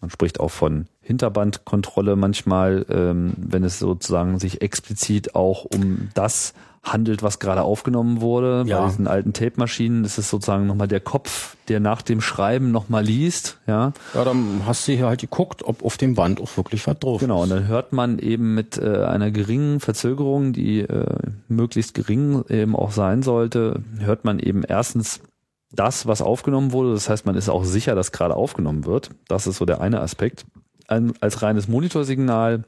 [0.02, 6.53] Man spricht auch von Hinterbandkontrolle manchmal, ähm, wenn es sozusagen sich explizit auch um das
[6.84, 8.64] handelt, was gerade aufgenommen wurde.
[8.68, 8.82] Ja.
[8.82, 13.04] Bei diesen alten Tape-Maschinen ist es sozusagen nochmal der Kopf, der nach dem Schreiben nochmal
[13.04, 13.60] liest.
[13.68, 13.94] Ja.
[14.14, 17.20] ja, dann hast du hier halt geguckt, ob auf dem Band auch wirklich was drauf
[17.20, 21.06] Genau, und dann hört man eben mit äh, einer geringen Verzögerung, die äh,
[21.48, 25.22] möglichst gering eben auch sein sollte, hört man eben erstens
[25.72, 26.94] das, was aufgenommen wurde.
[26.94, 29.12] Das heißt, man ist auch sicher, dass gerade aufgenommen wird.
[29.28, 30.46] Das ist so der eine Aspekt.
[30.88, 32.64] Ein, als reines Monitorsignal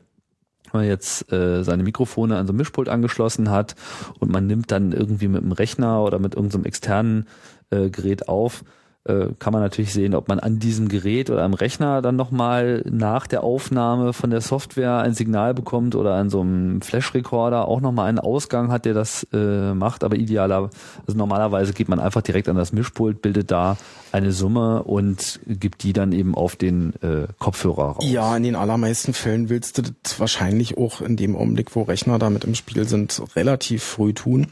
[0.73, 3.75] man jetzt äh, seine Mikrofone an so ein Mischpult angeschlossen hat
[4.19, 7.27] und man nimmt dann irgendwie mit dem Rechner oder mit irgendeinem externen
[7.69, 8.63] äh, Gerät auf,
[9.03, 12.83] äh, kann man natürlich sehen, ob man an diesem Gerät oder am Rechner dann nochmal
[12.89, 17.81] nach der Aufnahme von der Software ein Signal bekommt oder an so einem Flash-Recorder auch
[17.81, 20.03] nochmal einen Ausgang hat, der das äh, macht.
[20.03, 20.69] Aber idealer,
[21.07, 23.77] also normalerweise geht man einfach direkt an das Mischpult, bildet da
[24.11, 28.05] eine Summe und gibt die dann eben auf den äh, Kopfhörer raus.
[28.07, 32.19] Ja, in den allermeisten Fällen willst du das wahrscheinlich auch in dem Augenblick, wo Rechner
[32.19, 34.47] damit im Spiel sind, relativ früh tun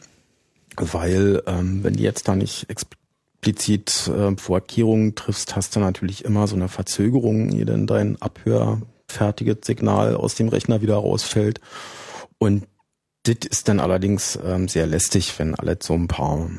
[0.82, 2.70] weil ähm, wenn die jetzt da nicht
[3.40, 9.60] explizit äh, Vorkehrungen triffst, hast du natürlich immer so eine Verzögerung, die dann dein abhörfertiges
[9.64, 11.62] Signal aus dem Rechner wieder rausfällt.
[12.38, 12.68] Und
[13.24, 16.50] das ist dann allerdings ähm, sehr lästig, wenn alles so ein paar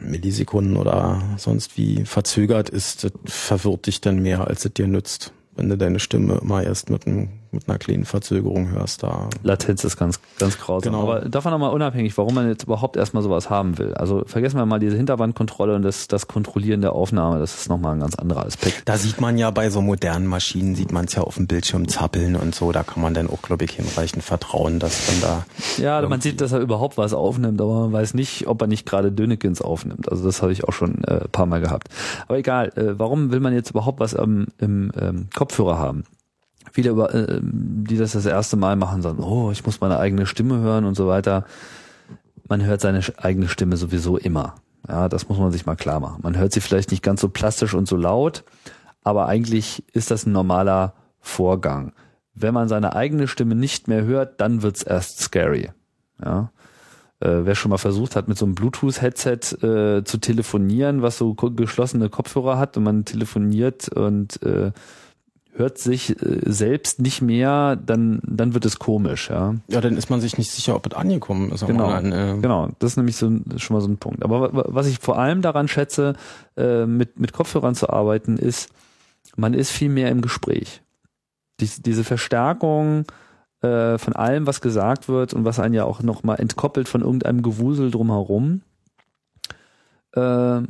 [0.00, 3.04] Millisekunden oder sonst wie verzögert ist.
[3.04, 6.90] Das verwirrt dich dann mehr, als es dir nützt, wenn du deine Stimme immer erst
[6.90, 9.28] mit einem mit einer kleinen Verzögerung hörst da.
[9.42, 10.92] Latenz ist ganz, ganz grausam.
[10.92, 11.02] Genau.
[11.02, 13.94] Aber davon nochmal unabhängig, warum man jetzt überhaupt erstmal sowas haben will.
[13.94, 17.94] Also vergessen wir mal diese Hinterwandkontrolle und das, das Kontrollieren der Aufnahme, das ist nochmal
[17.94, 18.82] ein ganz anderer Aspekt.
[18.84, 21.88] Da sieht man ja bei so modernen Maschinen, sieht man es ja auf dem Bildschirm
[21.88, 25.46] zappeln und so, da kann man dann auch, glaube ich, hinreichend vertrauen, dass dann da.
[25.82, 28.86] Ja, man sieht, dass er überhaupt was aufnimmt, aber man weiß nicht, ob er nicht
[28.86, 30.10] gerade Dönekins aufnimmt.
[30.10, 31.88] Also das habe ich auch schon äh, paar Mal gehabt.
[32.26, 36.04] Aber egal, äh, warum will man jetzt überhaupt was ähm, im ähm, Kopfhörer haben?
[36.74, 40.26] Viele, über, äh, die das das erste Mal machen, sagen, oh, ich muss meine eigene
[40.26, 41.44] Stimme hören und so weiter.
[42.48, 44.56] Man hört seine eigene Stimme sowieso immer.
[44.88, 46.20] Ja, das muss man sich mal klar machen.
[46.22, 48.42] Man hört sie vielleicht nicht ganz so plastisch und so laut,
[49.04, 51.92] aber eigentlich ist das ein normaler Vorgang.
[52.34, 55.70] Wenn man seine eigene Stimme nicht mehr hört, dann wird's erst scary.
[56.22, 56.50] Ja.
[57.20, 61.34] Äh, wer schon mal versucht hat, mit so einem Bluetooth-Headset äh, zu telefonieren, was so
[61.34, 64.72] geschlossene Kopfhörer hat und man telefoniert und äh,
[65.56, 69.54] hört sich äh, selbst nicht mehr, dann, dann wird es komisch, ja.
[69.68, 71.66] Ja, dann ist man sich nicht sicher, ob es angekommen ist.
[71.66, 72.70] Genau, Dann, äh, genau.
[72.78, 74.24] Das ist nämlich so schon mal so ein Punkt.
[74.24, 76.14] Aber was ich vor allem daran schätze,
[76.56, 78.70] äh, mit, mit Kopfhörern zu arbeiten, ist,
[79.36, 80.82] man ist viel mehr im Gespräch.
[81.60, 83.04] Dies, diese Verstärkung
[83.62, 87.42] äh, von allem, was gesagt wird und was einen ja auch nochmal entkoppelt von irgendeinem
[87.42, 88.62] Gewusel drumherum,
[90.14, 90.60] äh,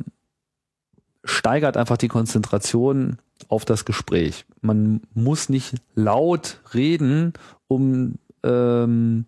[1.25, 3.17] steigert einfach die Konzentration
[3.49, 4.45] auf das Gespräch.
[4.61, 7.33] Man muss nicht laut reden,
[7.67, 9.25] um ähm,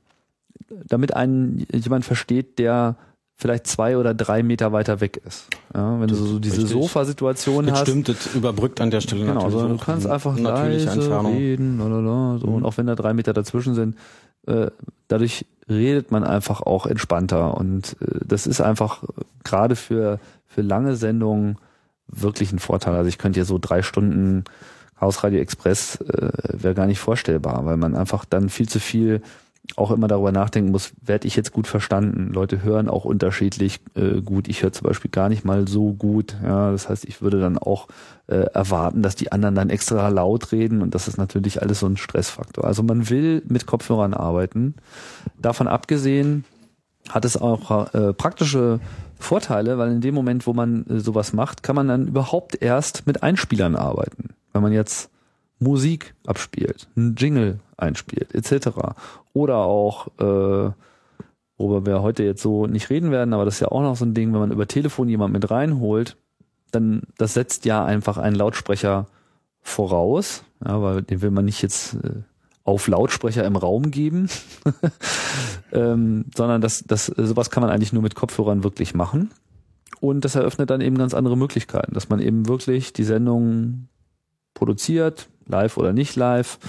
[0.87, 2.95] damit einen jemand versteht, der
[3.35, 5.47] vielleicht zwei oder drei Meter weiter weg ist.
[5.73, 7.81] Ja, wenn du so diese Sofa-Situation hast.
[7.81, 9.61] Stimmt, das überbrückt an der Stelle genau, natürlich.
[9.61, 12.47] Genau, du kannst einfach leise reden, lalala, so.
[12.47, 12.53] Mhm.
[12.55, 13.95] und auch wenn da drei Meter dazwischen sind,
[14.47, 14.71] äh,
[15.07, 19.03] dadurch redet man einfach auch entspannter und äh, das ist einfach
[19.43, 21.57] gerade für für lange Sendungen
[22.07, 22.95] wirklich ein Vorteil.
[22.95, 24.43] Also ich könnte hier so drei Stunden
[24.99, 29.21] Chaos Radio Express äh, wäre gar nicht vorstellbar, weil man einfach dann viel zu viel
[29.75, 32.31] auch immer darüber nachdenken muss, werde ich jetzt gut verstanden?
[32.33, 34.47] Leute hören auch unterschiedlich äh, gut.
[34.47, 36.37] Ich höre zum Beispiel gar nicht mal so gut.
[36.43, 37.87] Ja, das heißt, ich würde dann auch
[38.27, 41.87] äh, erwarten, dass die anderen dann extra laut reden und das ist natürlich alles so
[41.87, 42.63] ein Stressfaktor.
[42.63, 44.75] Also man will mit Kopfhörern arbeiten.
[45.37, 46.45] Davon abgesehen
[47.09, 48.79] hat es auch äh, praktische
[49.19, 53.07] Vorteile, weil in dem Moment, wo man äh, sowas macht, kann man dann überhaupt erst
[53.07, 54.29] mit Einspielern arbeiten.
[54.53, 55.09] Wenn man jetzt
[55.59, 58.69] Musik abspielt, einen Jingle einspielt, etc.
[59.33, 60.71] Oder auch, äh,
[61.57, 64.05] worüber wir heute jetzt so nicht reden werden, aber das ist ja auch noch so
[64.05, 66.17] ein Ding, wenn man über Telefon jemand mit reinholt,
[66.71, 69.07] dann das setzt ja einfach einen Lautsprecher
[69.61, 72.21] voraus, ja, weil den will man nicht jetzt äh,
[72.67, 74.29] auf Lautsprecher im Raum geben,
[75.71, 79.31] ähm, sondern das, das, sowas kann man eigentlich nur mit Kopfhörern wirklich machen.
[80.01, 83.87] Und das eröffnet dann eben ganz andere Möglichkeiten, dass man eben wirklich die Sendung
[84.53, 86.59] produziert, live oder nicht live,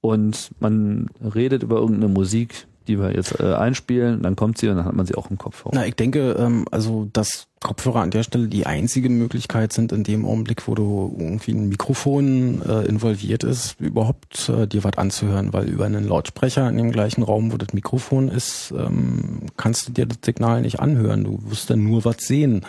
[0.00, 4.76] und man redet über irgendeine Musik, die wir jetzt äh, einspielen, dann kommt sie und
[4.76, 5.72] dann hat man sie auch im Kopfhörer.
[5.74, 10.04] Na, ich denke, ähm, also dass Kopfhörer an der Stelle die einzige Möglichkeit sind in
[10.04, 15.52] dem Augenblick, wo du irgendwie ein Mikrofon äh, involviert ist, überhaupt äh, dir was anzuhören,
[15.52, 19.92] weil über einen Lautsprecher in dem gleichen Raum, wo das Mikrofon ist, ähm, kannst du
[19.92, 21.24] dir das Signal nicht anhören.
[21.24, 22.64] Du wirst dann nur was sehen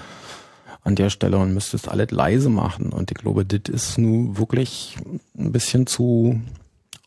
[0.84, 2.92] an der Stelle und müsstest alles leise machen.
[2.92, 4.98] Und ich glaube, das ist nun wirklich
[5.38, 6.42] ein bisschen zu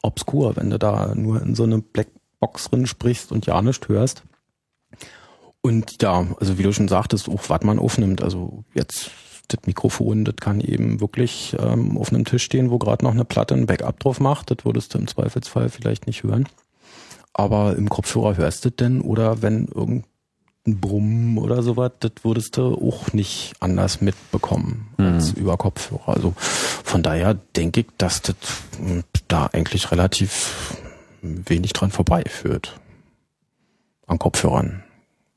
[0.03, 2.09] obskur, wenn du da nur in so eine Black
[2.43, 4.25] Box drin sprichst und ja nicht hörst.
[5.61, 8.21] Und ja, also wie du schon sagtest, auch was man aufnimmt.
[8.21, 9.13] Also jetzt
[9.47, 13.25] das Mikrofon, das kann eben wirklich ähm, auf einem Tisch stehen, wo gerade noch eine
[13.25, 14.51] Platte ein Backup drauf macht.
[14.51, 16.49] Das würdest du im Zweifelsfall vielleicht nicht hören.
[17.33, 20.05] Aber im Kopfhörer hörst du denn oder wenn irgendein
[20.65, 25.43] Brummen oder sowas, das würdest du auch nicht anders mitbekommen als mhm.
[25.43, 26.09] über Kopfhörer.
[26.09, 28.35] Also von daher denke ich, dass das
[29.29, 30.82] da eigentlich relativ
[31.23, 32.79] wenig dran vorbeiführt.
[34.07, 34.83] An Kopfhörern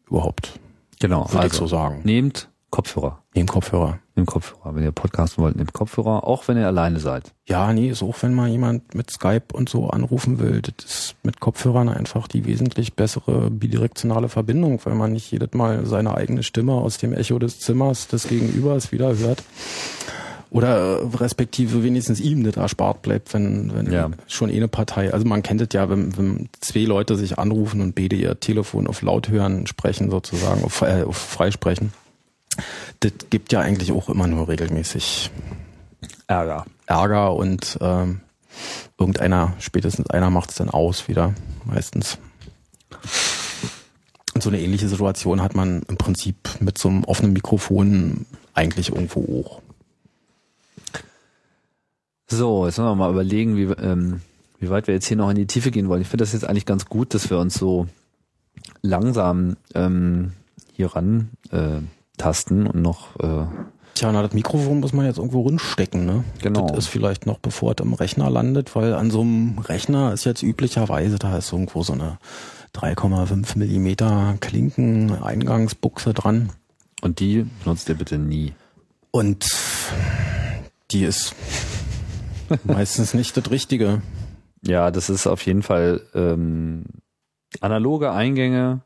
[0.08, 0.60] überhaupt.
[1.00, 2.02] Genau, würde also, ich so sagen.
[2.04, 3.22] Nehmt Kopfhörer.
[3.34, 4.00] Nehmt Kopfhörer.
[4.16, 4.76] Nehmt Kopfhörer.
[4.76, 7.34] Wenn ihr podcasten wollt, nehmt Kopfhörer, auch wenn ihr alleine seid.
[7.46, 11.16] Ja, nee, ist auch wenn mal jemand mit Skype und so anrufen will, das ist
[11.24, 16.44] mit Kopfhörern einfach die wesentlich bessere bidirektionale Verbindung, weil man nicht jedes Mal seine eigene
[16.44, 19.44] Stimme aus dem Echo des Zimmers des Gegenübers wieder hört
[20.50, 24.10] oder äh, respektive wenigstens ihm das erspart bleibt, wenn, wenn ja.
[24.28, 25.14] schon eh eine Partei.
[25.14, 28.88] Also man kennt es ja, wenn, wenn zwei Leute sich anrufen und beide ihr Telefon
[28.88, 31.94] auf laut hören, sprechen sozusagen, auf, äh, auf freisprechen.
[33.02, 35.32] Das gibt ja eigentlich auch immer nur regelmäßig
[36.28, 36.66] Ärger.
[36.88, 38.22] Ärger und ähm,
[38.98, 41.34] irgendeiner, spätestens einer macht es dann aus wieder,
[41.66, 42.18] meistens.
[44.34, 48.90] Und so eine ähnliche Situation hat man im Prinzip mit so einem offenen Mikrofon eigentlich
[48.90, 49.62] irgendwo auch.
[52.28, 54.22] So, jetzt müssen wir mal überlegen, wie, ähm,
[54.60, 56.02] wie weit wir jetzt hier noch in die Tiefe gehen wollen.
[56.02, 57.88] Ich finde das jetzt eigentlich ganz gut, dass wir uns so
[58.82, 60.34] langsam ähm,
[60.74, 61.82] hier ran äh,
[62.18, 63.20] tasten und noch.
[63.20, 63.46] Äh,
[63.94, 66.26] Tja, na, das Mikrofon muss man jetzt irgendwo rinstecken, ne?
[66.42, 66.68] Genau.
[66.68, 70.26] Das ist vielleicht noch bevor es im Rechner landet, weil an so einem Rechner ist
[70.26, 72.18] jetzt üblicherweise, da ist irgendwo so eine
[72.74, 76.50] 3,5 Millimeter Klinken-Eingangsbuchse dran.
[77.02, 78.54] Und die benutzt ihr bitte nie.
[79.12, 79.48] Und
[80.92, 81.34] die ist
[82.64, 84.02] Meistens nicht das Richtige.
[84.62, 86.86] Ja, das ist auf jeden Fall ähm,
[87.62, 88.82] analoge Eingänge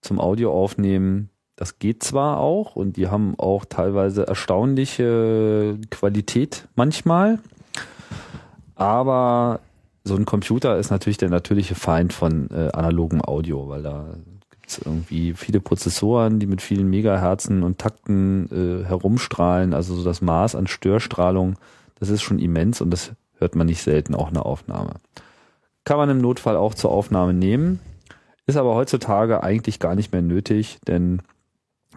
[0.00, 1.30] zum Audio aufnehmen.
[1.56, 7.38] Das geht zwar auch und die haben auch teilweise erstaunliche Qualität manchmal,
[8.76, 9.60] aber
[10.04, 14.14] so ein Computer ist natürlich der natürliche Feind von äh, analogem Audio, weil da
[14.50, 20.02] gibt es irgendwie viele Prozessoren, die mit vielen Megahertzen und Takten äh, herumstrahlen, also so
[20.02, 21.56] das Maß an Störstrahlung
[22.00, 24.94] das ist schon immens und das hört man nicht selten auch eine Aufnahme.
[25.84, 27.80] Kann man im Notfall auch zur Aufnahme nehmen,
[28.46, 31.22] ist aber heutzutage eigentlich gar nicht mehr nötig, denn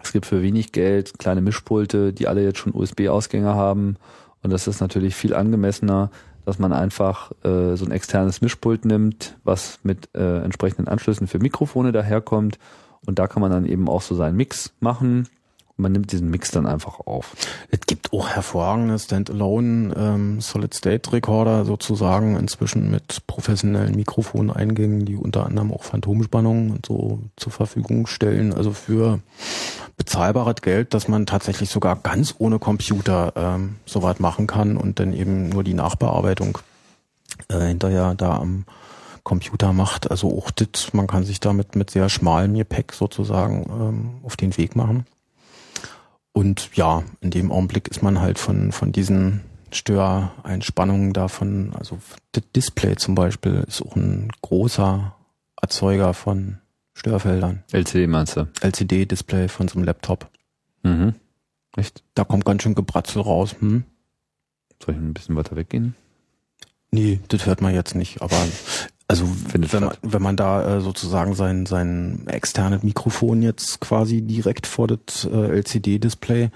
[0.02, 3.96] es gibt für wenig Geld kleine Mischpulte, die alle jetzt schon USB-Ausgänge haben
[4.42, 6.10] und das ist natürlich viel angemessener,
[6.44, 11.38] dass man einfach äh, so ein externes Mischpult nimmt, was mit äh, entsprechenden Anschlüssen für
[11.38, 12.58] Mikrofone daherkommt
[13.06, 15.28] und da kann man dann eben auch so seinen Mix machen
[15.76, 17.34] man nimmt diesen Mix dann einfach auf.
[17.70, 25.72] Es gibt auch hervorragende Standalone ähm, Solid-State-Recorder sozusagen inzwischen mit professionellen Mikrofoneingängen, die unter anderem
[25.72, 28.54] auch Phantomspannungen und so zur Verfügung stellen.
[28.54, 29.18] Also für
[29.96, 35.12] bezahlbares Geld, dass man tatsächlich sogar ganz ohne Computer ähm, soweit machen kann und dann
[35.12, 36.58] eben nur die Nachbearbeitung
[37.48, 38.64] äh, hinterher da am
[39.24, 40.10] Computer macht.
[40.10, 44.56] Also auch das, man kann sich damit mit sehr schmalem Gepäck sozusagen ähm, auf den
[44.56, 45.06] Weg machen.
[46.34, 51.98] Und ja, in dem Augenblick ist man halt von, von diesen Störeinspannungen davon, also
[52.32, 55.14] das Display zum Beispiel ist auch ein großer
[55.62, 56.58] Erzeuger von
[56.92, 57.62] Störfeldern.
[57.70, 58.48] LCD meinst du?
[58.60, 60.28] LCD-Display von so einem Laptop.
[60.82, 61.14] Mhm.
[61.76, 62.02] Echt?
[62.14, 63.54] Da kommt ganz schön Gebratzel raus.
[63.60, 63.84] Hm?
[64.84, 65.94] Soll ich ein bisschen weiter weggehen?
[66.94, 68.36] Nee, das hört man jetzt nicht, aber
[69.08, 74.68] also wenn man, wenn man da äh, sozusagen sein, sein externes Mikrofon jetzt quasi direkt
[74.68, 76.50] vor das äh, LCD-Display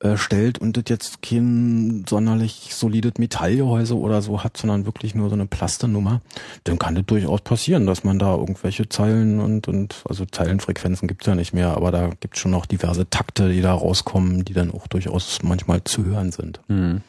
[0.00, 5.28] äh, stellt und das jetzt kein sonderlich solides Metallgehäuse oder so hat, sondern wirklich nur
[5.28, 6.22] so eine Plasternummer,
[6.64, 11.26] dann kann das durchaus passieren, dass man da irgendwelche Zeilen und, und also Zeilenfrequenzen gibt's
[11.26, 14.72] ja nicht mehr, aber da gibt's schon noch diverse Takte, die da rauskommen, die dann
[14.72, 16.60] auch durchaus manchmal zu hören sind.
[16.66, 17.02] Mhm.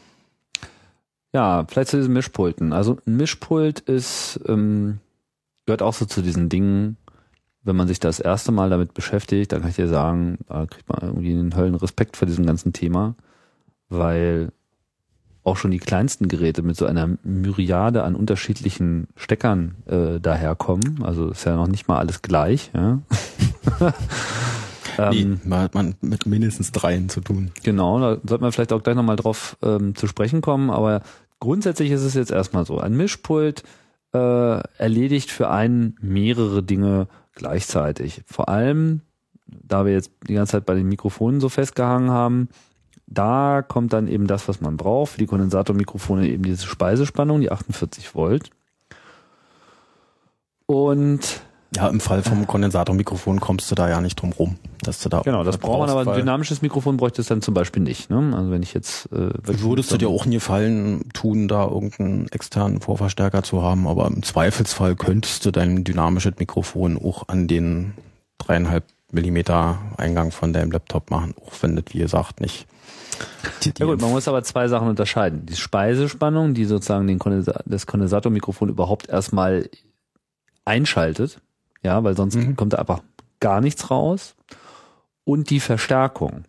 [1.33, 2.73] Ja, vielleicht zu diesen Mischpulten.
[2.73, 4.99] Also ein Mischpult ist, ähm,
[5.65, 6.97] gehört auch so zu diesen Dingen,
[7.63, 10.87] wenn man sich das erste Mal damit beschäftigt, dann kann ich dir sagen, da kriegt
[10.89, 13.15] man irgendwie einen Höllen Respekt vor diesem ganzen Thema,
[13.89, 14.51] weil
[15.43, 21.03] auch schon die kleinsten Geräte mit so einer Myriade an unterschiedlichen Steckern äh, daherkommen.
[21.03, 22.71] Also ist ja noch nicht mal alles gleich.
[22.73, 22.99] Ja?
[24.97, 27.51] ähm, nee, hat man mit mindestens dreien zu tun.
[27.63, 31.01] Genau, da sollte man vielleicht auch gleich nochmal drauf ähm, zu sprechen kommen, aber
[31.43, 32.79] Grundsätzlich ist es jetzt erstmal so.
[32.79, 33.63] Ein Mischpult
[34.13, 34.17] äh,
[34.77, 38.21] erledigt für einen mehrere Dinge gleichzeitig.
[38.27, 39.01] Vor allem,
[39.45, 42.47] da wir jetzt die ganze Zeit bei den Mikrofonen so festgehangen haben,
[43.07, 45.11] da kommt dann eben das, was man braucht.
[45.11, 48.49] Für die Kondensatormikrofone eben diese Speisespannung, die 48 Volt.
[50.65, 51.41] Und
[51.75, 55.21] ja, im Fall vom Kondensatormikrofon kommst du da ja nicht drum rum, dass du da.
[55.21, 58.09] Genau, das braucht man aber ein dynamisches Mikrofon bräuchte es dann zum Beispiel nicht.
[58.09, 58.33] Ne?
[58.35, 59.11] Also wenn ich jetzt.
[59.11, 64.07] Äh, Würdest du dir auch einen Gefallen tun, da irgendeinen externen Vorverstärker zu haben, aber
[64.07, 67.93] im Zweifelsfall könntest du dein dynamisches Mikrofon auch an den
[68.37, 72.65] dreieinhalb Millimeter Eingang von deinem Laptop machen, auch wenn das, wie gesagt, nicht.
[73.77, 75.45] Ja gut, man muss aber zwei Sachen unterscheiden.
[75.45, 79.69] Die Speisespannung, die sozusagen den Kondensa das Kondensatormikrofon überhaupt erstmal
[80.65, 81.39] einschaltet,
[81.83, 82.55] ja, weil sonst mhm.
[82.55, 83.01] kommt da einfach
[83.39, 84.35] gar nichts raus.
[85.25, 86.45] Und die Verstärkung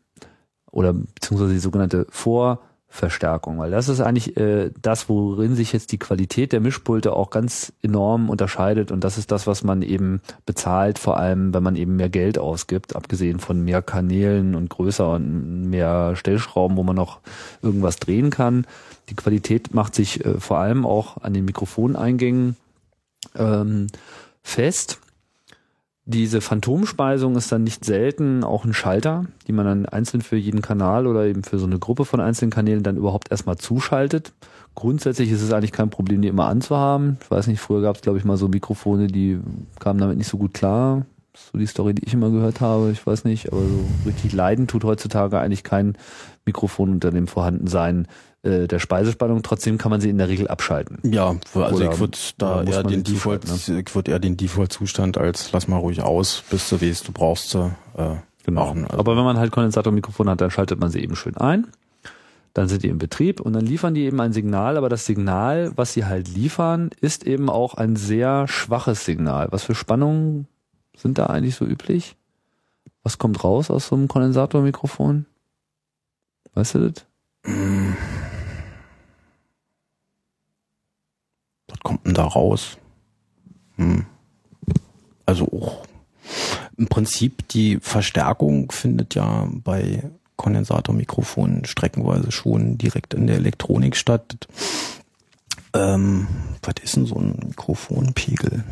[0.75, 5.99] oder beziehungsweise die sogenannte Vorverstärkung, weil das ist eigentlich äh, das, worin sich jetzt die
[5.99, 10.99] Qualität der Mischpulte auch ganz enorm unterscheidet und das ist das, was man eben bezahlt,
[10.99, 15.71] vor allem wenn man eben mehr Geld ausgibt, abgesehen von mehr Kanälen und größer und
[15.71, 17.21] mehr Stellschrauben, wo man noch
[17.63, 18.67] irgendwas drehen kann.
[19.11, 22.57] Die Qualität macht sich äh, vor allem auch an den Mikrofoneingängen
[23.37, 23.87] ähm,
[24.43, 24.99] fest.
[26.07, 30.61] Diese Phantomspeisung ist dann nicht selten auch ein Schalter, die man dann einzeln für jeden
[30.61, 34.35] Kanal oder eben für so eine Gruppe von einzelnen Kanälen dann überhaupt erstmal zuschaltet.
[34.75, 37.17] Grundsätzlich ist es eigentlich kein Problem, die immer anzuhaben.
[37.23, 39.41] Ich weiß nicht, früher gab es, glaube ich, mal so Mikrofone, die
[39.79, 41.07] kamen damit nicht so gut klar.
[41.33, 42.91] So die Story, die ich immer gehört habe.
[42.91, 45.97] Ich weiß nicht, aber so richtig leiden tut heutzutage eigentlich kein
[46.45, 48.09] Mikrofon unter dem Vorhandensein
[48.45, 49.43] äh, der Speisespannung.
[49.43, 50.99] Trotzdem kann man sie in der Regel abschalten.
[51.03, 53.81] Ja, also Oder, ich würde da eher den Default, ne?
[53.81, 57.51] ich würde eher den Default-Zustand als lass mal ruhig aus, bis du weißt, du brauchst
[57.51, 57.73] sie.
[57.97, 58.67] Äh, genau.
[58.67, 58.85] Machen.
[58.85, 61.67] Also Aber wenn man halt Kondensatormikrofon hat, dann schaltet man sie eben schön ein.
[62.53, 65.73] Dann sind die im Betrieb und dann liefern die eben ein Signal, aber das Signal,
[65.75, 69.49] was sie halt liefern, ist eben auch ein sehr schwaches Signal.
[69.51, 70.47] Was für Spannungen
[70.97, 72.15] sind da eigentlich so üblich?
[73.03, 75.27] Was kommt raus aus so einem Kondensatormikrofon?
[76.55, 77.07] Weißt du das?
[77.45, 77.93] Mm.
[81.69, 82.79] Was kommt denn da raus?
[83.77, 84.07] Hm.
[85.27, 85.87] Also auch
[86.77, 90.03] im Prinzip die Verstärkung findet ja bei
[90.37, 94.49] Kondensatormikrofonen streckenweise schon direkt in der Elektronik statt.
[95.73, 96.27] Ähm,
[96.63, 98.65] was ist denn so ein Mikrofonpegel?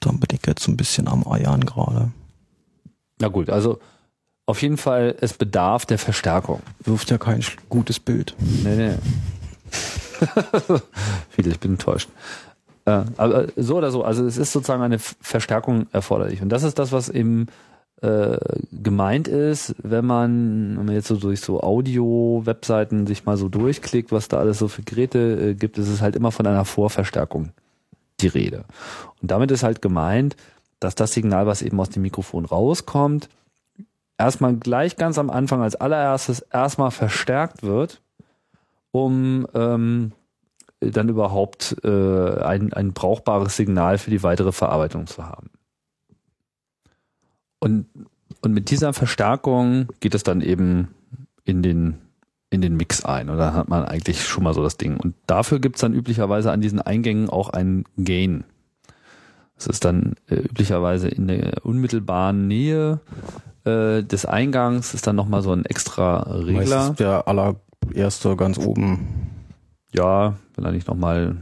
[0.00, 2.10] Da bin ich jetzt ein bisschen am Eiern gerade.
[3.20, 3.78] Na gut, also
[4.46, 6.62] auf jeden Fall, es bedarf der Verstärkung.
[6.80, 8.34] Wirft ja kein gutes Bild.
[8.38, 8.94] Nee, nee.
[11.30, 12.08] Viel, ich bin enttäuscht.
[12.84, 16.42] Äh, aber so oder so, also es ist sozusagen eine Verstärkung erforderlich.
[16.42, 17.48] Und das ist das, was eben
[18.02, 18.38] äh,
[18.72, 24.12] gemeint ist, wenn man, wenn man jetzt so durch so Audio-Webseiten sich mal so durchklickt,
[24.12, 25.18] was da alles so für Geräte
[25.50, 27.50] äh, gibt, ist es halt immer von einer Vorverstärkung
[28.20, 28.64] die Rede.
[29.22, 30.36] Und damit ist halt gemeint,
[30.78, 33.28] dass das Signal, was eben aus dem Mikrofon rauskommt,
[34.18, 38.00] erstmal gleich ganz am Anfang als allererstes erstmal verstärkt wird,
[38.96, 40.12] um ähm,
[40.80, 45.50] dann überhaupt äh, ein, ein brauchbares Signal für die weitere Verarbeitung zu haben.
[47.58, 47.86] Und,
[48.42, 50.88] und mit dieser Verstärkung geht es dann eben
[51.44, 51.98] in den,
[52.50, 53.28] in den Mix ein.
[53.28, 54.98] Und dann hat man eigentlich schon mal so das Ding.
[54.98, 58.44] Und dafür gibt es dann üblicherweise an diesen Eingängen auch einen Gain.
[59.56, 63.00] Das ist dann äh, üblicherweise in der unmittelbaren Nähe
[63.66, 66.52] äh, des Eingangs ist dann nochmal so ein extra Regler.
[66.52, 67.26] Meistens der
[67.94, 69.06] allererste ganz oben.
[69.92, 71.36] Ja, wenn da nicht nochmal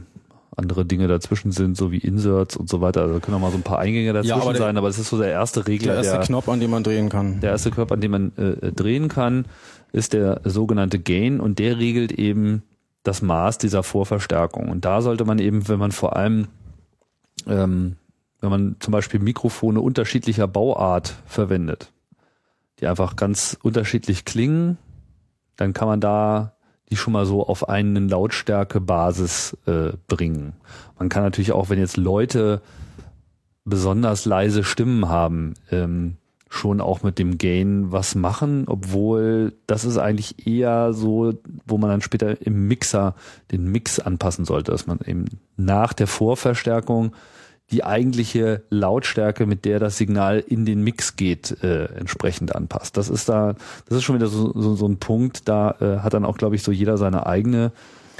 [0.55, 3.01] andere Dinge dazwischen sind, so wie Inserts und so weiter.
[3.01, 4.87] Also da können auch mal so ein paar Eingänge dazwischen ja, aber der, sein, aber
[4.87, 5.93] es ist so der erste Regler.
[5.93, 7.41] Der erste der, Knopf, an dem man drehen kann.
[7.41, 9.45] Der erste Knopf, an dem man äh, drehen kann,
[9.91, 12.63] ist der sogenannte Gain und der regelt eben
[13.03, 14.69] das Maß dieser Vorverstärkung.
[14.69, 16.47] Und da sollte man eben, wenn man vor allem,
[17.47, 17.97] ähm,
[18.39, 21.91] wenn man zum Beispiel Mikrofone unterschiedlicher Bauart verwendet,
[22.79, 24.77] die einfach ganz unterschiedlich klingen,
[25.57, 26.53] dann kann man da
[26.89, 30.53] die schon mal so auf einen Lautstärke-Basis äh, bringen.
[30.99, 32.61] Man kann natürlich auch, wenn jetzt Leute
[33.63, 36.17] besonders leise Stimmen haben, ähm,
[36.47, 41.33] schon auch mit dem Gain was machen, obwohl das ist eigentlich eher so,
[41.65, 43.15] wo man dann später im Mixer
[43.51, 45.25] den Mix anpassen sollte, dass man eben
[45.57, 47.13] nach der Vorverstärkung
[47.71, 52.95] die eigentliche Lautstärke, mit der das Signal in den Mix geht, äh, entsprechend anpasst.
[52.95, 53.55] Das ist da,
[53.87, 56.55] das ist schon wieder so, so, so ein Punkt, da äh, hat dann auch, glaube
[56.55, 57.71] ich, so jeder seine eigene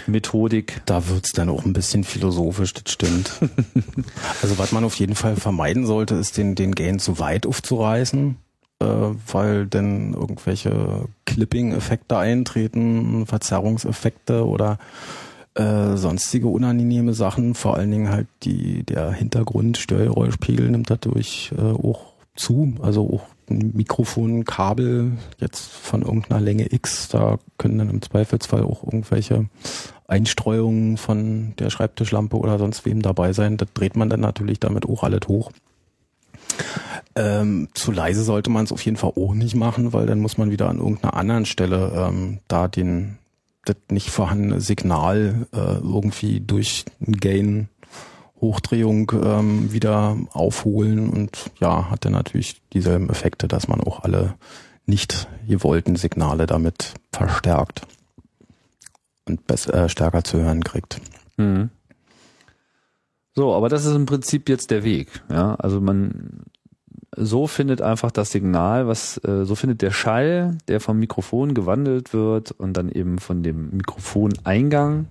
[0.08, 0.82] Methodik.
[0.86, 3.32] Da wird's dann auch ein bisschen philosophisch, das stimmt.
[4.42, 8.38] also was man auf jeden Fall vermeiden sollte, ist den, den Gain zu weit aufzureißen,
[8.80, 14.80] äh, weil dann irgendwelche Clipping-Effekte eintreten, Verzerrungseffekte oder
[15.56, 21.62] äh, sonstige unangenehme Sachen, vor allen Dingen halt die, der Hintergrund, Störgeräuschpegel nimmt dadurch äh,
[21.62, 22.74] auch zu.
[22.82, 28.84] Also auch ein Mikrofonkabel jetzt von irgendeiner Länge X, da können dann im Zweifelsfall auch
[28.84, 29.46] irgendwelche
[30.08, 33.58] Einstreuungen von der Schreibtischlampe oder sonst wem dabei sein.
[33.58, 35.52] Das dreht man dann natürlich damit auch alles hoch.
[37.16, 40.38] Ähm, zu leise sollte man es auf jeden Fall auch nicht machen, weil dann muss
[40.38, 43.18] man wieder an irgendeiner anderen Stelle ähm, da den
[43.66, 47.70] das nicht vorhandene Signal äh, irgendwie durch Gain
[48.42, 54.36] Hochdrehung ähm, wieder aufholen und ja, hat dann natürlich dieselben Effekte, dass man auch alle
[54.86, 57.82] nicht gewollten Signale damit verstärkt
[59.28, 61.02] und besser, äh, stärker zu hören kriegt.
[61.38, 61.70] Mhm.
[63.34, 65.24] So, aber das ist im Prinzip jetzt der Weg.
[65.30, 66.44] Ja, also man
[67.18, 72.14] so findet einfach das Signal, was äh, so findet der Schall, der vom Mikrofon gewandelt
[72.14, 75.08] wird und dann eben von dem Mikrofoneingang,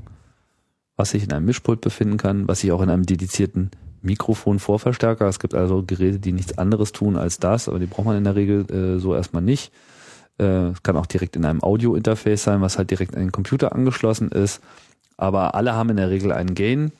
[0.96, 3.70] was sich in einem Mischpult befinden kann, was sich auch in einem dedizierten
[4.02, 5.26] Mikrofonvorverstärker.
[5.26, 8.24] Es gibt also Geräte, die nichts anderes tun als das, aber die braucht man in
[8.24, 9.72] der Regel äh, so erstmal nicht.
[10.38, 13.74] Äh, es kann auch direkt in einem Audio-Interface sein, was halt direkt an den Computer
[13.74, 14.60] angeschlossen ist.
[15.16, 16.92] Aber alle haben in der Regel einen Gain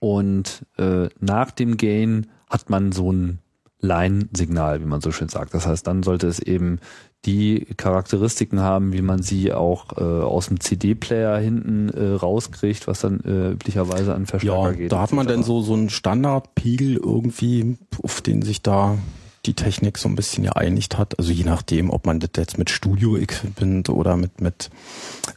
[0.00, 3.38] und äh, nach dem Gain hat man so ein
[3.80, 5.54] Line-Signal, wie man so schön sagt.
[5.54, 6.80] Das heißt, dann sollte es eben
[7.24, 13.00] die Charakteristiken haben, wie man sie auch äh, aus dem CD-Player hinten äh, rauskriegt, was
[13.00, 14.92] dann äh, üblicherweise an Verstärker ja, geht.
[14.92, 18.98] Da hat man denn so so einen Standardpegel irgendwie, auf den sich da
[19.46, 21.18] die Technik so ein bisschen geeinigt hat.
[21.18, 24.70] Also je nachdem, ob man das jetzt mit Studio-Equipment oder mit mit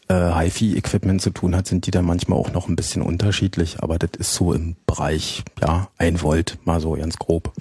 [0.08, 3.82] äh, HiFi-Equipment zu tun hat, sind die dann manchmal auch noch ein bisschen unterschiedlich.
[3.82, 7.54] Aber das ist so im Bereich ja ein Volt, mal so ganz grob.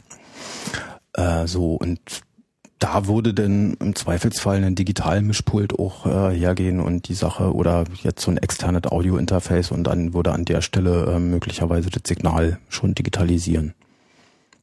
[1.14, 2.00] Äh, so, und
[2.80, 8.22] da würde denn im Zweifelsfall ein Digitalmischpult auch äh, hergehen und die Sache oder jetzt
[8.22, 12.94] so ein externes Audio-Interface und dann würde an der Stelle äh, möglicherweise das Signal schon
[12.94, 13.74] digitalisieren.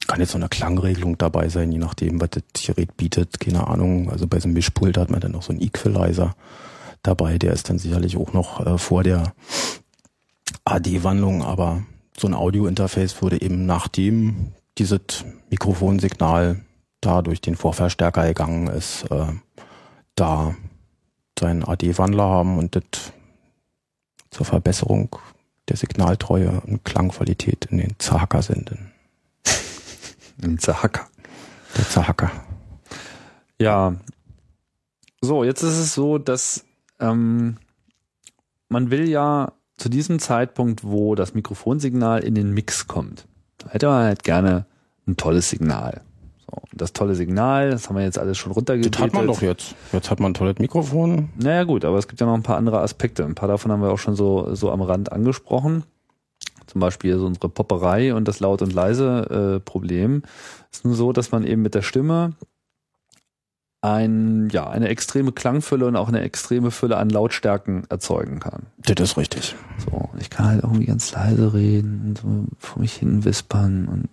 [0.08, 4.10] Kann jetzt so eine Klangregelung dabei sein, je nachdem, was das Gerät bietet, keine Ahnung.
[4.10, 6.36] Also bei so einem Mischpult hat man dann noch so einen Equalizer
[7.04, 9.34] dabei, der ist dann sicherlich auch noch äh, vor der
[10.66, 11.84] AD-Wandlung, aber
[12.18, 16.62] so ein Audio-Interface würde eben nachdem dieses Mikrofonsignal
[17.02, 19.28] da durch den Vorverstärker gegangen ist, äh,
[20.16, 20.56] da
[21.40, 23.14] seinen AD-Wandler haben und das
[24.32, 25.16] zur Verbesserung
[25.70, 28.91] der Signaltreue und Klangqualität in den Zahacker senden.
[30.44, 31.08] Ein Zahacker.
[31.78, 32.32] Der Zahacker.
[33.60, 33.95] Ja.
[35.22, 36.64] So, jetzt ist es so, dass
[36.99, 37.58] ähm,
[38.70, 43.28] man will ja zu diesem Zeitpunkt, wo das Mikrofonsignal in den Mix kommt,
[43.69, 44.65] hätte man halt gerne
[45.07, 46.02] ein tolles Signal.
[46.49, 48.95] So, das tolle Signal, das haben wir jetzt alles schon runtergebetet.
[48.95, 49.76] Das hat man doch jetzt.
[49.91, 51.30] Jetzt hat man ein tolles Mikrofon.
[51.38, 53.26] Naja gut, aber es gibt ja noch ein paar andere Aspekte.
[53.26, 55.84] Ein paar davon haben wir auch schon so, so am Rand angesprochen.
[56.68, 60.22] Zum Beispiel so unsere Popperei und das Laut- und Leise-Problem.
[60.23, 60.27] Äh,
[60.72, 62.34] ist nur so, dass man eben mit der Stimme
[63.82, 68.64] ein, ja, eine extreme Klangfülle und auch eine extreme Fülle an Lautstärken erzeugen kann.
[68.86, 69.56] Das ist richtig.
[69.78, 74.10] So, ich kann halt irgendwie ganz leise reden und so vor mich hin wispern und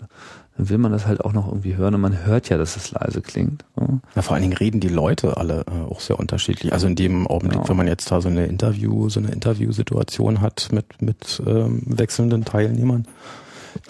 [0.57, 2.93] dann will man das halt auch noch irgendwie hören und man hört ja, dass es
[2.93, 3.65] leise klingt.
[3.75, 4.01] So.
[4.15, 6.73] Ja, vor allen Dingen reden die Leute alle äh, auch sehr unterschiedlich.
[6.73, 7.69] Also in dem Augenblick, Genau.
[7.71, 12.45] wenn man jetzt da so eine Interview, so eine Interviewsituation hat mit mit ähm, wechselnden
[12.45, 13.09] Teilnehmern,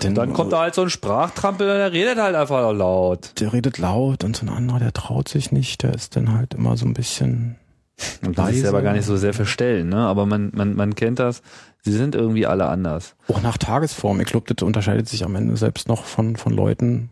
[0.03, 3.33] Und dann kommt da halt so ein Sprachtrampel und der redet halt einfach laut.
[3.41, 6.55] der redet laut und so ein anderer, der traut sich nicht, der ist dann halt
[6.55, 7.57] immer so ein bisschen
[8.23, 8.61] Und das ist Leise.
[8.63, 9.99] selber gar nicht so sehr verstellen, ne?
[9.99, 11.43] Aber man, man, man kennt das.
[11.83, 13.15] Sie sind irgendwie alle anders.
[13.29, 14.21] auch nach Tagesform.
[14.21, 17.11] Ich glaube, das unterscheidet sich am Ende selbst noch von von Leuten,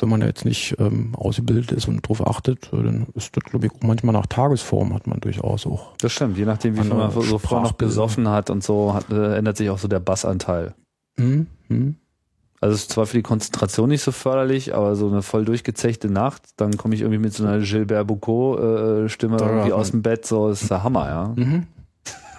[0.00, 3.66] wenn man jetzt nicht ähm, ausgebildet ist und darauf achtet, äh, dann ist das, glaube
[3.66, 5.92] ich, auch manchmal nach Tagesform hat man durchaus auch.
[5.98, 9.10] Das stimmt, je nachdem, wie viel man so vorher noch gesoffen hat und so, hat,
[9.10, 10.74] äh, ändert sich auch so der Bassanteil.
[11.16, 11.46] Hm?
[11.70, 11.96] Hm?
[12.60, 16.10] Also es ist zwar für die Konzentration nicht so förderlich, aber so eine voll durchgezechte
[16.10, 20.26] Nacht, dann komme ich irgendwie mit so einer Gilbert Boucault-Stimme Da irgendwie aus dem Bett,
[20.26, 21.32] so ist der Hammer, ja.
[21.36, 21.66] Mhm.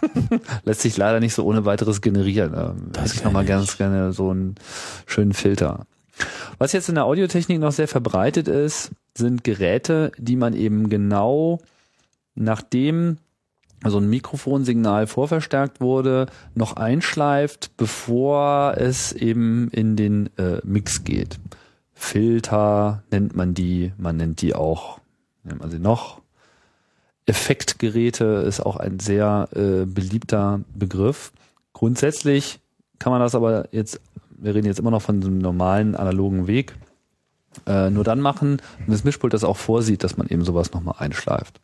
[0.64, 2.54] Lässt sich leider nicht so ohne weiteres generieren.
[2.56, 4.56] Ähm, Das hätte ich nochmal ganz gerne so einen
[5.08, 5.86] schönen Filter.
[6.60, 11.60] Was jetzt in der Audiotechnik noch sehr verbreitet ist, sind Geräte, die man eben genau
[12.36, 13.18] nachdem
[13.90, 21.40] so ein Mikrofonsignal vorverstärkt wurde, noch einschleift, bevor es eben in den äh, Mix geht.
[21.94, 25.00] Filter nennt man die, man nennt die auch,
[25.44, 26.22] nennt man sie noch.
[27.26, 31.32] Effektgeräte ist auch ein sehr äh, beliebter Begriff.
[31.74, 32.60] Grundsätzlich
[33.00, 34.00] kann man das aber jetzt,
[34.30, 36.76] wir reden jetzt immer noch von einem normalen analogen Weg,
[37.68, 40.96] äh, nur dann machen, wenn das Mischpult das auch vorsieht, dass man eben sowas nochmal
[41.00, 41.60] einschleift.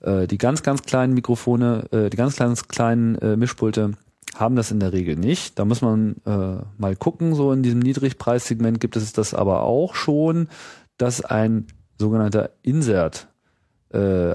[0.00, 3.92] Äh, die ganz, ganz kleinen Mikrofone, äh, die ganz, ganz kleinen äh, Mischpulte
[4.34, 5.58] haben das in der Regel nicht.
[5.58, 7.34] Da muss man äh, mal gucken.
[7.34, 10.48] So in diesem Niedrigpreissegment gibt es das aber auch schon,
[10.96, 11.66] dass ein
[11.98, 13.28] sogenannter Insert
[13.92, 14.34] äh,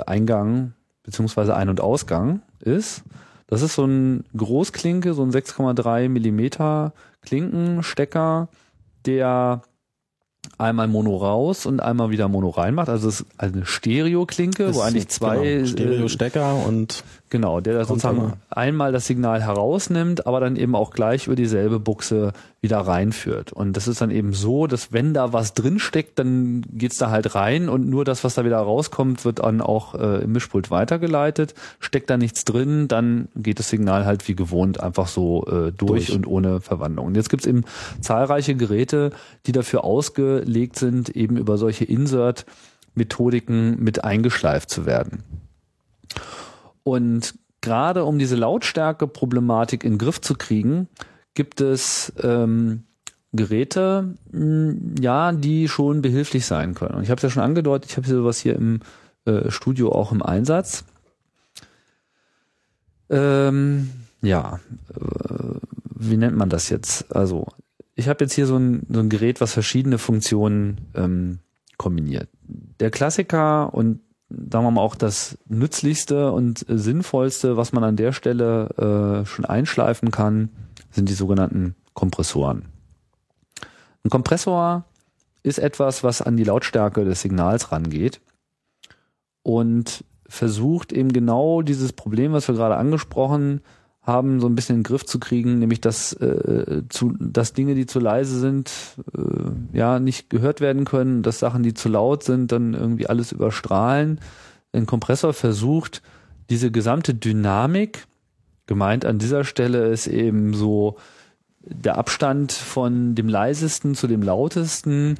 [1.03, 3.03] beziehungsweise Ein- und Ausgang ist.
[3.47, 8.49] Das ist so ein Großklinke, so ein 6,3 Millimeter Klinkenstecker,
[9.05, 9.61] der
[10.57, 12.89] einmal Mono raus und einmal wieder Mono rein macht.
[12.89, 17.03] Also es ist eine Stereo-Klinke, wo eigentlich jetzt, zwei genau, Stereo-Stecker und
[17.35, 21.35] Genau, der da sozusagen aber- einmal das Signal herausnimmt, aber dann eben auch gleich über
[21.35, 22.31] dieselbe Buchse
[22.61, 23.51] wieder reinführt.
[23.51, 27.35] Und das ist dann eben so, dass wenn da was drinsteckt, dann geht's da halt
[27.35, 31.55] rein und nur das, was da wieder rauskommt, wird dann auch äh, im Mischpult weitergeleitet.
[31.81, 36.05] Steckt da nichts drin, dann geht das Signal halt wie gewohnt einfach so äh, durch,
[36.05, 36.15] Durch.
[36.15, 37.07] und ohne Verwandlung.
[37.07, 37.65] Und jetzt gibt's eben
[37.99, 39.11] zahlreiche Geräte,
[39.45, 45.21] die dafür ausgelegt sind, eben über solche Insert-Methodiken mit eingeschleift zu werden.
[46.85, 50.87] Und gerade um diese Lautstärke-Problematik in den Griff zu kriegen,
[51.33, 52.83] gibt es ähm,
[53.33, 56.93] Geräte, mh, ja, die schon behilflich sein können.
[56.93, 58.81] Und ich habe es ja schon angedeutet, ich habe sowas hier im
[59.25, 60.85] äh, Studio auch im Einsatz.
[63.09, 63.89] Ähm,
[64.21, 64.59] ja,
[64.93, 65.59] äh,
[65.95, 67.15] wie nennt man das jetzt?
[67.15, 67.47] Also,
[67.95, 71.39] ich habe jetzt hier so ein, so ein Gerät, was verschiedene Funktionen ähm,
[71.77, 72.29] kombiniert.
[72.79, 74.01] Der Klassiker und
[74.51, 79.25] sagen wir mal auch das nützlichste und äh, sinnvollste, was man an der Stelle äh,
[79.25, 80.49] schon einschleifen kann,
[80.91, 82.65] sind die sogenannten Kompressoren.
[84.03, 84.85] Ein Kompressor
[85.43, 88.21] ist etwas, was an die Lautstärke des Signals rangeht
[89.43, 93.61] und versucht eben genau dieses Problem, was wir gerade angesprochen
[94.05, 97.73] haben, so ein bisschen in den Griff zu kriegen, nämlich dass, äh, zu, dass Dinge,
[97.75, 98.71] die zu leise sind,
[99.17, 103.31] äh, ja, nicht gehört werden können, dass Sachen, die zu laut sind, dann irgendwie alles
[103.31, 104.19] überstrahlen.
[104.73, 106.01] Ein Kompressor versucht,
[106.49, 108.05] diese gesamte Dynamik,
[108.67, 110.97] gemeint an dieser Stelle ist eben so
[111.61, 115.15] der Abstand von dem leisesten zu dem lautesten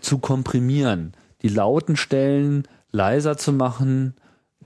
[0.00, 1.12] zu komprimieren,
[1.42, 4.14] die lauten Stellen leiser zu machen,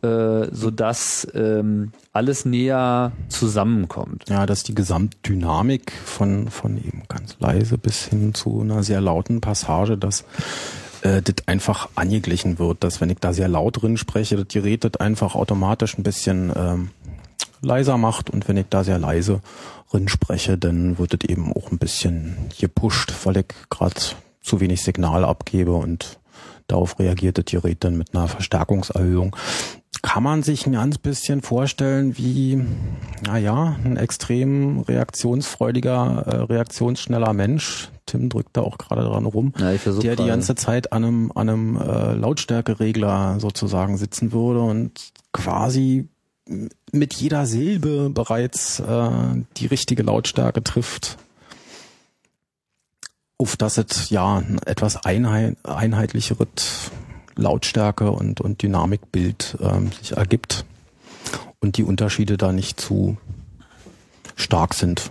[0.02, 4.24] äh, so dass ähm, alles näher zusammenkommt.
[4.28, 9.40] ja, dass die Gesamtdynamik von, von eben ganz leise bis hin zu einer sehr lauten
[9.40, 10.24] Passage, dass
[11.02, 14.84] äh, das einfach angeglichen wird, dass wenn ich da sehr laut drin spreche, das Gerät
[14.84, 16.90] das einfach automatisch ein bisschen ähm,
[17.62, 19.40] leiser macht und wenn ich da sehr leise
[19.90, 24.00] drin spreche, dann wird es eben auch ein bisschen gepusht, weil ich gerade
[24.42, 26.18] zu wenig Signal abgebe und
[26.66, 29.34] darauf reagiert das Gerät dann mit einer Verstärkungserhöhung.
[30.08, 32.64] Kann man sich ein ganz bisschen vorstellen wie,
[33.26, 37.90] naja, ein extrem reaktionsfreudiger, äh, reaktionsschneller Mensch.
[38.06, 41.32] Tim drückt da auch gerade dran rum, Ja, der versuche die ganze Zeit an einem,
[41.34, 46.08] an einem äh, Lautstärkeregler sozusagen sitzen würde und quasi
[46.90, 49.10] mit jeder Silbe bereits äh,
[49.58, 51.18] die richtige Lautstärke trifft,
[53.36, 56.90] auf das es ja ein etwas einheit, einheitlicheres
[57.38, 60.64] Lautstärke und, und Dynamikbild ähm, sich ergibt
[61.60, 63.16] und die Unterschiede da nicht zu
[64.36, 65.10] stark sind,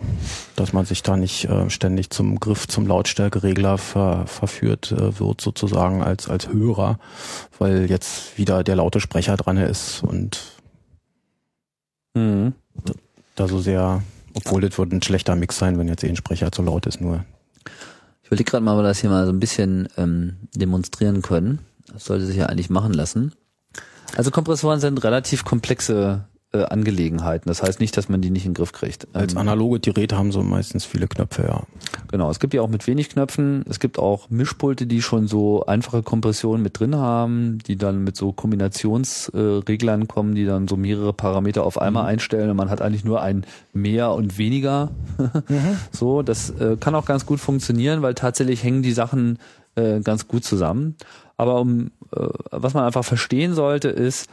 [0.55, 5.41] dass man sich da nicht äh, ständig zum Griff zum Lautstärkeregler ver, verführt äh, wird
[5.41, 6.99] sozusagen als als Hörer,
[7.59, 10.39] weil jetzt wieder der laute Sprecher dran ist und
[12.15, 12.53] Mhm.
[13.35, 14.01] da so sehr,
[14.33, 16.99] obwohl das wird ein schlechter Mix sein, wenn jetzt eh ein Sprecher zu laut ist,
[16.99, 17.25] nur
[18.23, 21.59] Ich wollte gerade mal, ob wir das hier mal so ein bisschen ähm, demonstrieren können.
[21.91, 23.33] Das sollte sich ja eigentlich machen lassen.
[24.15, 27.49] Also Kompressoren sind relativ komplexe äh, Angelegenheiten.
[27.49, 29.07] Das heißt nicht, dass man die nicht in den Griff kriegt.
[29.13, 31.63] als Ähm, analoge Geräte haben so meistens viele Knöpfe, ja.
[32.09, 33.65] Genau, es gibt ja auch mit wenig Knöpfen.
[33.69, 38.15] Es gibt auch Mischpulte, die schon so einfache Kompressionen mit drin haben, die dann mit
[38.15, 42.81] so Kombinationsreglern äh, kommen, die dann so mehrere Parameter auf einmal einstellen und man hat
[42.81, 44.91] eigentlich nur ein mehr und weniger.
[45.91, 49.39] So, das äh, kann auch ganz gut funktionieren, weil tatsächlich hängen die Sachen
[49.75, 50.95] äh, ganz gut zusammen.
[51.37, 54.29] Aber um, äh, was man einfach verstehen sollte, ist,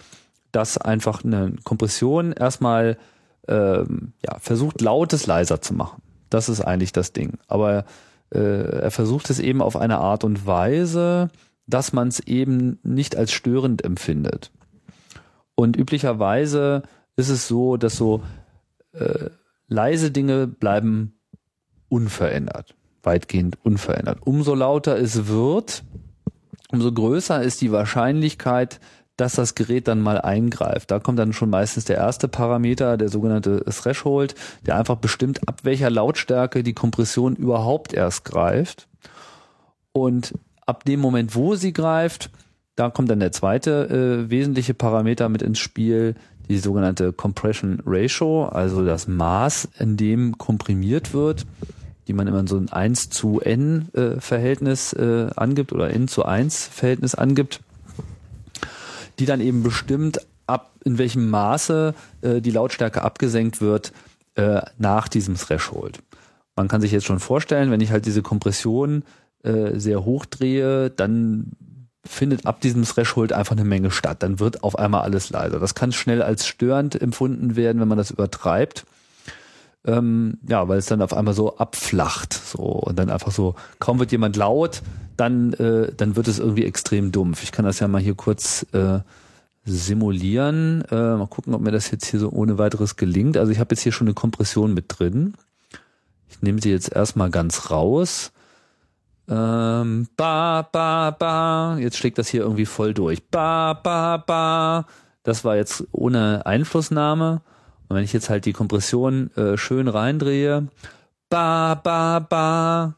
[0.53, 2.97] dass einfach eine Kompression erstmal
[3.49, 6.03] ähm, ja, versucht, Lautes leiser zu machen.
[6.31, 7.39] Das ist eigentlich das Ding.
[7.47, 7.85] Aber
[8.31, 11.31] äh, er versucht es eben auf eine Art und Weise,
[11.67, 14.51] dass man es eben nicht als störend empfindet.
[15.55, 16.83] Und üblicherweise
[17.17, 18.23] ist es so, dass so
[18.93, 19.31] äh,
[19.69, 21.19] leise Dinge bleiben
[21.89, 24.19] unverändert, weitgehend unverändert.
[24.23, 25.85] Umso lauter es wird,
[26.75, 28.81] umso größer ist die Wahrscheinlichkeit,
[29.17, 30.91] dass das Gerät dann mal eingreift.
[30.91, 34.35] Da kommt dann schon meistens der erste Parameter, der sogenannte Threshold,
[34.67, 38.89] der einfach bestimmt, ab welcher Lautstärke die Kompression überhaupt erst greift.
[39.93, 40.35] Und
[40.67, 42.31] ab dem Moment, wo sie greift,
[42.75, 46.17] da kommt dann der zweite äh, wesentliche Parameter mit ins Spiel,
[46.49, 51.47] die sogenannte Compression Ratio, also das Maß, in dem komprimiert wird,
[52.07, 56.09] die man immer in so ein 1 zu n äh, Verhältnis äh, angibt oder n
[56.09, 57.61] zu 1 Verhältnis angibt,
[59.19, 63.93] die dann eben bestimmt, ab in welchem Maße äh, die Lautstärke abgesenkt wird
[64.79, 66.01] nach diesem Threshold.
[66.57, 69.05] Man kann sich jetzt schon vorstellen, wenn ich halt diese Kompression
[69.45, 71.53] sehr hoch drehe, dann
[72.05, 74.25] findet ab diesem Threshold einfach eine Menge statt.
[74.25, 75.61] Dann wird auf einmal alles leiser.
[75.61, 78.85] Das kann schnell als störend empfunden werden, wenn man das übertreibt.
[79.87, 82.33] Ähm, ja, weil es dann auf einmal so abflacht.
[82.33, 84.83] So, und dann einfach so, kaum wird jemand laut,
[85.17, 87.43] dann, äh, dann wird es irgendwie extrem dumpf.
[87.43, 89.01] Ich kann das ja mal hier kurz äh,
[89.65, 90.85] simulieren.
[90.91, 93.37] Äh, mal gucken, ob mir das jetzt hier so ohne weiteres gelingt.
[93.37, 95.35] Also ich habe jetzt hier schon eine Kompression mit drin.
[96.29, 98.33] Ich nehme sie jetzt erstmal ganz raus.
[99.29, 101.79] Ähm, ba, ba, ba.
[101.79, 103.23] Jetzt schlägt das hier irgendwie voll durch.
[103.31, 104.87] Ba, ba, ba.
[105.23, 107.41] Das war jetzt ohne Einflussnahme.
[107.89, 110.69] Und wenn ich jetzt halt die Kompression äh, schön reindrehe,
[111.29, 112.95] ba, ba, ba.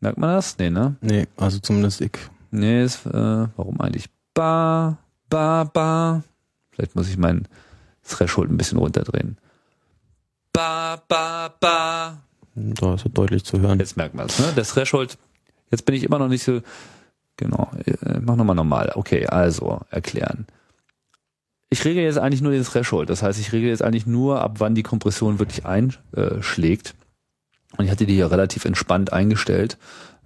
[0.00, 0.58] Merkt man das?
[0.58, 0.96] Nee, ne?
[1.00, 2.12] Nee, also zumindest ich.
[2.50, 3.12] Nee, ist, äh,
[3.56, 4.08] warum eigentlich?
[4.34, 4.98] Ba,
[5.30, 6.22] ba, ba.
[6.70, 7.48] Vielleicht muss ich meinen
[8.06, 9.38] Threshold ein bisschen runterdrehen.
[10.52, 12.18] Ba, ba, ba.
[12.54, 13.78] Da ist es deutlich zu hören.
[13.78, 14.52] Jetzt merkt man es, ne?
[14.54, 15.18] Das Threshold,
[15.70, 16.60] jetzt bin ich immer noch nicht so,
[17.36, 18.92] genau, äh, mach nochmal normal.
[18.94, 20.46] Okay, also, erklären.
[21.68, 23.10] Ich regle jetzt eigentlich nur den Threshold.
[23.10, 26.94] Das heißt, ich regle jetzt eigentlich nur, ab wann die Kompression wirklich einschlägt.
[27.76, 29.76] Und ich hatte die hier relativ entspannt eingestellt.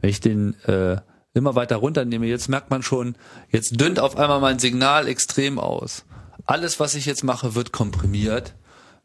[0.00, 0.98] Wenn ich den äh,
[1.32, 3.16] immer weiter runternehme, jetzt merkt man schon,
[3.50, 6.04] jetzt dünnt auf einmal mein Signal extrem aus.
[6.44, 8.54] Alles, was ich jetzt mache, wird komprimiert.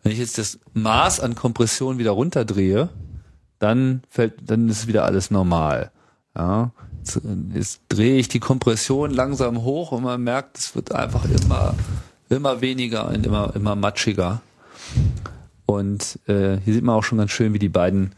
[0.03, 2.89] Wenn ich jetzt das Maß an Kompression wieder runterdrehe,
[3.59, 5.91] dann fällt, dann ist wieder alles normal.
[6.35, 7.21] Ja, jetzt,
[7.53, 11.75] jetzt drehe ich die Kompression langsam hoch und man merkt, es wird einfach immer,
[12.29, 14.41] immer weniger und immer, immer matschiger.
[15.65, 18.11] Und äh, hier sieht man auch schon ganz schön, wie die beiden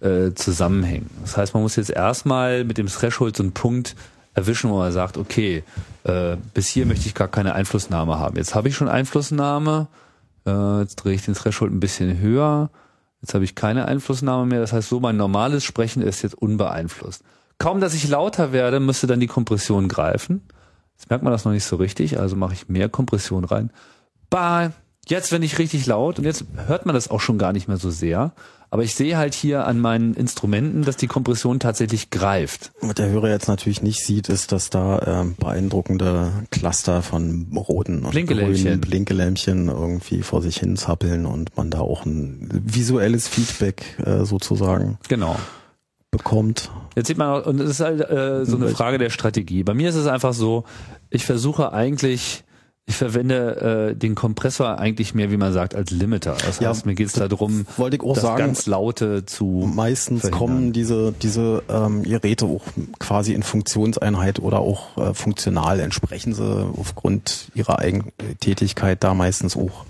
[0.00, 1.10] äh, zusammenhängen.
[1.22, 3.94] Das heißt, man muss jetzt erstmal mit dem Threshold so einen Punkt
[4.34, 5.62] erwischen, wo man sagt, okay,
[6.04, 8.36] äh, bis hier möchte ich gar keine Einflussnahme haben.
[8.36, 9.86] Jetzt habe ich schon Einflussnahme,
[10.46, 12.70] äh, jetzt drehe ich den Threshold ein bisschen höher,
[13.22, 14.60] jetzt habe ich keine Einflussnahme mehr.
[14.60, 17.22] Das heißt, so mein normales Sprechen ist jetzt unbeeinflusst.
[17.58, 20.42] Kaum, dass ich lauter werde, müsste dann die Kompression greifen.
[20.96, 23.70] Jetzt merkt man das noch nicht so richtig, also mache ich mehr Kompression rein.
[24.30, 24.72] Bah,
[25.06, 27.76] jetzt wenn ich richtig laut und jetzt hört man das auch schon gar nicht mehr
[27.76, 28.32] so sehr,
[28.70, 32.72] Aber ich sehe halt hier an meinen Instrumenten, dass die Kompression tatsächlich greift.
[32.80, 38.04] Was der Hörer jetzt natürlich nicht sieht, ist, dass da ähm, beeindruckende Cluster von roten
[38.04, 38.64] und Blinkelämpchen.
[38.64, 44.24] grünen Blinkelämpchen irgendwie vor sich hin zappeln und man da auch ein visuelles Feedback äh,
[44.24, 45.36] sozusagen Genau.
[46.16, 46.70] Bekommt.
[46.96, 49.64] Jetzt sieht man, auch- und es ist halt äh, so eine Frage der Strategie.
[49.64, 50.64] Bei mir ist es einfach so,
[51.10, 52.44] ich versuche eigentlich,
[52.86, 56.36] ich verwende äh, den Kompressor eigentlich mehr, wie man sagt, als Limiter.
[56.46, 58.38] Das Ja, heißt, mir geht es darum, wollte ich auch das sagen.
[58.38, 60.38] ganz laute zu Meistens verhindern.
[60.38, 62.62] kommen diese, diese ähm, Geräte auch
[62.98, 66.44] quasi in Funktionseinheit oder auch äh, funktional entsprechen sie
[66.78, 69.84] aufgrund ihrer Eigentätigkeit da meistens auch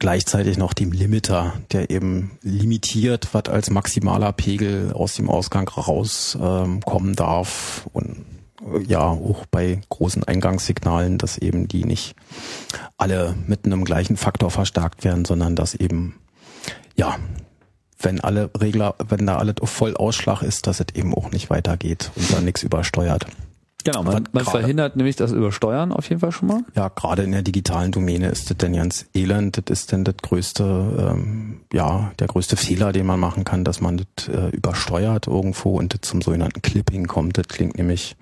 [0.00, 6.82] gleichzeitig noch dem Limiter, der eben limitiert, was als maximaler Pegel aus dem Ausgang rauskommen
[7.10, 8.24] ähm, darf und
[8.74, 12.16] äh, ja auch bei großen Eingangssignalen, dass eben die nicht
[12.96, 16.16] alle mit einem gleichen Faktor verstärkt werden, sondern dass eben
[16.96, 17.16] ja,
[17.98, 22.10] wenn alle Regler, wenn da alles auf Vollausschlag ist, dass es eben auch nicht weitergeht
[22.16, 23.26] und da nichts übersteuert.
[23.84, 26.62] Genau, man, man verhindert nämlich das Übersteuern auf jeden Fall schon mal.
[26.74, 29.56] Ja, gerade in der digitalen Domäne ist das denn ganz elend.
[29.56, 33.80] Das ist denn das größte, ähm, ja, der größte Fehler, den man machen kann, dass
[33.80, 37.38] man das äh, übersteuert irgendwo und das zum sogenannten Clipping kommt.
[37.38, 38.16] Das klingt nämlich,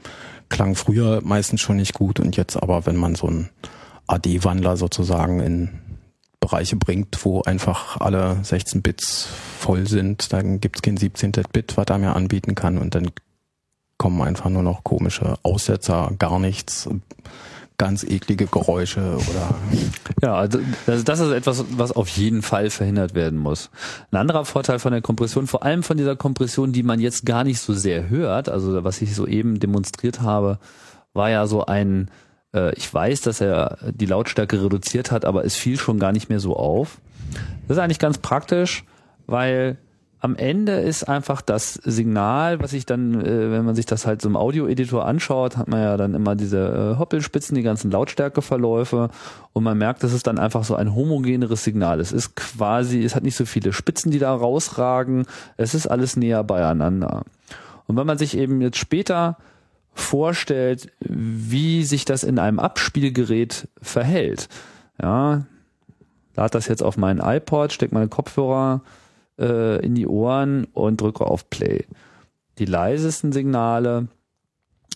[0.48, 3.48] klang früher meistens schon nicht gut und jetzt aber, wenn man so einen
[4.06, 5.70] AD-Wandler sozusagen in
[6.40, 9.28] Bereiche bringt, wo einfach alle 16 Bits
[9.58, 11.32] voll sind, dann gibt's kein 17.
[11.52, 13.10] Bit, was er mir anbieten kann und dann
[13.98, 16.88] kommen einfach nur noch komische Aussetzer, gar nichts,
[17.78, 19.54] ganz eklige Geräusche oder
[20.22, 23.70] Ja, also das, das ist etwas, was auf jeden Fall verhindert werden muss.
[24.10, 27.44] Ein anderer Vorteil von der Kompression, vor allem von dieser Kompression, die man jetzt gar
[27.44, 30.58] nicht so sehr hört, also was ich soeben demonstriert habe,
[31.12, 32.10] war ja so ein,
[32.54, 36.28] äh, ich weiß, dass er die Lautstärke reduziert hat, aber es fiel schon gar nicht
[36.28, 36.98] mehr so auf.
[37.66, 38.84] Das ist eigentlich ganz praktisch,
[39.26, 39.78] weil
[40.20, 44.20] am Ende ist einfach das Signal, was ich dann, äh, wenn man sich das halt
[44.20, 49.10] so im Audioeditor anschaut, hat man ja dann immer diese äh, Hoppelspitzen, die ganzen Lautstärkeverläufe
[49.52, 52.00] und man merkt, das ist dann einfach so ein homogeneres Signal.
[52.00, 55.26] Es ist quasi, es hat nicht so viele Spitzen, die da rausragen,
[55.56, 57.22] es ist alles näher beieinander.
[57.86, 59.38] Und wenn man sich eben jetzt später
[59.94, 64.48] vorstellt, wie sich das in einem Abspielgerät verhält,
[65.00, 65.44] ja,
[66.34, 68.82] lade das jetzt auf meinen iPod, steck meine Kopfhörer
[69.38, 71.84] äh, in die Ohren und drücke auf Play.
[72.58, 74.08] Die leisesten Signale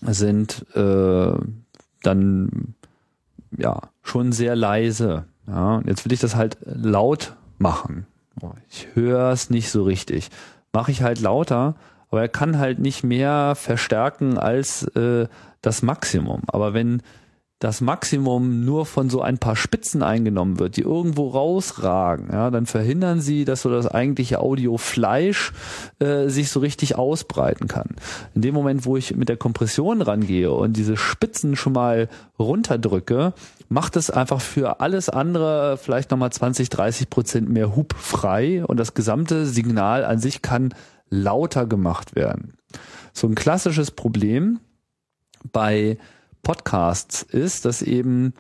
[0.02, 1.32] sind äh,
[2.02, 2.74] dann
[3.56, 5.24] ja schon sehr leise.
[5.46, 8.06] Ja, jetzt will ich das halt laut machen.
[8.40, 10.30] Oh, Ich höre es nicht so richtig.
[10.72, 11.74] Mache ich halt lauter,
[12.10, 15.28] aber er kann halt nicht mehr verstärken als äh,
[15.60, 16.42] das Maximum.
[16.46, 17.02] Aber wenn
[17.62, 22.66] das Maximum nur von so ein paar Spitzen eingenommen wird, die irgendwo rausragen, ja, dann
[22.66, 25.52] verhindern sie, dass so das eigentliche Audiofleisch
[26.00, 27.94] äh, sich so richtig ausbreiten kann.
[28.34, 33.32] In dem Moment, wo ich mit der Kompression rangehe und diese Spitzen schon mal runterdrücke,
[33.68, 38.76] macht es einfach für alles andere vielleicht nochmal 20, 30 Prozent mehr Hub frei und
[38.76, 40.74] das gesamte Signal an sich kann
[41.10, 42.54] lauter gemacht werden.
[43.12, 44.58] So ein klassisches Problem
[45.52, 45.96] bei
[46.42, 48.34] Podcasts ist, dass eben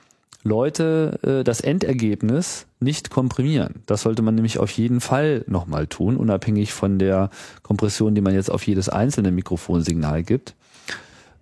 [0.44, 3.82] Leute äh, das Endergebnis nicht komprimieren.
[3.86, 7.30] Das sollte man nämlich auf jeden Fall nochmal tun, unabhängig von der
[7.62, 10.54] Kompression, die man jetzt auf jedes einzelne Mikrofonsignal gibt.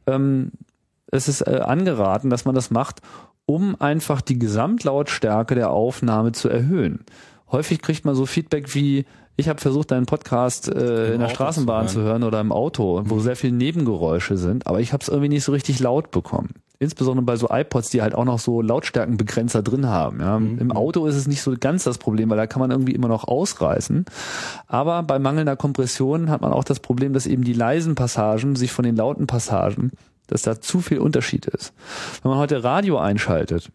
[0.06, 0.52] Ähm,
[1.10, 3.00] es ist äh, angeraten, dass man das macht,
[3.46, 7.04] um einfach die Gesamtlautstärke der Aufnahme zu erhöhen.
[7.50, 9.06] Häufig kriegt man so Feedback wie,
[9.40, 13.02] ich habe versucht, deinen Podcast äh, in der Straßenbahn zu zu hören oder im Auto,
[13.04, 16.54] wo sehr viele Nebengeräusche sind, aber ich habe es irgendwie nicht so richtig laut bekommen.
[16.78, 20.20] Insbesondere bei so iPods, die halt auch noch so Lautstärkenbegrenzer drin haben.
[20.20, 20.36] Ja.
[20.36, 23.08] Im Auto ist es nicht so ganz das Problem, weil da kann man irgendwie immer
[23.08, 24.06] noch ausreißen.
[24.66, 28.72] Aber bei mangelnder Kompression hat man auch das Problem, dass eben die leisen Passagen sich
[28.72, 29.90] von den lauten Passagen,
[30.26, 31.74] dass da zu viel Unterschied ist.
[32.22, 33.70] Wenn man heute Radio einschaltet,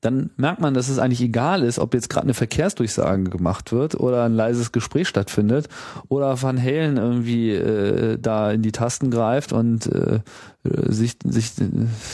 [0.00, 3.98] dann merkt man, dass es eigentlich egal ist, ob jetzt gerade eine Verkehrsdurchsage gemacht wird
[3.98, 5.68] oder ein leises Gespräch stattfindet
[6.08, 10.20] oder Van Halen irgendwie äh, da in die Tasten greift und äh,
[10.62, 11.52] sich, sich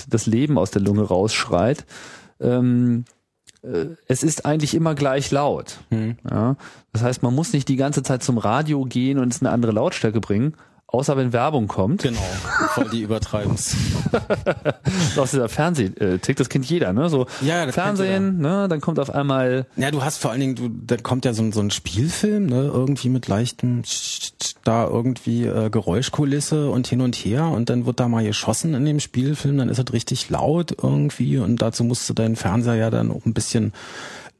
[0.08, 1.84] das Leben aus der Lunge rausschreit.
[2.40, 3.04] Ähm,
[3.62, 5.80] äh, es ist eigentlich immer gleich laut.
[6.30, 6.56] Ja?
[6.92, 9.72] Das heißt, man muss nicht die ganze Zeit zum Radio gehen und es eine andere
[9.72, 10.54] Lautstärke bringen,
[10.94, 12.02] außer wenn Werbung kommt.
[12.02, 12.18] genau,
[12.70, 13.76] voll die übertreiben's.
[15.16, 17.08] Aus dieser Fernsehtrick, das kennt jeder, ne?
[17.08, 18.68] So Ja, Fernsehen, ne?
[18.68, 21.42] Dann kommt auf einmal Ja, du hast vor allen Dingen, du, da kommt ja so,
[21.42, 23.82] ein- so ein Spielfilm, ne, irgendwie mit leichten,
[24.64, 28.84] da irgendwie äh, Geräuschkulisse und hin und her und dann wird da mal geschossen in
[28.84, 32.90] dem Spielfilm, dann ist es richtig laut irgendwie und dazu musst du deinen Fernseher ja
[32.90, 33.72] dann auch ein bisschen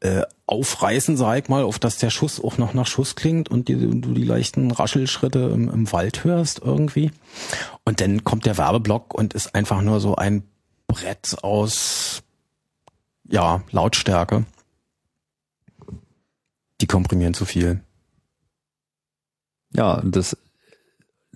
[0.05, 3.67] äh, aufreißen, sag ich mal, auf dass der Schuss auch noch nach Schuss klingt und
[3.67, 7.11] die, du die leichten Raschelschritte im, im Wald hörst irgendwie.
[7.83, 10.43] Und dann kommt der Werbeblock und ist einfach nur so ein
[10.87, 12.21] Brett aus
[13.27, 14.45] ja, Lautstärke.
[16.81, 17.81] Die komprimieren zu viel.
[19.73, 20.37] Ja, das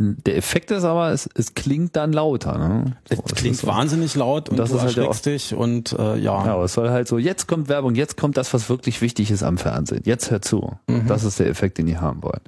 [0.01, 2.57] der Effekt ist aber, es, es klingt dann lauter.
[2.57, 2.95] Ne?
[3.09, 3.67] So, es klingt so.
[3.67, 6.45] wahnsinnig laut und, das du ist halt erschreckst dich und äh, ja.
[6.45, 9.30] Ja, aber es soll halt so, jetzt kommt Werbung, jetzt kommt das, was wirklich wichtig
[9.30, 10.01] ist am Fernsehen.
[10.05, 10.77] Jetzt hört zu.
[10.88, 11.05] Mhm.
[11.07, 12.41] Das ist der Effekt, den ihr haben wollt.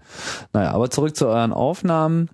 [0.53, 2.29] Naja, aber zurück zu euren Aufnahmen.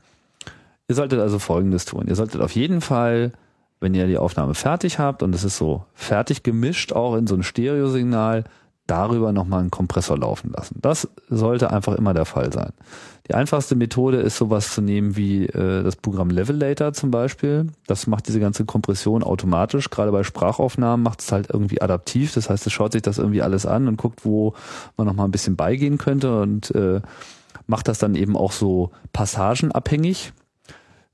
[0.88, 2.06] Ihr solltet also Folgendes tun.
[2.08, 3.32] Ihr solltet auf jeden Fall,
[3.80, 7.34] wenn ihr die Aufnahme fertig habt und es ist so fertig gemischt, auch in so
[7.34, 8.44] ein Stereosignal,
[8.88, 10.80] darüber nochmal einen Kompressor laufen lassen.
[10.82, 12.72] Das sollte einfach immer der Fall sein.
[13.28, 17.68] Die einfachste Methode ist sowas zu nehmen wie äh, das Programm Levelator zum Beispiel.
[17.86, 19.90] Das macht diese ganze Kompression automatisch.
[19.90, 22.34] Gerade bei Sprachaufnahmen macht es halt irgendwie adaptiv.
[22.34, 24.54] Das heißt, es schaut sich das irgendwie alles an und guckt, wo
[24.96, 27.02] man nochmal ein bisschen beigehen könnte und äh,
[27.68, 30.32] macht das dann eben auch so passagenabhängig.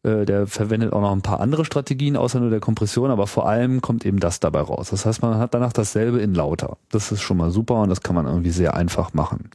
[0.03, 3.47] Äh, der verwendet auch noch ein paar andere Strategien außer nur der Kompression, aber vor
[3.47, 4.89] allem kommt eben das dabei raus.
[4.89, 6.77] Das heißt, man hat danach dasselbe in lauter.
[6.91, 9.49] Das ist schon mal super und das kann man irgendwie sehr einfach machen.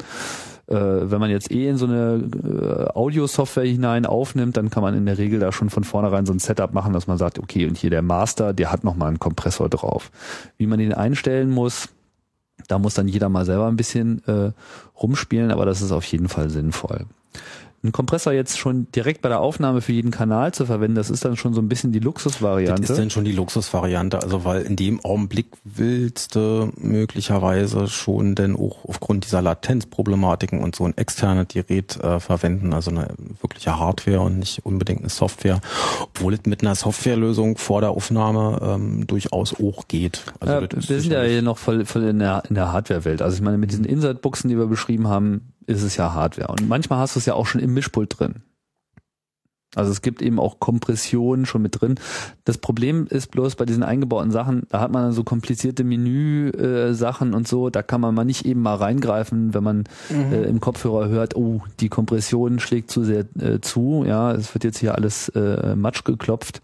[0.67, 4.95] Äh, wenn man jetzt eh in so eine äh, Audio-Software hinein aufnimmt, dann kann man
[4.95, 7.67] in der Regel da schon von vornherein so ein Setup machen, dass man sagt, okay,
[7.67, 10.11] und hier der Master, der hat nochmal einen Kompressor drauf.
[10.57, 11.91] Wie man den einstellen muss,
[12.69, 14.53] da muss dann jeder mal selber ein bisschen äh,
[15.01, 17.07] rumspielen, aber das ist auf jeden Fall sinnvoll
[17.83, 21.25] einen Kompressor jetzt schon direkt bei der Aufnahme für jeden Kanal zu verwenden, das ist
[21.25, 22.83] dann schon so ein bisschen die Luxusvariante.
[22.83, 28.35] Das ist dann schon die Luxusvariante, also weil in dem Augenblick willst du möglicherweise schon
[28.35, 33.09] denn auch aufgrund dieser Latenzproblematiken und so ein externes Gerät äh, verwenden, also eine
[33.41, 35.61] wirkliche Hardware und nicht unbedingt eine Software,
[36.01, 40.25] obwohl es mit einer Softwarelösung vor der Aufnahme ähm, durchaus auch geht.
[40.41, 43.23] Also ja, wir sind ja hier noch voll, voll in der, in der Hardware-Welt.
[43.23, 46.49] Also ich meine, mit diesen Insert-Buchsen, die wir beschrieben haben, ist es ja Hardware.
[46.49, 48.43] Und manchmal hast du es ja auch schon im Mischpult drin.
[49.75, 51.97] Also es gibt eben auch Kompressionen schon mit drin.
[52.45, 57.35] Das Problem ist bloß bei diesen eingebauten Sachen, da hat man dann so komplizierte Menü-Sachen
[57.35, 60.33] und so, da kann man mal nicht eben mal reingreifen, wenn man mhm.
[60.33, 64.65] äh, im Kopfhörer hört, oh, die Kompression schlägt zu sehr äh, zu, ja, es wird
[64.65, 66.63] jetzt hier alles äh, matsch geklopft.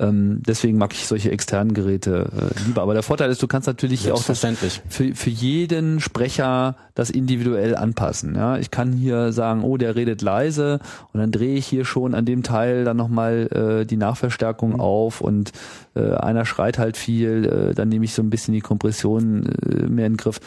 [0.00, 2.80] Ähm, deswegen mag ich solche externen Geräte äh, lieber.
[2.80, 4.40] Aber der Vorteil ist, du kannst natürlich auch das
[4.88, 8.34] für, für jeden Sprecher das individuell anpassen.
[8.34, 10.80] Ja, ich kann hier sagen, oh, der redet leise
[11.12, 14.80] und dann drehe ich hier schon an dem Teil dann nochmal äh, die Nachverstärkung mhm.
[14.80, 15.52] auf und
[15.94, 19.86] äh, einer schreit halt viel, äh, dann nehme ich so ein bisschen die Kompression äh,
[19.86, 20.40] mehr in den Griff.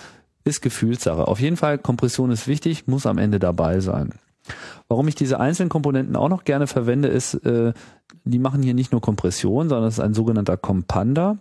[0.46, 1.28] Ist Gefühlssache.
[1.28, 4.10] Auf jeden Fall, Kompression ist wichtig, muss am Ende dabei sein.
[4.94, 7.74] Warum ich diese einzelnen Komponenten auch noch gerne verwende, ist, äh,
[8.26, 11.40] die machen hier nicht nur Kompression, sondern es ist ein sogenannter Compander.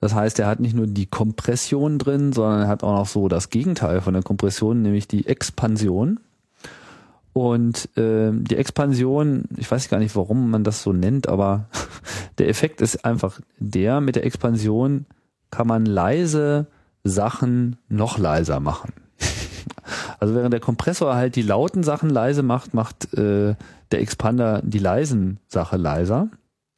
[0.00, 3.28] Das heißt, er hat nicht nur die Kompression drin, sondern er hat auch noch so
[3.28, 6.20] das Gegenteil von der Kompression, nämlich die Expansion.
[7.32, 11.70] Und äh, die Expansion, ich weiß gar nicht, warum man das so nennt, aber
[12.38, 15.06] der Effekt ist einfach der, mit der Expansion
[15.50, 16.66] kann man leise
[17.02, 18.92] Sachen noch leiser machen.
[20.18, 23.54] Also während der Kompressor halt die lauten Sachen leise macht, macht äh,
[23.90, 26.28] der Expander die leisen Sache leiser.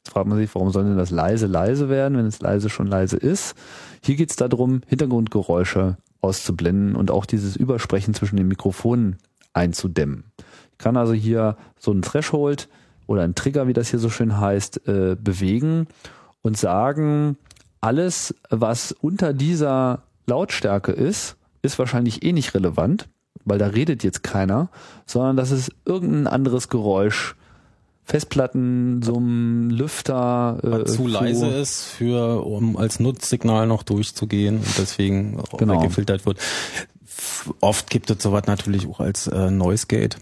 [0.03, 2.87] Jetzt fragt man sich, warum soll denn das leise leise werden, wenn es leise schon
[2.87, 3.55] leise ist?
[4.01, 9.17] Hier geht es darum, Hintergrundgeräusche auszublenden und auch dieses Übersprechen zwischen den Mikrofonen
[9.53, 10.25] einzudämmen.
[10.71, 12.69] Ich kann also hier so einen Threshold
[13.07, 15.87] oder einen Trigger, wie das hier so schön heißt, äh, bewegen
[16.41, 17.37] und sagen,
[17.81, 23.07] alles, was unter dieser Lautstärke ist, ist wahrscheinlich eh nicht relevant,
[23.45, 24.69] weil da redet jetzt keiner,
[25.05, 27.35] sondern das ist irgendein anderes Geräusch.
[28.03, 30.59] Festplatten, so ein Lüfter.
[30.63, 35.81] Äh, zu leise ist, für, um als Nutzsignal noch durchzugehen und deswegen genau.
[35.81, 36.39] weggefiltert wird.
[37.59, 40.17] Oft gibt es sowas natürlich auch als äh, Noise Gate.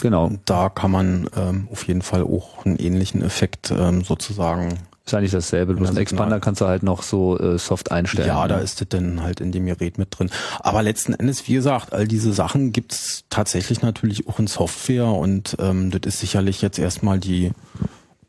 [0.00, 0.26] Genau.
[0.26, 5.14] Und da kann man ähm, auf jeden Fall auch einen ähnlichen Effekt ähm, sozusagen ist
[5.14, 5.74] eigentlich dasselbe.
[5.74, 8.28] Bloß einen Expander kannst du halt noch so äh, soft einstellen.
[8.28, 10.30] Ja, da ist das dann halt in dem Gerät mit drin.
[10.60, 15.56] Aber letzten Endes, wie gesagt, all diese Sachen gibt's tatsächlich natürlich auch in Software und
[15.58, 17.50] ähm, das ist sicherlich jetzt erstmal die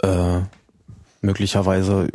[0.01, 0.39] äh,
[1.21, 2.09] möglicherweise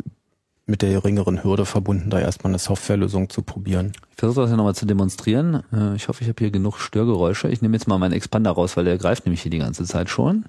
[0.65, 3.93] mit der geringeren Hürde verbunden, da erstmal eine Softwarelösung zu probieren.
[4.11, 5.63] Ich versuche das ja nochmal zu demonstrieren.
[5.73, 7.47] Äh, ich hoffe, ich habe hier genug Störgeräusche.
[7.47, 10.09] Ich nehme jetzt mal meinen Expander raus, weil der greift nämlich hier die ganze Zeit
[10.09, 10.45] schon.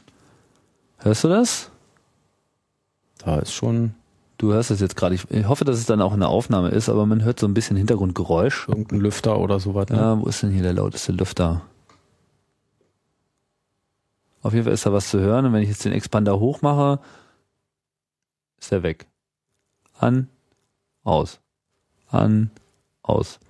[0.99, 1.70] Hörst du das?
[3.24, 3.95] Da ist schon
[4.41, 5.15] Du hörst es jetzt gerade.
[5.15, 7.53] Ich hoffe, dass es dann auch in der Aufnahme ist, aber man hört so ein
[7.53, 8.69] bisschen Hintergrundgeräusch.
[8.69, 9.91] Irgendein Lüfter oder sowas.
[9.91, 9.99] Ne?
[9.99, 11.61] Ja, wo ist denn hier der lauteste Lüfter?
[14.41, 17.01] Auf jeden Fall ist da was zu hören und wenn ich jetzt den Expander hochmache,
[18.59, 19.09] ist er weg.
[19.99, 20.29] An,
[21.05, 21.39] aus.
[22.09, 22.51] An,
[23.03, 23.41] aus.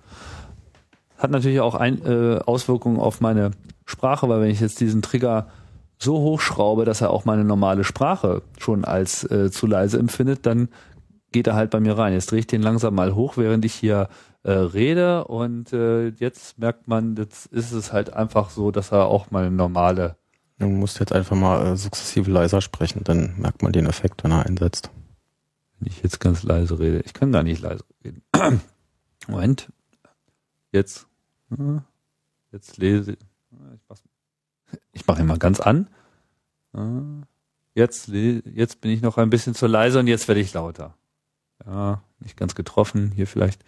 [1.17, 3.51] hat natürlich auch ein, äh, Auswirkungen auf meine
[3.85, 5.47] Sprache, weil wenn ich jetzt diesen Trigger
[6.01, 10.69] so hochschraube, dass er auch meine normale Sprache schon als äh, zu leise empfindet, dann
[11.31, 12.13] geht er halt bei mir rein.
[12.13, 14.09] Jetzt drehe ich den langsam mal hoch, während ich hier
[14.43, 19.05] äh, rede und äh, jetzt merkt man, jetzt ist es halt einfach so, dass er
[19.05, 20.17] auch mal normale.
[20.57, 24.31] Du musst jetzt einfach mal äh, sukzessive leiser sprechen, dann merkt man den Effekt, wenn
[24.31, 24.89] er einsetzt.
[25.79, 27.01] Wenn ich jetzt ganz leise rede.
[27.05, 28.23] Ich kann gar nicht leise reden.
[29.27, 29.71] Moment.
[30.71, 31.07] Jetzt.
[31.49, 31.81] Hm,
[32.51, 33.19] jetzt lese ich.
[34.93, 35.87] Ich mache ihn mal ganz an.
[36.73, 37.23] Hm,
[37.75, 40.95] jetzt, jetzt bin ich noch ein bisschen zu leise und jetzt werde ich lauter.
[41.65, 43.11] Ja, nicht ganz getroffen.
[43.15, 43.63] Hier vielleicht.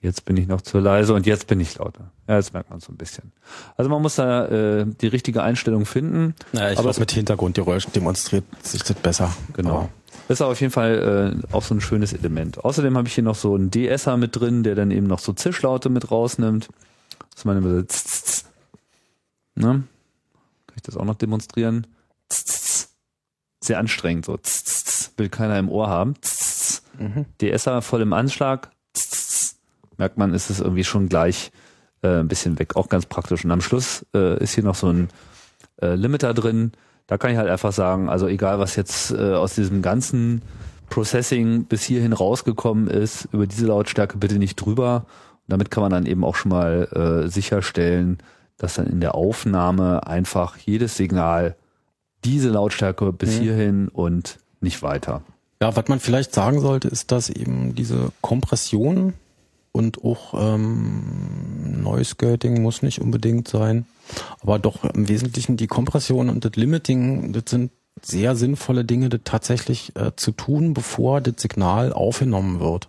[0.00, 2.10] Jetzt bin ich noch zu leise und jetzt bin ich lauter.
[2.28, 3.32] Ja, das merkt man so ein bisschen.
[3.78, 6.34] Also man muss da äh, die richtige Einstellung finden.
[6.52, 9.34] Ja, ich glaube, mit Hintergrundgeräuschen demonstriert sich das besser.
[9.54, 9.70] Genau.
[9.70, 9.88] Aber
[10.28, 12.62] das ist auf jeden Fall äh, auch so ein schönes Element.
[12.62, 15.32] Außerdem habe ich hier noch so einen DSer mit drin, der dann eben noch so
[15.32, 16.68] Zischlaute mit rausnimmt.
[17.34, 18.44] Das man immer so
[19.54, 19.84] ne?
[20.74, 21.86] Kann ich das auch noch demonstrieren?
[22.28, 24.36] Sehr anstrengend, so
[25.16, 26.14] will keiner im Ohr haben.
[26.98, 27.26] Mhm.
[27.40, 28.72] DSer voll im Anschlag.
[29.98, 31.52] Merkt man, ist es irgendwie schon gleich
[32.02, 32.74] äh, ein bisschen weg.
[32.74, 33.44] Auch ganz praktisch.
[33.44, 35.10] Und am Schluss äh, ist hier noch so ein
[35.80, 36.72] äh, Limiter drin,
[37.06, 40.42] da kann ich halt einfach sagen, also egal was jetzt äh, aus diesem ganzen
[40.90, 45.06] Processing bis hierhin rausgekommen ist, über diese Lautstärke bitte nicht drüber.
[45.06, 46.88] Und damit kann man dann eben auch schon mal
[47.24, 48.18] äh, sicherstellen,
[48.56, 51.56] dass dann in der Aufnahme einfach jedes Signal
[52.24, 53.42] diese Lautstärke bis mhm.
[53.42, 55.22] hierhin und nicht weiter.
[55.60, 59.14] Ja, was man vielleicht sagen sollte, ist, dass eben diese Kompression
[59.72, 63.86] und auch ähm, Noise Gating muss nicht unbedingt sein.
[64.40, 67.72] Aber doch im Wesentlichen die Kompression und das Limiting, das sind
[68.02, 72.88] sehr sinnvolle Dinge, das tatsächlich äh, zu tun, bevor das Signal aufgenommen wird.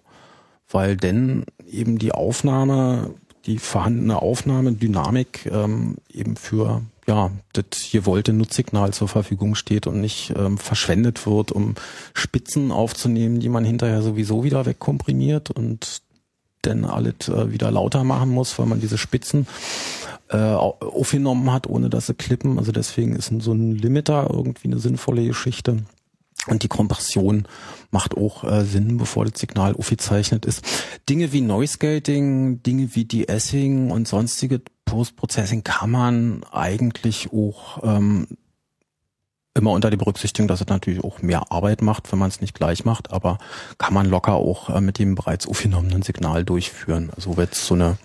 [0.69, 3.13] Weil denn eben die Aufnahme,
[3.45, 10.01] die vorhandene Aufnahmedynamik ähm, eben für ja, das hier wollte Nutzsignal zur Verfügung steht und
[10.01, 11.76] nicht ähm, verschwendet wird, um
[12.13, 16.01] Spitzen aufzunehmen, die man hinterher sowieso wieder wegkomprimiert und
[16.63, 19.45] dann alles äh, wieder lauter machen muss, weil man diese Spitzen
[20.30, 22.57] äh, aufgenommen hat, ohne dass sie klippen.
[22.57, 25.84] Also deswegen ist so ein Limiter irgendwie eine sinnvolle Geschichte.
[26.47, 27.47] Und die Kompression
[27.91, 30.63] macht auch äh, Sinn, bevor das Signal aufgezeichnet ist.
[31.09, 38.27] Dinge wie Noise Gating, Dinge wie De-Essing und sonstige Post-Processing kann man eigentlich auch ähm,
[39.55, 42.53] immer unter die Berücksichtigung, dass es natürlich auch mehr Arbeit macht, wenn man es nicht
[42.53, 43.38] gleich macht, aber
[43.77, 47.09] kann man locker auch äh, mit dem bereits aufgenommenen Signal durchführen.
[47.15, 47.97] Also wird so eine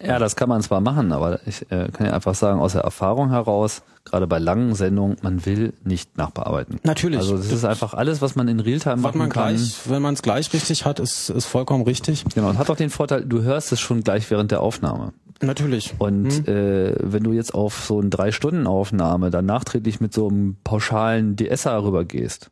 [0.00, 2.82] ja, das kann man zwar machen, aber ich äh, kann ja einfach sagen, aus der
[2.82, 6.78] Erfahrung heraus, gerade bei langen Sendungen, man will nicht nachbearbeiten.
[6.84, 7.18] Natürlich.
[7.18, 9.56] Also das ist einfach alles, was man in Realtime machen man kann.
[9.56, 12.24] Gleich, wenn man es gleich richtig hat, ist, ist vollkommen richtig.
[12.34, 15.12] Genau, und hat auch den Vorteil, du hörst es schon gleich während der Aufnahme.
[15.40, 15.94] Natürlich.
[15.98, 16.44] Und hm.
[16.46, 21.82] äh, wenn du jetzt auf so eine Drei-Stunden-Aufnahme dann nachträglich mit so einem pauschalen DSer
[21.82, 22.50] rübergehst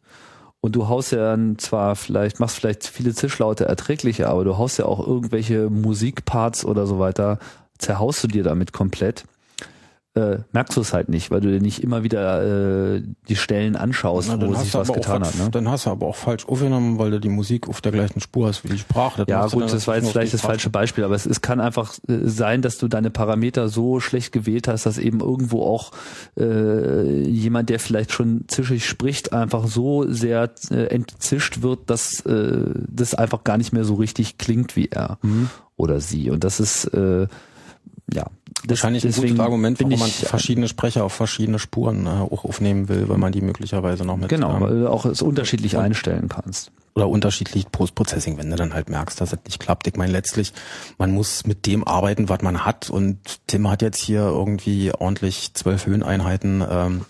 [0.61, 4.79] und du haust ja dann zwar vielleicht, machst vielleicht viele Zischlaute erträglicher, aber du haust
[4.79, 7.39] ja auch irgendwelche Musikparts oder so weiter,
[7.79, 9.25] zerhaust du dir damit komplett
[10.17, 13.77] äh, merkst du es halt nicht, weil du dir nicht immer wieder äh, die Stellen
[13.77, 15.35] anschaust, Na, wo sich was getan hat.
[15.37, 15.51] Ne?
[15.51, 18.49] Dann hast du aber auch falsch aufgenommen, weil du die Musik auf der gleichen Spur
[18.49, 19.27] hast wie die Sprache.
[19.27, 21.95] Das ja gut, das war jetzt vielleicht das falsche Beispiel, aber es, es kann einfach
[22.09, 25.93] äh, sein, dass du deine Parameter so schlecht gewählt hast, dass eben irgendwo auch
[26.39, 32.71] äh, jemand, der vielleicht schon zischig spricht, einfach so sehr äh, entzischt wird, dass äh,
[32.89, 35.51] das einfach gar nicht mehr so richtig klingt wie er mhm.
[35.77, 36.31] oder sie.
[36.31, 37.27] Und das ist äh,
[38.13, 38.27] ja,
[38.69, 43.09] Wahrscheinlich ein gutes Argument, warum man verschiedene Sprecher auf verschiedene Spuren äh, auch aufnehmen will,
[43.09, 44.29] weil man die möglicherweise noch mit.
[44.29, 46.71] Genau, ähm, weil du auch es unterschiedlich einstellen kannst.
[46.95, 49.87] Oder unterschiedlich Post-Processing, wenn du dann halt merkst, dass es nicht klappt.
[49.87, 50.55] Ich meine, letztlich,
[50.97, 52.89] man muss mit dem arbeiten, was man hat.
[52.89, 57.05] Und Tim hat jetzt hier irgendwie ordentlich zwölf Höheneinheiten ähm,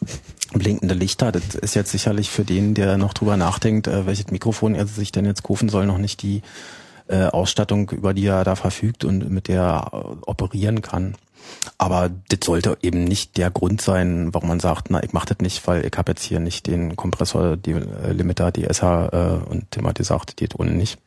[0.53, 1.31] blinkende Lichter.
[1.31, 5.13] Das ist jetzt sicherlich für den, der noch drüber nachdenkt, äh, welches Mikrofon er sich
[5.13, 6.43] denn jetzt kaufen soll, noch nicht die
[7.09, 11.15] äh, Ausstattung, über die er da verfügt und mit der er äh, operieren kann.
[11.79, 15.39] Aber das sollte eben nicht der Grund sein, warum man sagt, na, ich mache das
[15.39, 19.51] nicht, weil ich habe jetzt hier nicht den Kompressor, die äh, Limiter, die SH äh,
[19.51, 20.99] und Tim hat gesagt, geht ohne nicht.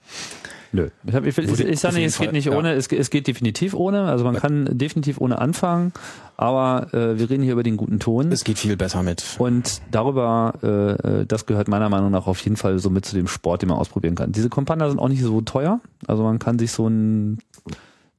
[0.71, 0.89] Nö.
[1.05, 2.55] Ich, ich, ich, ich sage nicht, es geht nicht ja.
[2.55, 4.03] ohne, es, es geht definitiv ohne.
[4.03, 5.93] Also man kann definitiv ohne anfangen,
[6.37, 8.31] aber äh, wir reden hier über den guten Ton.
[8.31, 9.23] Es geht viel besser mit.
[9.39, 13.27] Und darüber, äh, das gehört meiner Meinung nach auf jeden Fall so mit zu dem
[13.27, 14.31] Sport, den man ausprobieren kann.
[14.31, 15.79] Diese Kompander sind auch nicht so teuer.
[16.05, 17.39] Also man kann sich so ein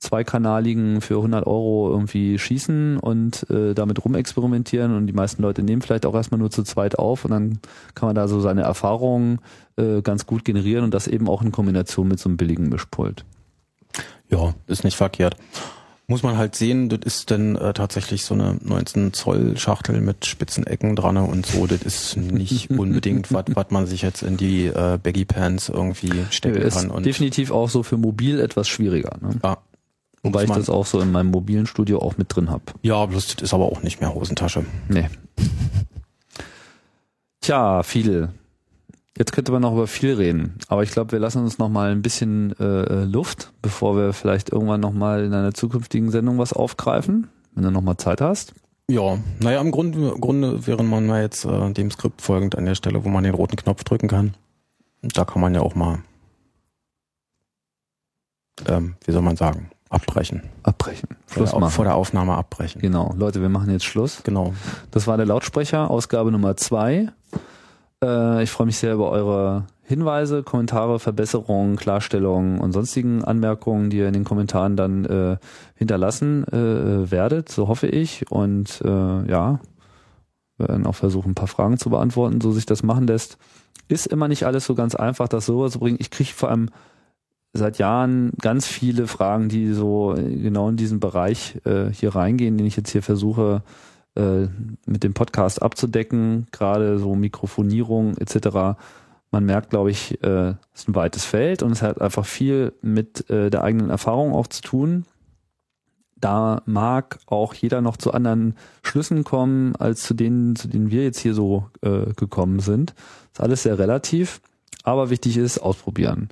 [0.01, 5.83] zweikanaligen für 100 Euro irgendwie schießen und äh, damit rumexperimentieren und die meisten Leute nehmen
[5.83, 7.59] vielleicht auch erstmal nur zu zweit auf und dann
[7.95, 9.41] kann man da so seine Erfahrungen
[9.77, 13.25] äh, ganz gut generieren und das eben auch in Kombination mit so einem billigen Mischpult.
[14.31, 15.37] Ja, ist nicht verkehrt.
[16.07, 20.27] Muss man halt sehen, das ist dann äh, tatsächlich so eine 19 Zoll Schachtel mit
[20.27, 21.69] spitzen Ecken dran und so.
[21.69, 26.25] Das ist nicht unbedingt was, was man sich jetzt in die äh, Baggy Pants irgendwie
[26.31, 26.91] stecken ist kann.
[26.91, 29.19] Und definitiv auch so für mobil etwas schwieriger.
[29.21, 29.37] Ne?
[29.41, 29.59] ja,
[30.23, 32.75] Wobei ich das auch so in meinem mobilen Studio auch mit drin hab.
[32.83, 34.67] ja, bloß das ist aber auch nicht mehr Hosentasche.
[34.89, 35.09] Nee.
[37.41, 38.29] Tja, viel.
[39.17, 41.91] Jetzt könnte man noch über viel reden, aber ich glaube, wir lassen uns noch mal
[41.91, 46.53] ein bisschen äh, Luft, bevor wir vielleicht irgendwann noch mal in einer zukünftigen Sendung was
[46.53, 48.55] aufgreifen, wenn du noch mal Zeit hast.
[48.89, 52.75] Ja, naja, im Grunde, Grunde wäre man mal jetzt äh, dem Skript folgend an der
[52.75, 54.35] Stelle, wo man den roten Knopf drücken kann.
[55.03, 55.99] Da kann man ja auch mal,
[58.67, 60.43] ähm, wie soll man sagen, abbrechen.
[60.63, 61.09] Abbrechen.
[61.27, 61.73] Vor Schluss der, Au- machen.
[61.73, 62.81] vor der Aufnahme abbrechen.
[62.81, 64.23] Genau, Leute, wir machen jetzt Schluss.
[64.25, 64.55] Genau.
[64.91, 67.09] Das war der Lautsprecher, Ausgabe Nummer zwei.
[68.03, 73.99] Äh, ich freue mich sehr über eure Hinweise, Kommentare, Verbesserungen, Klarstellungen und sonstigen Anmerkungen, die
[73.99, 75.37] ihr in den Kommentaren dann äh,
[75.75, 78.31] hinterlassen äh, werdet, so hoffe ich.
[78.31, 78.89] Und äh,
[79.29, 79.59] ja,
[80.59, 83.37] wir werden auch versuchen, ein paar Fragen zu beantworten, so sich das machen lässt.
[83.89, 85.97] Ist immer nicht alles so ganz einfach, das so zu bringen.
[86.01, 86.69] Ich kriege vor allem
[87.53, 92.67] seit Jahren ganz viele Fragen, die so genau in diesen Bereich äh, hier reingehen, den
[92.67, 93.63] ich jetzt hier versuche
[94.15, 94.47] äh,
[94.87, 98.79] mit dem Podcast abzudecken, gerade so Mikrofonierung etc.
[99.31, 102.73] Man merkt, glaube ich, äh, es ist ein weites Feld und es hat einfach viel
[102.83, 105.05] mit äh, der eigenen Erfahrung auch zu tun.
[106.17, 111.03] Da mag auch jeder noch zu anderen Schlüssen kommen, als zu denen, zu denen wir
[111.03, 112.95] jetzt hier so äh, gekommen sind.
[113.33, 114.41] Ist alles sehr relativ,
[114.83, 116.29] aber wichtig ist ausprobieren.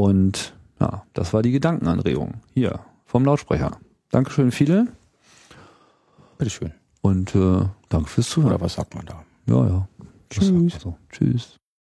[0.00, 3.72] Und ja, das war die Gedankenanregung hier vom Lautsprecher.
[4.10, 4.86] Dankeschön, viele.
[6.38, 6.72] Bitteschön.
[7.02, 8.54] Und äh, danke fürs Zuhören.
[8.54, 9.22] Oder was sagt man da?
[9.46, 9.88] Ja, ja.
[10.30, 10.74] Tschüss.
[10.74, 11.59] Also, tschüss.